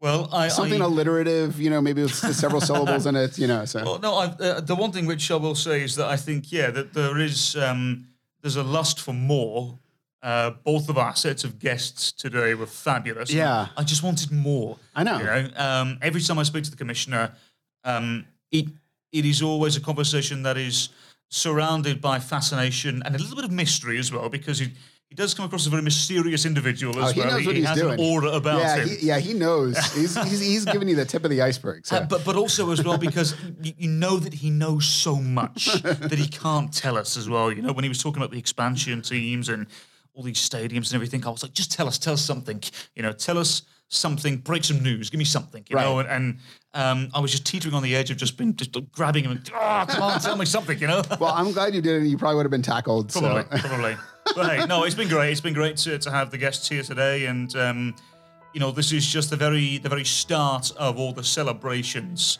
well, 0.00 0.30
I 0.32 0.48
Something 0.48 0.80
I, 0.80 0.86
alliterative, 0.86 1.60
you 1.60 1.68
know, 1.68 1.82
maybe 1.82 2.00
with 2.00 2.14
several 2.14 2.62
syllables 2.62 3.04
in 3.04 3.16
it, 3.16 3.36
you 3.36 3.46
know. 3.46 3.66
So 3.66 3.84
Well, 3.84 3.98
no, 3.98 4.14
I, 4.14 4.26
uh, 4.28 4.60
the 4.62 4.74
one 4.74 4.92
thing 4.92 5.04
which 5.04 5.30
I 5.30 5.36
will 5.36 5.54
say 5.54 5.82
is 5.82 5.96
that 5.96 6.06
I 6.06 6.16
think, 6.16 6.50
yeah, 6.50 6.70
that 6.70 6.94
there 6.94 7.18
is 7.18 7.54
um, 7.56 8.06
there's 8.42 8.56
a 8.56 8.62
lust 8.62 9.00
for 9.00 9.14
more. 9.14 9.78
Uh, 10.22 10.50
both 10.64 10.90
of 10.90 10.98
our 10.98 11.16
sets 11.16 11.44
of 11.44 11.58
guests 11.58 12.12
today 12.12 12.52
were 12.54 12.66
fabulous. 12.66 13.32
Yeah. 13.32 13.68
I 13.76 13.82
just 13.84 14.02
wanted 14.02 14.30
more. 14.30 14.76
I 14.94 15.02
know. 15.02 15.18
You 15.18 15.24
know, 15.24 15.50
um, 15.56 15.98
every 16.02 16.20
time 16.20 16.38
I 16.38 16.42
speak 16.42 16.64
to 16.64 16.70
the 16.70 16.76
commissioner, 16.76 17.32
um, 17.84 18.26
it 18.50 18.66
it 19.12 19.24
is 19.24 19.40
always 19.40 19.76
a 19.76 19.80
conversation 19.80 20.42
that 20.42 20.58
is 20.58 20.90
surrounded 21.30 22.00
by 22.00 22.18
fascination 22.18 23.02
and 23.04 23.14
a 23.14 23.18
little 23.18 23.36
bit 23.36 23.44
of 23.44 23.50
mystery 23.50 23.98
as 23.98 24.12
well, 24.12 24.28
because 24.28 24.58
he 24.58 24.72
he 25.10 25.16
does 25.16 25.34
come 25.34 25.44
across 25.44 25.62
as 25.62 25.66
a 25.66 25.70
very 25.70 25.82
mysterious 25.82 26.46
individual 26.46 26.98
as 27.00 27.10
Oh, 27.10 27.12
he 27.12 27.20
well. 27.20 27.30
knows 27.32 27.44
what 27.46 27.54
he 27.56 27.60
he's 27.60 27.68
has 27.68 27.78
doing. 27.78 27.94
an 27.94 28.00
aura 28.00 28.30
about 28.30 28.60
yeah, 28.60 28.76
him. 28.76 28.88
he, 28.88 29.06
yeah, 29.06 29.18
he 29.18 29.34
knows. 29.34 29.76
He's, 29.92 30.14
he's 30.22 30.40
he's 30.40 30.64
giving 30.64 30.88
you 30.88 30.94
the 30.96 31.04
tip 31.04 31.24
of 31.24 31.30
the 31.30 31.42
iceberg. 31.42 31.84
So. 31.86 31.96
Uh, 31.96 32.06
but 32.06 32.24
but 32.24 32.36
also 32.36 32.70
as 32.70 32.82
well 32.84 32.96
because 32.96 33.34
you, 33.60 33.72
you 33.76 33.88
know 33.90 34.16
that 34.18 34.32
he 34.32 34.50
knows 34.50 34.86
so 34.86 35.16
much 35.16 35.66
that 35.82 36.14
he 36.16 36.28
can't 36.28 36.72
tell 36.72 36.96
us 36.96 37.16
as 37.16 37.28
well. 37.28 37.52
You 37.52 37.60
know 37.60 37.72
when 37.72 37.82
he 37.84 37.88
was 37.88 38.00
talking 38.02 38.22
about 38.22 38.30
the 38.30 38.38
expansion 38.38 39.02
teams 39.02 39.48
and 39.48 39.66
all 40.14 40.22
these 40.22 40.38
stadiums 40.38 40.86
and 40.86 40.94
everything, 40.94 41.24
I 41.26 41.30
was 41.30 41.42
like, 41.42 41.54
just 41.54 41.70
tell 41.72 41.86
us, 41.86 41.98
tell 41.98 42.14
us 42.14 42.24
something. 42.24 42.62
You 42.94 43.02
know, 43.02 43.12
tell 43.12 43.36
us 43.38 43.62
something, 43.88 44.36
break 44.36 44.62
some 44.64 44.80
news, 44.82 45.10
give 45.10 45.18
me 45.18 45.24
something. 45.24 45.64
You 45.68 45.76
know, 45.76 45.98
and, 46.00 46.08
and 46.08 46.38
um, 46.74 47.10
I 47.14 47.18
was 47.20 47.32
just 47.32 47.44
teetering 47.46 47.74
on 47.74 47.82
the 47.82 47.96
edge 47.96 48.10
of 48.12 48.16
just 48.16 48.36
been 48.36 48.54
just 48.54 48.70
grabbing 48.92 49.24
him 49.24 49.32
and 49.32 49.50
oh, 49.54 49.84
come 49.88 50.02
on, 50.02 50.20
tell 50.20 50.36
me 50.36 50.44
something. 50.46 50.78
You 50.78 50.86
know. 50.86 51.02
well, 51.20 51.32
I'm 51.34 51.50
glad 51.52 51.74
you 51.74 51.80
did 51.82 52.02
it. 52.02 52.06
You 52.06 52.16
probably 52.16 52.36
would 52.36 52.44
have 52.46 52.50
been 52.52 52.62
tackled. 52.62 53.10
Probably, 53.12 53.42
So. 53.58 53.68
probably. 53.68 53.96
Hey, 54.36 54.64
no, 54.66 54.84
it's 54.84 54.94
been 54.94 55.08
great. 55.08 55.30
It's 55.32 55.40
been 55.40 55.54
great 55.54 55.76
to, 55.78 55.98
to 55.98 56.10
have 56.10 56.30
the 56.30 56.38
guests 56.38 56.68
here 56.68 56.82
today, 56.82 57.26
and 57.26 57.54
um, 57.56 57.94
you 58.52 58.60
know, 58.60 58.70
this 58.70 58.92
is 58.92 59.06
just 59.06 59.30
the 59.30 59.36
very 59.36 59.78
the 59.78 59.88
very 59.88 60.04
start 60.04 60.72
of 60.76 60.98
all 60.98 61.12
the 61.12 61.24
celebrations 61.24 62.38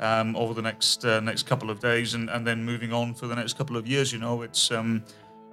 um, 0.00 0.36
over 0.36 0.54
the 0.54 0.62
next 0.62 1.04
uh, 1.04 1.20
next 1.20 1.46
couple 1.46 1.70
of 1.70 1.80
days, 1.80 2.14
and, 2.14 2.28
and 2.30 2.46
then 2.46 2.64
moving 2.64 2.92
on 2.92 3.14
for 3.14 3.26
the 3.26 3.34
next 3.34 3.56
couple 3.56 3.76
of 3.76 3.86
years. 3.86 4.12
You 4.12 4.18
know, 4.18 4.42
it's 4.42 4.70
um, 4.70 5.02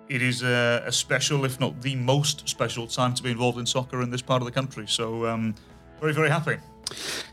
it 0.10 0.21
is 0.21 0.43
a, 0.43 0.84
a 0.86 0.91
special, 0.91 1.45
if 1.45 1.60
not 1.60 1.82
the 1.82 1.95
most 1.95 2.47
special, 2.47 2.88
time 2.88 3.13
to 3.13 3.23
be 3.23 3.32
involved 3.32 3.60
in 3.60 3.65
soccer 3.65 4.02
in 4.02 4.10
this 4.10 4.21
part 4.21 4.41
of 4.41 4.45
the 4.45 4.52
country. 4.52 4.88
So, 4.88 5.26
um, 5.26 5.56
very 6.00 6.13
very 6.13 6.30
happy. 6.30 6.58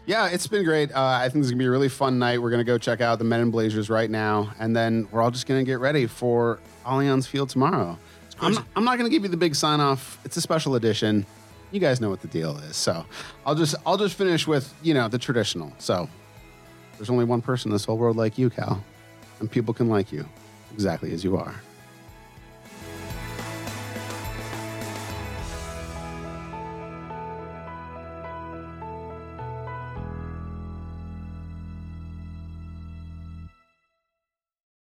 Yeah, 0.06 0.28
it's 0.28 0.48
been 0.48 0.64
great. 0.64 0.92
Uh, 0.92 1.18
I 1.22 1.28
think 1.28 1.44
is 1.44 1.50
gonna 1.50 1.58
be 1.58 1.66
a 1.66 1.70
really 1.70 1.88
fun 1.88 2.18
night. 2.18 2.42
We're 2.42 2.50
gonna 2.50 2.64
go 2.64 2.78
check 2.78 3.00
out 3.00 3.18
the 3.18 3.24
Men 3.24 3.40
in 3.40 3.50
Blazers 3.50 3.88
right 3.88 4.10
now, 4.10 4.52
and 4.58 4.74
then 4.74 5.08
we're 5.10 5.22
all 5.22 5.30
just 5.30 5.46
gonna 5.46 5.64
get 5.64 5.78
ready 5.78 6.06
for 6.06 6.60
Allianz 6.84 7.26
Field 7.26 7.50
tomorrow. 7.50 7.98
I'm 8.44 8.52
not, 8.54 8.66
I'm 8.76 8.84
not 8.84 8.98
gonna 8.98 9.10
give 9.10 9.22
you 9.22 9.28
the 9.28 9.36
big 9.36 9.54
sign 9.54 9.80
off. 9.80 10.18
It's 10.24 10.36
a 10.36 10.40
special 10.40 10.74
edition. 10.74 11.26
You 11.70 11.80
guys 11.80 12.00
know 12.00 12.10
what 12.10 12.20
the 12.20 12.28
deal 12.28 12.56
is. 12.58 12.76
So 12.76 13.04
I'll 13.44 13.54
just 13.54 13.74
I'll 13.86 13.96
just 13.96 14.16
finish 14.16 14.46
with 14.46 14.72
you 14.82 14.94
know 14.94 15.08
the 15.08 15.18
traditional. 15.18 15.72
So 15.78 16.08
there's 16.96 17.10
only 17.10 17.24
one 17.24 17.42
person 17.42 17.70
in 17.70 17.72
this 17.72 17.84
whole 17.84 17.98
world 17.98 18.16
like 18.16 18.38
you, 18.38 18.50
Cal, 18.50 18.82
and 19.40 19.50
people 19.50 19.74
can 19.74 19.88
like 19.88 20.12
you 20.12 20.24
exactly 20.72 21.12
as 21.12 21.24
you 21.24 21.36
are. 21.36 21.54